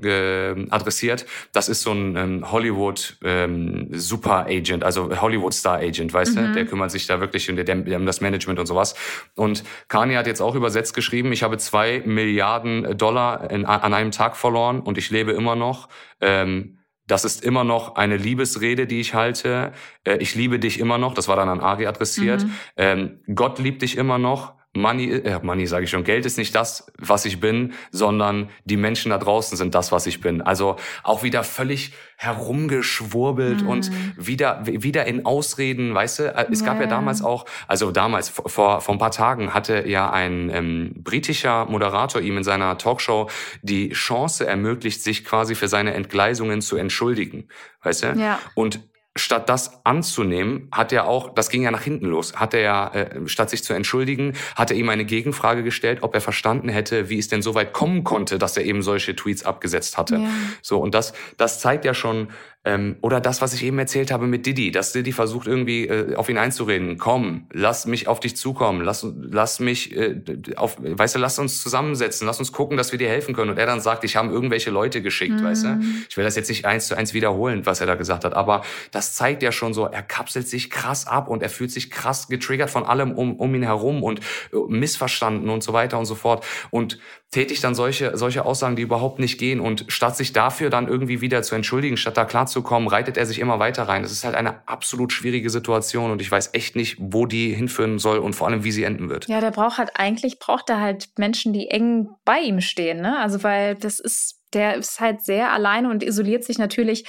adressiert. 0.71 1.27
Das 1.53 1.69
ist 1.69 1.83
so 1.83 1.93
ein 1.93 2.17
ähm, 2.17 2.53
Hollywood 2.53 2.74
Hollywood 2.75 3.17
ähm, 3.23 3.89
Super 3.93 4.47
Agent, 4.47 4.85
also 4.85 5.21
Hollywood 5.21 5.55
Star 5.55 5.79
Agent, 5.79 6.13
weißt 6.13 6.37
mhm. 6.37 6.41
du? 6.41 6.53
Der 6.53 6.67
kümmert 6.67 6.91
sich 6.91 7.07
da 7.07 7.21
wirklich 7.21 7.49
um, 7.49 7.57
der, 7.57 7.77
um 7.97 8.07
das 8.07 8.21
Management 8.21 8.59
und 8.59 8.67
sowas. 8.67 8.95
Und 9.37 9.65
Kanye 9.89 10.17
hat 10.17 10.27
jetzt 10.27 10.41
auch 10.41 10.55
übersetzt 10.55 10.95
geschrieben, 10.95 11.33
ich 11.33 11.43
habe 11.43 11.59
zwei 11.59 12.03
Milliarden 12.05 12.97
Dollar 12.97 13.51
in, 13.51 13.65
an 13.65 13.95
einem 13.95 14.11
Tag 14.11 14.37
verloren 14.37 14.81
und 14.81 14.99
ich 14.99 15.11
lebe 15.11 15.33
immer 15.33 15.57
noch. 15.57 15.89
Ähm, 16.21 16.79
das 17.07 17.25
ist 17.25 17.45
immer 17.45 17.65
noch 17.65 17.97
eine 17.97 18.17
Liebesrede, 18.17 18.87
die 18.87 19.01
ich 19.01 19.15
halte. 19.15 19.73
Äh, 20.05 20.17
ich 20.17 20.35
liebe 20.35 20.59
dich 20.59 20.81
immer 20.81 20.99
noch. 20.99 21.15
Das 21.15 21.29
war 21.29 21.37
dann 21.37 21.49
an 21.49 21.61
Ari 21.61 21.87
adressiert. 21.87 22.45
Mhm. 22.45 22.53
Ähm, 22.77 23.21
Gott 23.35 23.59
liebt 23.59 23.83
dich 23.83 23.97
immer 23.97 24.19
noch. 24.19 24.55
Money, 24.75 25.11
äh, 25.11 25.41
Money 25.43 25.67
sage 25.67 25.85
ich 25.85 25.91
schon, 25.91 26.05
Geld 26.05 26.27
ist 26.27 26.37
nicht 26.37 26.55
das, 26.55 26.93
was 26.99 27.25
ich 27.25 27.41
bin, 27.41 27.73
sondern 27.91 28.51
die 28.65 28.77
Menschen 28.77 29.11
da 29.11 29.19
draußen 29.19 29.57
sind 29.57 29.75
das, 29.75 29.93
was 29.93 30.07
ich 30.07 30.21
bin. 30.21 30.43
Also 30.43 30.77
auch 31.03 31.23
wieder 31.23 31.45
völlig 31.45 31.93
herumgeschwurbelt 32.17 33.63
mhm. 33.63 33.69
und 33.69 33.91
wieder 34.17 34.67
wieder 34.67 35.05
in 35.07 35.27
Ausreden, 35.27 35.95
weißt 35.95 36.19
du? 36.19 36.23
Äh, 36.35 36.47
es 36.51 36.65
gab 36.65 36.81
ja 36.81 36.87
damals 36.87 37.23
auch, 37.23 37.47
also 37.69 37.91
damals 37.91 38.29
vor 38.29 38.81
vor 38.81 38.95
ein 38.95 38.99
paar 38.99 39.11
Tagen 39.11 39.55
hatte 39.55 39.89
ja 39.89 40.11
ein 40.11 40.51
ähm, 40.51 40.93
britischer 40.97 41.67
Moderator 41.67 42.21
ihm 42.21 42.37
in 42.37 42.45
seiner 42.45 42.77
Talkshow 42.79 43.29
die 43.63 43.91
Chance 43.91 44.47
ermöglicht, 44.47 45.03
sich 45.03 45.25
quasi 45.25 45.55
für 45.55 45.69
seine 45.69 45.95
Entgleisungen 45.95 46.61
zu 46.61 46.77
entschuldigen, 46.77 47.49
weißt 47.83 48.03
du? 48.03 48.07
Ja. 48.19 48.39
Und 48.55 48.81
statt 49.17 49.49
das 49.49 49.85
anzunehmen, 49.85 50.69
hat 50.73 50.93
er 50.93 51.07
auch, 51.07 51.35
das 51.35 51.49
ging 51.49 51.63
ja 51.63 51.71
nach 51.71 51.83
hinten 51.83 52.07
los, 52.07 52.35
hat 52.35 52.53
er 52.53 52.61
ja, 52.61 52.89
äh, 52.89 53.29
statt 53.29 53.49
sich 53.51 53.63
zu 53.63 53.73
entschuldigen, 53.73 54.33
hat 54.57 54.73
er 54.73 54.77
ihm 54.77 54.89
eine 54.89 55.05
Gegenfrage 55.05 55.63
gestellt, 55.63 56.03
ob 56.03 56.15
er 56.15 56.21
verstanden 56.21 56.69
hätte, 56.69 57.09
wie 57.11 57.19
es 57.19 57.29
denn 57.29 57.41
so 57.41 57.55
weit 57.55 57.73
kommen 57.73 58.03
konnte, 58.03 58.39
dass 58.39 58.57
er 58.57 58.65
eben 58.65 58.83
solche 58.83 59.15
Tweets 59.15 59.45
abgesetzt 59.45 59.99
hatte. 59.99 60.17
Ja. 60.17 60.29
So, 60.63 60.81
und 60.81 60.95
das, 60.95 61.13
das 61.37 61.61
zeigt 61.61 61.85
ja 61.85 61.95
schon, 61.95 62.29
ähm, 62.65 62.97
oder 63.03 63.21
das, 63.21 63.43
was 63.43 63.53
ich 63.53 63.63
eben 63.63 63.79
erzählt 63.79 64.11
habe 64.11 64.27
mit 64.27 64.47
Didi, 64.47 64.71
dass 64.71 64.93
Didi 64.93 65.13
versucht 65.13 65.47
irgendwie 65.47 65.87
äh, 65.87 66.15
auf 66.15 66.29
ihn 66.31 66.39
einzureden. 66.39 66.97
Komm, 66.97 67.47
lass 67.53 67.87
mich 67.87 68.09
auf 68.09 68.21
dich 68.21 68.37
zukommen, 68.37 68.81
lass, 68.83 69.07
lass 69.21 69.61
mich, 69.61 69.95
äh, 69.95 70.21
auf, 70.57 70.79
weißt 70.81 71.17
du, 71.17 71.19
lass 71.19 71.39
uns 71.39 71.63
zusammensetzen, 71.63 72.27
lass 72.27 72.39
uns 72.39 72.53
gucken, 72.53 72.79
dass 72.79 72.91
wir 72.91 72.99
dir 72.99 73.09
helfen 73.09 73.35
können. 73.35 73.51
Und 73.51 73.59
er 73.59 73.67
dann 73.67 73.81
sagt, 73.81 74.05
ich 74.05 74.17
habe 74.17 74.33
irgendwelche 74.33 74.71
Leute 74.71 75.03
geschickt, 75.03 75.41
mhm. 75.41 75.45
weißt 75.45 75.65
du. 75.65 75.69
Mhm. 75.69 76.05
Ich 76.09 76.17
will 76.17 76.25
das 76.25 76.37
jetzt 76.37 76.49
nicht 76.49 76.65
eins 76.65 76.89
zu 76.89 76.97
eins 76.97 77.13
wiederholen, 77.13 77.67
was 77.67 77.81
er 77.81 77.87
da 77.87 77.97
gesagt 77.97 78.25
hat, 78.25 78.33
aber 78.33 78.63
das 78.93 79.15
zeigt 79.15 79.43
ja 79.43 79.53
schon 79.53 79.75
so, 79.75 79.85
er 79.85 80.03
kapselt 80.03 80.49
sich 80.49 80.71
krass 80.71 81.07
ab 81.07 81.29
und 81.29 81.43
er 81.43 81.51
fühlt 81.51 81.71
sich 81.71 81.91
krass 81.91 82.29
getriggert 82.29 82.71
von 82.71 82.85
allem 82.85 83.13
um, 83.13 83.37
um 83.37 83.55
ihn 83.55 83.63
herum 83.63 84.03
und 84.03 84.21
äh, 84.21 84.57
missverstanden 84.69 85.51
und 85.51 85.63
so 85.63 85.75
weiter 85.75 85.99
und 85.99 86.07
so 86.07 86.15
fort. 86.15 86.47
Und 86.71 86.99
tätigt 87.35 87.65
dann 87.65 87.75
solche, 87.75 88.17
solche 88.17 88.45
Aussagen, 88.45 88.77
die 88.77 88.83
überhaupt 88.83 89.19
nicht 89.19 89.39
gehen. 89.39 89.61
Und 89.61 89.85
statt 89.89 90.17
sich 90.17 90.33
dafür 90.33 90.71
dann 90.71 90.87
irgendwie 90.87 91.21
wieder 91.21 91.43
zu 91.43 91.55
entschuldigen, 91.55 91.97
statt 91.97 92.17
da 92.17 92.25
klarzukommen, 92.25 92.89
reitet 92.89 93.17
er 93.17 93.27
sich 93.27 93.41
immer 93.41 93.59
weiter 93.59 93.83
rein. 93.83 94.03
Das 94.03 94.13
ist 94.13 94.25
halt 94.25 94.37
eine 94.37 94.67
absolut 94.67 95.13
schwierige 95.13 95.51
Situation 95.51 96.13
und 96.13 96.23
ich 96.23 96.31
weiß 96.31 96.51
echt 96.55 96.77
nicht, 96.77 96.97
wo 97.01 97.27
die 97.27 97.53
hinführen 97.53 97.99
soll 97.99 98.19
und 98.19 98.35
vor 98.35 98.47
allem, 98.47 98.63
wie 98.63 98.71
sie 98.71 98.85
enden 98.85 99.11
wird. 99.11 99.27
Ja, 99.27 99.41
der 99.41 99.51
braucht 99.51 99.79
halt 99.79 99.91
eigentlich, 99.95 100.39
braucht 100.39 100.71
er 100.71 100.81
halt 100.81 101.09
Menschen, 101.19 101.53
die 101.53 101.69
eng 101.69 102.09
bei 102.25 102.39
ihm 102.39 102.61
stehen, 102.61 103.01
ne? 103.01 103.19
Also, 103.19 103.43
weil 103.43 103.75
das 103.75 103.99
ist, 103.99 104.41
der 104.53 104.77
ist 104.77 105.01
halt 105.01 105.25
sehr 105.25 105.53
alleine 105.53 105.91
und 105.91 106.05
isoliert 106.05 106.45
sich 106.45 106.59
natürlich 106.59 107.05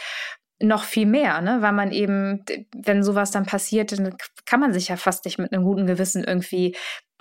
noch 0.60 0.86
viel 0.86 1.06
mehr, 1.06 1.42
ne? 1.42 1.58
weil 1.60 1.74
man 1.74 1.92
eben, 1.92 2.46
wenn 2.74 3.04
sowas 3.04 3.30
dann 3.30 3.46
passiert, 3.46 3.92
dann 3.92 4.16
kann 4.46 4.62
man 4.62 4.72
sich 4.72 4.88
ja 4.88 4.96
fast 4.96 5.26
nicht 5.26 5.38
mit 5.38 5.52
einem 5.52 5.66
guten 5.66 5.86
Gewissen 5.86 6.24
irgendwie 6.24 6.76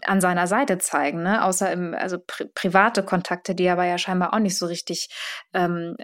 an 0.04 0.20
seiner 0.20 0.46
Seite 0.46 0.78
zeigen, 0.78 1.22
ne? 1.22 1.44
außer 1.44 1.72
im, 1.72 1.94
also 1.94 2.18
pri 2.18 2.46
private 2.54 3.02
Kontakte, 3.02 3.54
die 3.54 3.64
er 3.64 3.74
aber 3.74 3.84
ja 3.84 3.98
scheinbar 3.98 4.34
auch 4.34 4.38
nicht 4.38 4.58
so 4.58 4.66
richtig 4.66 5.08
ähm, 5.52 5.96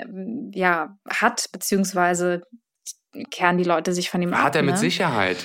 ja, 0.54 0.96
hat, 1.08 1.48
beziehungsweise 1.52 2.42
kehren 3.30 3.58
die 3.58 3.64
Leute 3.64 3.92
sich 3.92 4.10
von 4.10 4.22
ihm 4.22 4.32
hat 4.32 4.38
ab. 4.38 4.44
Hat 4.46 4.56
er 4.56 4.62
mit 4.62 4.74
ne? 4.74 4.80
Sicherheit 4.80 5.38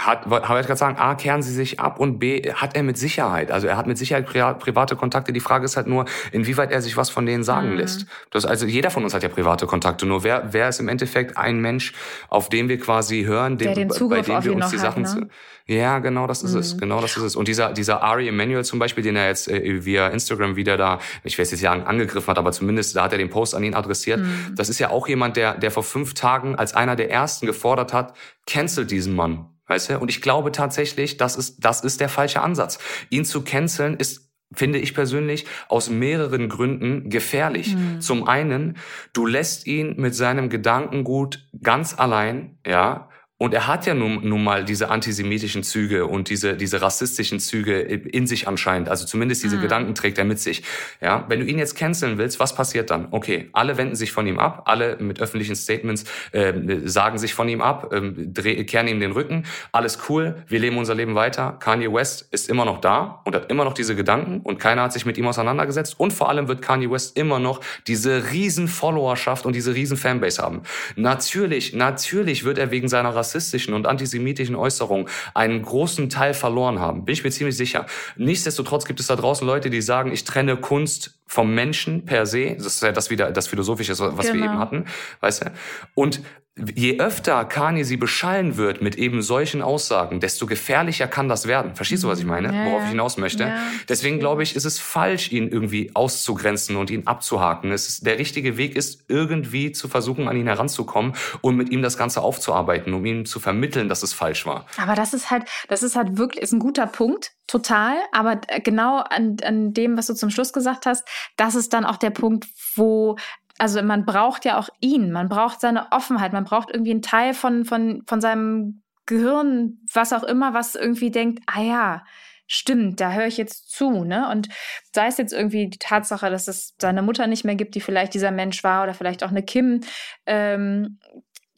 hat, 0.00 0.24
habe 0.26 0.60
ich 0.60 0.66
gerade 0.66 0.78
sagen, 0.78 0.96
A, 0.96 1.14
kehren 1.14 1.42
sie 1.42 1.52
sich 1.52 1.78
ab 1.78 2.00
und 2.00 2.18
B, 2.18 2.50
hat 2.54 2.74
er 2.74 2.82
mit 2.82 2.96
Sicherheit. 2.96 3.50
Also 3.50 3.66
er 3.66 3.76
hat 3.76 3.86
mit 3.86 3.98
Sicherheit 3.98 4.26
pri 4.26 4.40
private 4.54 4.96
Kontakte. 4.96 5.32
Die 5.32 5.40
Frage 5.40 5.66
ist 5.66 5.76
halt 5.76 5.86
nur, 5.86 6.06
inwieweit 6.32 6.72
er 6.72 6.80
sich 6.80 6.96
was 6.96 7.10
von 7.10 7.26
denen 7.26 7.44
sagen 7.44 7.70
mhm. 7.70 7.76
lässt. 7.76 8.06
Das, 8.30 8.46
also 8.46 8.66
jeder 8.66 8.90
von 8.90 9.04
uns 9.04 9.12
hat 9.12 9.22
ja 9.22 9.28
private 9.28 9.66
Kontakte. 9.66 10.06
Nur 10.06 10.24
wer, 10.24 10.52
wer 10.52 10.68
ist 10.70 10.80
im 10.80 10.88
Endeffekt 10.88 11.36
ein 11.36 11.60
Mensch, 11.60 11.92
auf 12.28 12.48
den 12.48 12.68
wir 12.70 12.80
quasi 12.80 13.24
hören, 13.24 13.58
den, 13.58 13.74
den 13.74 13.88
bei 13.88 14.22
dem 14.22 14.44
wir 14.44 14.54
uns 14.54 14.70
die 14.70 14.78
Sachen... 14.78 15.06
Hat, 15.06 15.16
ne? 15.16 15.28
Ja, 15.66 16.00
genau 16.00 16.26
das 16.26 16.42
ist 16.42 16.54
mhm. 16.54 16.60
es. 16.60 16.78
Genau 16.78 17.00
das 17.00 17.16
ist 17.16 17.22
es. 17.22 17.36
Und 17.36 17.46
dieser, 17.46 17.72
dieser 17.72 18.02
Ari 18.02 18.28
Emanuel 18.28 18.64
zum 18.64 18.78
Beispiel, 18.78 19.04
den 19.04 19.14
er 19.14 19.28
jetzt 19.28 19.48
äh, 19.48 19.84
via 19.84 20.08
Instagram 20.08 20.56
wieder 20.56 20.76
da, 20.76 20.98
ich 21.22 21.38
weiß 21.38 21.50
jetzt 21.50 21.60
ja 21.60 21.72
angegriffen 21.72 22.28
hat, 22.28 22.38
aber 22.38 22.52
zumindest 22.52 22.96
da 22.96 23.04
hat 23.04 23.12
er 23.12 23.18
den 23.18 23.30
Post 23.30 23.54
an 23.54 23.62
ihn 23.62 23.74
adressiert. 23.74 24.20
Mhm. 24.20 24.54
Das 24.56 24.68
ist 24.68 24.78
ja 24.80 24.90
auch 24.90 25.06
jemand, 25.06 25.36
der, 25.36 25.54
der 25.54 25.70
vor 25.70 25.84
fünf 25.84 26.14
Tagen 26.14 26.56
als 26.56 26.74
einer 26.74 26.96
der 26.96 27.10
ersten 27.10 27.46
gefordert 27.46 27.92
hat, 27.92 28.14
cancel 28.46 28.86
diesen 28.86 29.14
Mann. 29.14 29.51
Weißt 29.72 29.88
du? 29.88 29.98
Und 29.98 30.10
ich 30.10 30.20
glaube 30.20 30.52
tatsächlich, 30.52 31.16
das 31.16 31.34
ist, 31.34 31.64
das 31.64 31.80
ist 31.80 31.98
der 32.00 32.10
falsche 32.10 32.42
Ansatz. 32.42 32.78
Ihn 33.08 33.24
zu 33.24 33.40
canceln 33.40 33.96
ist 33.96 34.30
finde 34.54 34.78
ich 34.78 34.92
persönlich 34.92 35.46
aus 35.68 35.88
mehreren 35.88 36.50
Gründen 36.50 37.08
gefährlich. 37.08 37.74
Mhm. 37.74 38.02
Zum 38.02 38.28
einen, 38.28 38.76
du 39.14 39.24
lässt 39.24 39.66
ihn 39.66 39.94
mit 39.96 40.14
seinem 40.14 40.50
Gedankengut 40.50 41.48
ganz 41.62 41.98
allein, 41.98 42.58
ja, 42.66 43.08
und 43.42 43.54
er 43.54 43.66
hat 43.66 43.86
ja 43.86 43.94
nun, 43.94 44.20
nun 44.22 44.44
mal 44.44 44.64
diese 44.64 44.88
antisemitischen 44.88 45.64
Züge 45.64 46.06
und 46.06 46.28
diese, 46.28 46.56
diese 46.56 46.80
rassistischen 46.80 47.40
Züge 47.40 47.80
in 47.80 48.28
sich 48.28 48.46
anscheinend. 48.46 48.88
Also 48.88 49.04
zumindest 49.04 49.42
diese 49.42 49.56
mhm. 49.56 49.62
Gedanken 49.62 49.94
trägt 49.96 50.16
er 50.18 50.24
mit 50.24 50.38
sich. 50.38 50.62
Ja, 51.00 51.24
wenn 51.26 51.40
du 51.40 51.46
ihn 51.46 51.58
jetzt 51.58 51.74
canceln 51.74 52.18
willst, 52.18 52.38
was 52.38 52.54
passiert 52.54 52.90
dann? 52.90 53.08
Okay, 53.10 53.50
alle 53.52 53.76
wenden 53.78 53.96
sich 53.96 54.12
von 54.12 54.28
ihm 54.28 54.38
ab, 54.38 54.62
alle 54.66 54.96
mit 55.00 55.20
öffentlichen 55.20 55.56
Statements 55.56 56.04
äh, 56.30 56.52
sagen 56.84 57.18
sich 57.18 57.34
von 57.34 57.48
ihm 57.48 57.62
ab, 57.62 57.92
äh, 57.92 58.62
kehren 58.62 58.86
ihm 58.86 59.00
den 59.00 59.10
Rücken. 59.10 59.44
Alles 59.72 59.98
cool, 60.08 60.44
wir 60.46 60.60
leben 60.60 60.78
unser 60.78 60.94
Leben 60.94 61.16
weiter. 61.16 61.56
Kanye 61.58 61.92
West 61.92 62.28
ist 62.30 62.48
immer 62.48 62.64
noch 62.64 62.80
da 62.80 63.22
und 63.24 63.34
hat 63.34 63.50
immer 63.50 63.64
noch 63.64 63.74
diese 63.74 63.96
Gedanken 63.96 64.38
und 64.42 64.60
keiner 64.60 64.82
hat 64.82 64.92
sich 64.92 65.04
mit 65.04 65.18
ihm 65.18 65.26
auseinandergesetzt. 65.26 65.98
Und 65.98 66.12
vor 66.12 66.28
allem 66.28 66.46
wird 66.46 66.62
Kanye 66.62 66.88
West 66.88 67.18
immer 67.18 67.40
noch 67.40 67.60
diese 67.88 68.30
riesen 68.30 68.68
Followerschaft 68.68 69.46
und 69.46 69.56
diese 69.56 69.74
riesen 69.74 69.96
Fanbase 69.96 70.40
haben. 70.40 70.62
Natürlich, 70.94 71.72
natürlich 71.72 72.44
wird 72.44 72.58
er 72.58 72.70
wegen 72.70 72.86
seiner 72.86 73.16
Rassismus 73.16 73.31
rassistischen 73.32 73.74
und 73.74 73.86
antisemitischen 73.86 74.54
Äußerungen 74.56 75.08
einen 75.34 75.62
großen 75.62 76.08
Teil 76.08 76.34
verloren 76.34 76.80
haben. 76.80 77.04
Bin 77.04 77.12
ich 77.14 77.24
mir 77.24 77.30
ziemlich 77.30 77.56
sicher. 77.56 77.86
Nichtsdestotrotz 78.16 78.84
gibt 78.84 79.00
es 79.00 79.06
da 79.06 79.16
draußen 79.16 79.46
Leute, 79.46 79.70
die 79.70 79.80
sagen, 79.80 80.12
ich 80.12 80.24
trenne 80.24 80.56
Kunst 80.56 81.18
vom 81.26 81.54
Menschen 81.54 82.04
per 82.04 82.26
se. 82.26 82.54
Das 82.56 82.66
ist 82.66 82.82
ja 82.82 82.92
das 82.92 83.10
wieder 83.10 83.30
das 83.32 83.46
Philosophische, 83.46 83.92
was 83.98 84.26
genau. 84.26 84.34
wir 84.34 84.44
eben 84.44 84.58
hatten. 84.58 84.84
Weißt 85.20 85.44
du? 85.44 85.52
Und 85.94 86.20
je 86.56 86.98
öfter 86.98 87.46
Kanye 87.46 87.84
sie 87.84 87.96
beschallen 87.96 88.58
wird 88.58 88.82
mit 88.82 88.96
eben 88.96 89.22
solchen 89.22 89.62
Aussagen, 89.62 90.20
desto 90.20 90.46
gefährlicher 90.46 91.08
kann 91.08 91.28
das 91.28 91.46
werden. 91.46 91.74
Verstehst 91.74 92.04
du, 92.04 92.08
was 92.08 92.18
ich 92.18 92.26
meine? 92.26 92.54
Ja, 92.54 92.66
Worauf 92.66 92.82
ich 92.82 92.90
hinaus 92.90 93.16
möchte? 93.16 93.44
Ja. 93.44 93.58
Deswegen 93.88 94.18
glaube 94.18 94.42
ich, 94.42 94.54
ist 94.54 94.66
es 94.66 94.78
falsch, 94.78 95.32
ihn 95.32 95.48
irgendwie 95.48 95.90
auszugrenzen 95.94 96.76
und 96.76 96.90
ihn 96.90 97.06
abzuhaken. 97.06 97.72
Ist, 97.72 98.04
der 98.04 98.18
richtige 98.18 98.58
Weg 98.58 98.76
ist, 98.76 99.04
irgendwie 99.08 99.72
zu 99.72 99.88
versuchen, 99.88 100.28
an 100.28 100.36
ihn 100.36 100.46
heranzukommen 100.46 101.14
und 101.40 101.56
mit 101.56 101.70
ihm 101.70 101.80
das 101.80 101.96
Ganze 101.96 102.20
aufzuarbeiten, 102.20 102.92
um 102.92 103.04
ihm 103.06 103.24
zu 103.24 103.40
vermitteln, 103.40 103.88
dass 103.88 104.02
es 104.02 104.12
falsch 104.12 104.44
war. 104.44 104.66
Aber 104.76 104.94
das 104.94 105.14
ist 105.14 105.30
halt, 105.30 105.44
das 105.68 105.82
ist 105.82 105.96
halt 105.96 106.18
wirklich, 106.18 106.42
ist 106.42 106.52
ein 106.52 106.60
guter 106.60 106.86
Punkt. 106.86 107.32
Total, 107.48 107.96
aber 108.12 108.40
genau 108.62 108.98
an, 108.98 109.36
an 109.42 109.74
dem, 109.74 109.98
was 109.98 110.06
du 110.06 110.14
zum 110.14 110.30
Schluss 110.30 110.54
gesagt 110.54 110.86
hast, 110.86 111.06
das 111.36 111.54
ist 111.54 111.74
dann 111.74 111.84
auch 111.84 111.96
der 111.96 112.10
Punkt, 112.10 112.46
wo 112.76 113.16
also 113.58 113.82
man 113.82 114.04
braucht 114.04 114.44
ja 114.44 114.58
auch 114.58 114.68
ihn, 114.80 115.12
man 115.12 115.28
braucht 115.28 115.60
seine 115.60 115.92
Offenheit, 115.92 116.32
man 116.32 116.44
braucht 116.44 116.70
irgendwie 116.70 116.92
einen 116.92 117.02
Teil 117.02 117.34
von, 117.34 117.64
von, 117.64 118.02
von 118.06 118.20
seinem 118.20 118.82
Gehirn, 119.06 119.78
was 119.92 120.12
auch 120.12 120.22
immer, 120.22 120.54
was 120.54 120.74
irgendwie 120.74 121.10
denkt, 121.10 121.42
ah 121.46 121.62
ja, 121.62 122.04
stimmt, 122.46 123.00
da 123.00 123.12
höre 123.12 123.26
ich 123.26 123.36
jetzt 123.36 123.70
zu, 123.70 124.04
ne? 124.04 124.28
Und 124.30 124.48
sei 124.94 125.06
es 125.06 125.16
jetzt 125.16 125.32
irgendwie 125.32 125.68
die 125.68 125.78
Tatsache, 125.78 126.30
dass 126.30 126.48
es 126.48 126.74
seine 126.80 127.02
Mutter 127.02 127.26
nicht 127.26 127.44
mehr 127.44 127.54
gibt, 127.54 127.74
die 127.74 127.80
vielleicht 127.80 128.14
dieser 128.14 128.30
Mensch 128.30 128.62
war, 128.62 128.82
oder 128.84 128.94
vielleicht 128.94 129.24
auch 129.24 129.30
eine 129.30 129.42
Kim, 129.42 129.80
ähm, 130.26 130.98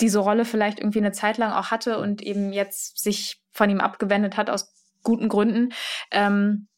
diese 0.01 0.18
Rolle 0.18 0.45
vielleicht 0.45 0.80
irgendwie 0.80 0.99
eine 0.99 1.12
Zeit 1.12 1.38
lang 1.38 1.53
auch 1.53 1.70
hatte 1.70 1.99
und 1.99 2.22
eben 2.22 2.53
jetzt 2.53 2.99
sich 3.03 3.42
von 3.53 3.70
ihm 3.70 3.80
abgewendet 3.80 4.36
hat 4.36 4.51
aus 4.51 4.72
guten 5.03 5.28
Gründen. 5.28 5.72
Ähm, 6.11 6.68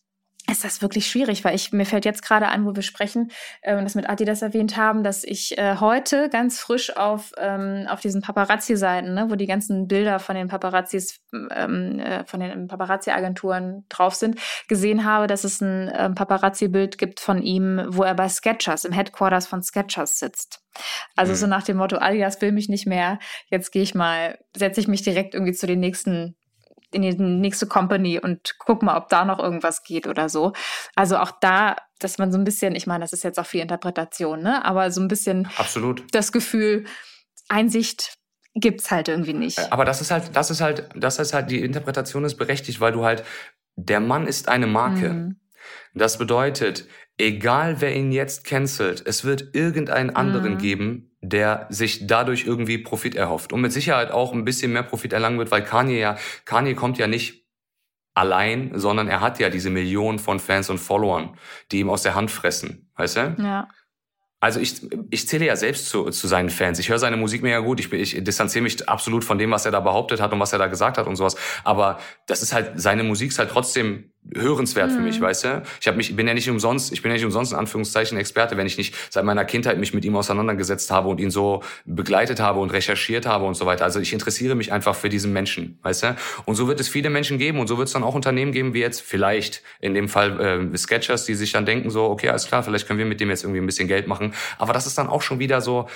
ist 0.49 0.65
das 0.65 0.81
wirklich 0.81 1.09
schwierig, 1.09 1.45
weil 1.45 1.55
ich 1.55 1.73
mir 1.73 1.87
fällt 1.87 2.05
jetzt 2.05 2.23
gerade 2.23 2.49
ein, 2.49 2.65
wo 2.65 2.75
wir 2.75 2.83
sprechen 2.83 3.31
äh, 3.63 3.77
und 3.77 3.85
das 3.85 3.95
mit 3.95 4.09
Adidas 4.09 4.43
erwähnt 4.43 4.77
haben, 4.77 5.03
dass 5.03 5.25
ich 5.25 5.59
äh, 5.59 5.77
heute 5.81 6.29
ganz 6.29 6.61
frisch 6.61 6.97
auf 6.97 7.33
ähm, 7.37 7.87
auf 7.89 8.01
diesen 8.01 8.23
Paparazzi-Seiten, 8.23 9.15
ne, 9.15 9.27
wo 9.29 9.35
die 9.35 9.47
ganzen 9.47 9.89
Bilder 9.89 10.19
von 10.19 10.37
den 10.37 10.49
Paparazzis 10.49 11.21
ähm, 11.33 11.99
äh, 11.99 12.25
von 12.27 12.41
den 12.41 12.69
Paparazzi-Agenturen 12.69 13.85
drauf 13.89 14.15
sind, 14.15 14.39
gesehen 14.69 15.05
habe, 15.05 15.27
dass 15.27 15.45
es 15.45 15.61
ein 15.61 15.91
ähm, 15.95 16.15
Paparazzi-Bild 16.15 16.97
gibt 16.97 17.19
von 17.19 17.43
ihm, 17.43 17.85
wo 17.89 18.05
er 18.05 18.15
bei 18.15 18.29
Sketchers 18.29 18.85
im 18.85 18.93
Headquarters 18.93 19.47
von 19.47 19.63
Sketchers 19.63 20.19
sitzt. 20.19 20.61
Also 21.17 21.33
mhm. 21.33 21.37
so 21.37 21.47
nach 21.47 21.63
dem 21.65 21.79
Motto, 21.79 21.97
Adidas 21.97 22.41
will 22.41 22.53
mich 22.53 22.69
nicht 22.69 22.87
mehr, 22.87 23.19
jetzt 23.51 23.73
gehe 23.73 23.83
ich 23.83 23.95
mal, 23.95 24.39
setze 24.57 24.81
ich 24.81 24.89
mich 24.89 25.03
direkt 25.03 25.35
irgendwie 25.35 25.55
zu 25.55 25.67
den 25.67 25.81
nächsten 25.81 26.37
in 26.97 27.03
die 27.03 27.17
nächste 27.17 27.67
Company 27.67 28.19
und 28.19 28.57
guck 28.59 28.83
mal, 28.83 28.97
ob 28.97 29.09
da 29.09 29.25
noch 29.25 29.39
irgendwas 29.39 29.83
geht 29.83 30.07
oder 30.07 30.29
so. 30.29 30.53
Also 30.95 31.19
auch 31.19 31.33
da, 31.41 31.77
dass 31.99 32.19
man 32.19 32.33
so 32.33 32.39
ein 32.39 32.45
bisschen, 32.45 32.75
ich 32.75 32.87
meine, 32.87 33.05
das 33.05 33.13
ist 33.13 33.25
jetzt 33.25 33.39
auch 33.39 33.47
viel 33.47 33.61
Interpretation, 33.61 34.43
ne? 34.43 34.65
Aber 34.65 34.91
so 34.91 35.01
ein 35.01 35.09
bisschen 35.09 35.49
Absolut. 35.57 36.05
das 36.13 36.33
Gefühl, 36.33 36.85
Einsicht 37.49 38.17
gibt's 38.55 38.91
halt 38.91 39.09
irgendwie 39.09 39.35
nicht. 39.35 39.73
Aber 39.73 39.85
das 39.85 40.01
ist 40.01 40.11
halt, 40.11 40.35
das 40.35 40.51
ist 40.51 40.61
halt, 40.61 40.89
das 40.95 41.19
ist 41.19 41.35
halt, 41.35 41.51
die 41.51 41.61
Interpretation 41.61 42.25
ist 42.25 42.37
berechtigt, 42.37 42.81
weil 42.81 42.93
du 42.93 43.05
halt, 43.05 43.23
der 43.77 44.01
Mann 44.01 44.27
ist 44.27 44.49
eine 44.49 44.67
Marke. 44.67 45.11
Mhm. 45.11 45.41
Das 45.95 46.19
bedeutet, 46.19 46.87
egal 47.19 47.81
wer 47.81 47.95
ihn 47.95 48.13
jetzt 48.13 48.45
cancelt, 48.45 49.03
es 49.07 49.25
wird 49.25 49.55
irgendeinen 49.55 50.11
anderen 50.11 50.55
mhm. 50.55 50.59
geben, 50.59 51.16
der 51.29 51.67
sich 51.71 52.07
dadurch 52.07 52.47
irgendwie 52.47 52.79
Profit 52.79 53.15
erhofft 53.15 53.53
und 53.53 53.61
mit 53.61 53.73
Sicherheit 53.73 54.11
auch 54.11 54.33
ein 54.33 54.45
bisschen 54.45 54.73
mehr 54.73 54.83
Profit 54.83 55.13
erlangen 55.13 55.39
wird, 55.39 55.51
weil 55.51 55.63
Kanye 55.63 55.99
ja, 55.99 56.17
Kanye 56.45 56.75
kommt 56.75 56.99
ja 56.99 57.07
nicht 57.07 57.47
allein, 58.15 58.73
sondern 58.75 59.09
er 59.09 59.21
hat 59.21 59.39
ja 59.39 59.51
diese 59.51 59.71
Millionen 59.71 60.19
von 60.19 60.41
Fans 60.41 60.71
und 60.71 60.79
Followern, 60.79 61.37
die 61.71 61.81
ihm 61.81 61.91
aus 61.91 62.03
der 62.03 62.15
Hand 62.15 62.31
fressen, 62.31 62.91
weißt 62.97 63.17
du? 63.17 63.37
Ja. 63.39 63.69
Also 64.39 64.61
ich, 64.61 64.83
ich 65.11 65.27
zähle 65.27 65.47
ja 65.47 65.57
selbst 65.57 65.89
zu, 65.89 66.11
zu 66.11 66.29
seinen 66.29 66.51
Fans. 66.51 66.79
Ich 66.79 66.91
höre 66.91 66.99
seine 66.99 67.17
Musik 67.17 67.43
mega 67.43 67.61
gut. 67.61 67.81
Ich, 67.81 67.91
ich 67.93 68.23
distanziere 68.23 68.63
mich 68.63 68.87
absolut 68.89 69.25
von 69.25 69.39
dem, 69.39 69.51
was 69.51 69.65
er 69.65 69.73
da 69.73 69.81
behauptet 69.81 70.21
hat 70.21 70.33
und 70.33 70.41
was 70.41 70.53
er 70.53 70.59
da 70.59 70.67
gesagt 70.67 70.99
hat 70.99 71.07
und 71.07 71.17
sowas. 71.17 71.37
Aber 71.65 71.99
das 72.27 72.43
ist 72.43 72.53
halt, 72.53 72.73
seine 72.77 73.03
Musik 73.03 73.31
ist 73.31 73.39
halt 73.39 73.51
trotzdem 73.51 74.13
hörenswert 74.35 74.91
mhm. 74.91 74.97
für 74.97 75.01
mich, 75.03 75.21
mhm. 75.21 75.25
weißt 75.25 75.45
du? 75.45 75.63
Ich 75.81 75.87
habe 75.87 75.97
mich, 75.97 76.15
bin 76.17 76.27
ja 76.27 76.35
nicht 76.35 76.49
umsonst, 76.49 76.93
ich 76.93 77.03
bin 77.03 77.11
ja 77.11 77.15
nicht 77.15 77.25
umsonst 77.25 77.53
in 77.53 77.59
Anführungszeichen 77.59 78.19
Experte, 78.19 78.57
wenn 78.57 78.67
ich 78.67 78.77
nicht 78.77 78.95
seit 79.11 79.25
meiner 79.25 79.45
Kindheit 79.45 79.79
mich 79.79 79.95
mit 79.95 80.05
ihm 80.05 80.17
auseinandergesetzt 80.17 80.91
habe 80.91 81.09
und 81.09 81.21
ihn 81.21 81.31
so 81.31 81.63
begleitet 81.85 82.41
habe 82.41 82.61
und 82.61 82.73
recherchiert 82.73 83.27
habe 83.27 83.45
und 83.45 83.55
so 83.55 83.67
weiter. 83.67 83.85
Also 83.85 84.01
ich 84.01 84.13
interessiere 84.13 84.55
mich 84.55 84.73
einfach 84.73 84.95
für 84.95 85.09
diesen 85.09 85.33
Menschen, 85.33 85.79
weißt 85.83 86.03
du? 86.03 86.17
Und 86.45 86.55
so 86.55 86.69
wird 86.69 86.81
es 86.81 86.89
viele 86.89 87.11
Menschen 87.11 87.39
geben 87.39 87.59
und 87.59 87.67
so 87.67 87.79
wird 87.79 87.89
es 87.89 87.95
dann 87.95 88.03
auch 88.03 88.15
Unternehmen 88.15 88.53
geben, 88.53 88.75
wie 88.75 88.81
jetzt 88.81 89.01
vielleicht 89.01 89.63
in 89.81 89.95
dem 89.95 90.09
Fall 90.09 90.71
äh, 90.73 90.77
Sketchers, 90.77 91.25
die 91.25 91.35
sich 91.35 91.53
dann 91.53 91.67
denken 91.67 91.91
so, 91.91 92.05
okay, 92.05 92.29
alles 92.29 92.47
klar, 92.47 92.63
vielleicht 92.63 92.87
können 92.87 92.99
wir 92.99 93.07
mit 93.07 93.21
dem 93.21 93.31
jetzt 93.31 93.45
irgendwie 93.45 93.61
ein 93.61 93.67
bisschen 93.67 93.89
Geld 93.89 94.07
machen. 94.07 94.35
Aber 94.59 94.73
das 94.73 94.87
ist 94.87 94.99
dann 94.99 95.09
auch 95.09 95.23
schon 95.23 95.39
wieder 95.39 95.61
so, 95.61 95.89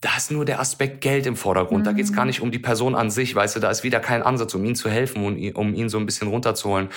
da 0.00 0.10
ist 0.16 0.30
nur 0.30 0.44
der 0.44 0.60
Aspekt 0.60 1.00
Geld 1.00 1.26
im 1.26 1.36
Vordergrund. 1.36 1.80
Mhm. 1.80 1.84
Da 1.84 1.92
geht 1.92 2.04
es 2.04 2.12
gar 2.12 2.24
nicht 2.24 2.40
um 2.40 2.50
die 2.50 2.58
Person 2.58 2.94
an 2.94 3.10
sich, 3.10 3.34
weißt 3.34 3.56
du, 3.56 3.60
da 3.60 3.70
ist 3.70 3.84
wieder 3.84 4.00
kein 4.00 4.22
Ansatz, 4.22 4.54
um 4.54 4.64
ihm 4.64 4.74
zu 4.74 4.90
helfen 4.90 5.24
und 5.24 5.54
um 5.54 5.74
ihn 5.74 5.88
so 5.88 5.98
ein 5.98 6.06
bisschen 6.06 6.28
runterzuholen. 6.28 6.88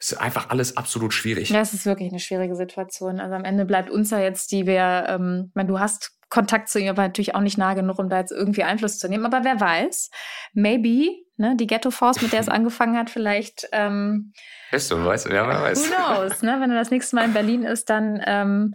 Es 0.00 0.12
ist 0.12 0.18
einfach 0.18 0.48
alles 0.48 0.78
absolut 0.78 1.12
schwierig. 1.12 1.50
Ja, 1.50 1.60
es 1.60 1.74
ist 1.74 1.84
wirklich 1.84 2.10
eine 2.10 2.20
schwierige 2.20 2.56
Situation. 2.56 3.20
Also 3.20 3.34
am 3.34 3.44
Ende 3.44 3.66
bleibt 3.66 3.90
uns 3.90 4.10
ja 4.10 4.18
jetzt, 4.18 4.50
die 4.50 4.66
wir, 4.66 5.04
ähm, 5.08 5.50
meine, 5.54 5.68
du 5.68 5.78
hast 5.78 6.12
Kontakt 6.30 6.68
zu 6.68 6.78
ihm, 6.78 6.88
aber 6.88 7.02
natürlich 7.02 7.34
auch 7.34 7.40
nicht 7.40 7.58
nah 7.58 7.74
genug, 7.74 7.98
um 7.98 8.08
da 8.08 8.18
jetzt 8.18 8.32
irgendwie 8.32 8.62
Einfluss 8.62 8.98
zu 8.98 9.08
nehmen. 9.08 9.26
Aber 9.26 9.44
wer 9.44 9.60
weiß, 9.60 10.10
maybe, 10.54 11.10
ne, 11.36 11.54
die 11.56 11.66
Ghetto 11.66 11.90
Force, 11.90 12.22
mit 12.22 12.32
der 12.32 12.40
es 12.40 12.48
angefangen 12.48 12.96
hat, 12.96 13.10
vielleicht. 13.10 13.68
Ähm, 13.72 14.32
du, 14.72 15.04
weißt 15.04 15.26
du, 15.26 15.34
ja, 15.34 15.46
wer 15.46 15.60
weiß. 15.60 15.90
Who 15.90 15.94
knows, 15.94 16.42
ne? 16.42 16.56
Wenn 16.60 16.70
er 16.70 16.78
das 16.78 16.90
nächste 16.90 17.16
Mal 17.16 17.26
in 17.26 17.34
Berlin 17.34 17.64
ist, 17.64 17.90
dann 17.90 18.22
ähm, 18.24 18.72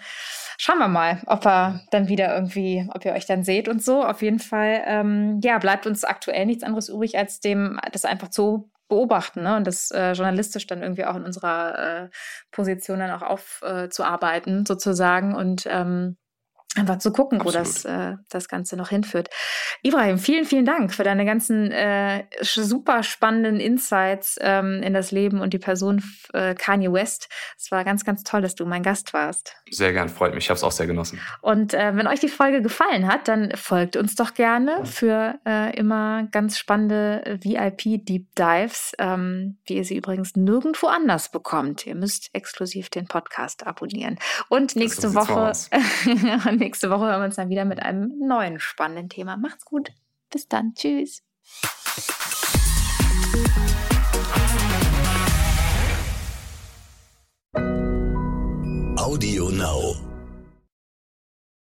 schauen 0.57 0.77
wir 0.77 0.89
mal, 0.89 1.23
ob 1.25 1.45
er 1.45 1.81
dann 1.89 2.07
wieder 2.07 2.35
irgendwie, 2.35 2.87
ob 2.93 3.03
ihr 3.03 3.13
euch 3.13 3.25
dann 3.25 3.43
seht 3.43 3.67
und 3.67 3.81
so. 3.81 4.03
Auf 4.03 4.21
jeden 4.21 4.39
Fall, 4.39 4.83
ähm, 4.85 5.39
ja, 5.41 5.57
bleibt 5.57 5.87
uns 5.87 6.03
aktuell 6.03 6.45
nichts 6.45 6.63
anderes 6.63 6.89
übrig, 6.89 7.17
als 7.17 7.39
dem 7.39 7.79
das 7.91 8.05
einfach 8.05 8.29
zu 8.29 8.69
beobachten 8.87 9.43
ne? 9.43 9.55
und 9.57 9.65
das 9.67 9.91
äh, 9.91 10.11
journalistisch 10.13 10.67
dann 10.67 10.81
irgendwie 10.81 11.05
auch 11.05 11.15
in 11.15 11.23
unserer 11.23 12.03
äh, 12.05 12.09
Position 12.51 12.99
dann 12.99 13.11
auch 13.11 13.21
aufzuarbeiten, 13.21 14.61
äh, 14.61 14.63
sozusagen. 14.67 15.35
Und 15.35 15.65
ähm, 15.69 16.17
einfach 16.75 16.97
zu 16.97 17.11
gucken, 17.11 17.41
Absolut. 17.41 17.55
wo 17.55 17.59
das, 17.59 17.85
äh, 17.85 18.15
das 18.29 18.47
Ganze 18.47 18.75
noch 18.75 18.89
hinführt. 18.89 19.29
Ibrahim, 19.81 20.17
vielen, 20.17 20.45
vielen 20.45 20.65
Dank 20.65 20.93
für 20.93 21.03
deine 21.03 21.25
ganzen 21.25 21.71
äh, 21.71 22.25
super 22.41 23.03
spannenden 23.03 23.59
Insights 23.59 24.37
ähm, 24.41 24.81
in 24.83 24.93
das 24.93 25.11
Leben 25.11 25.41
und 25.41 25.53
die 25.53 25.59
Person 25.59 26.03
äh, 26.33 26.55
Kanye 26.55 26.91
West. 26.91 27.29
Es 27.57 27.71
war 27.71 27.83
ganz, 27.83 28.03
ganz 28.03 28.23
toll, 28.23 28.41
dass 28.41 28.55
du 28.55 28.65
mein 28.65 28.83
Gast 28.83 29.13
warst. 29.13 29.55
Sehr 29.69 29.93
gern, 29.93 30.09
freut 30.09 30.33
mich. 30.33 30.45
Ich 30.45 30.49
habe 30.49 30.57
es 30.57 30.63
auch 30.63 30.71
sehr 30.71 30.87
genossen. 30.87 31.19
Und 31.41 31.73
äh, 31.73 31.95
wenn 31.95 32.07
euch 32.07 32.19
die 32.19 32.29
Folge 32.29 32.61
gefallen 32.61 33.07
hat, 33.07 33.27
dann 33.27 33.51
folgt 33.55 33.95
uns 33.95 34.15
doch 34.15 34.33
gerne 34.33 34.85
für 34.85 35.39
äh, 35.45 35.75
immer 35.77 36.27
ganz 36.31 36.57
spannende 36.57 37.39
VIP-Deep 37.41 38.35
Dives, 38.35 38.93
ähm, 38.99 39.57
wie 39.65 39.77
ihr 39.77 39.85
sie 39.85 39.97
übrigens 39.97 40.35
nirgendwo 40.35 40.87
anders 40.87 41.29
bekommt. 41.29 41.85
Ihr 41.87 41.95
müsst 41.95 42.29
exklusiv 42.33 42.89
den 42.89 43.07
Podcast 43.07 43.65
abonnieren. 43.65 44.17
Und 44.49 44.75
nächste 44.75 45.13
Woche 45.13 45.51
nächste 46.65 46.89
Woche 46.89 47.05
hören 47.05 47.21
wir 47.21 47.25
uns 47.25 47.35
dann 47.35 47.49
wieder 47.49 47.63
mit 47.63 47.79
einem 47.81 48.17
neuen 48.19 48.59
spannenden 48.59 49.07
Thema. 49.07 49.37
Macht's 49.37 49.65
gut. 49.65 49.91
Bis 50.31 50.47
dann. 50.47 50.73
Tschüss. 50.73 51.23
Audio 58.97 59.49
Now. 59.51 60.14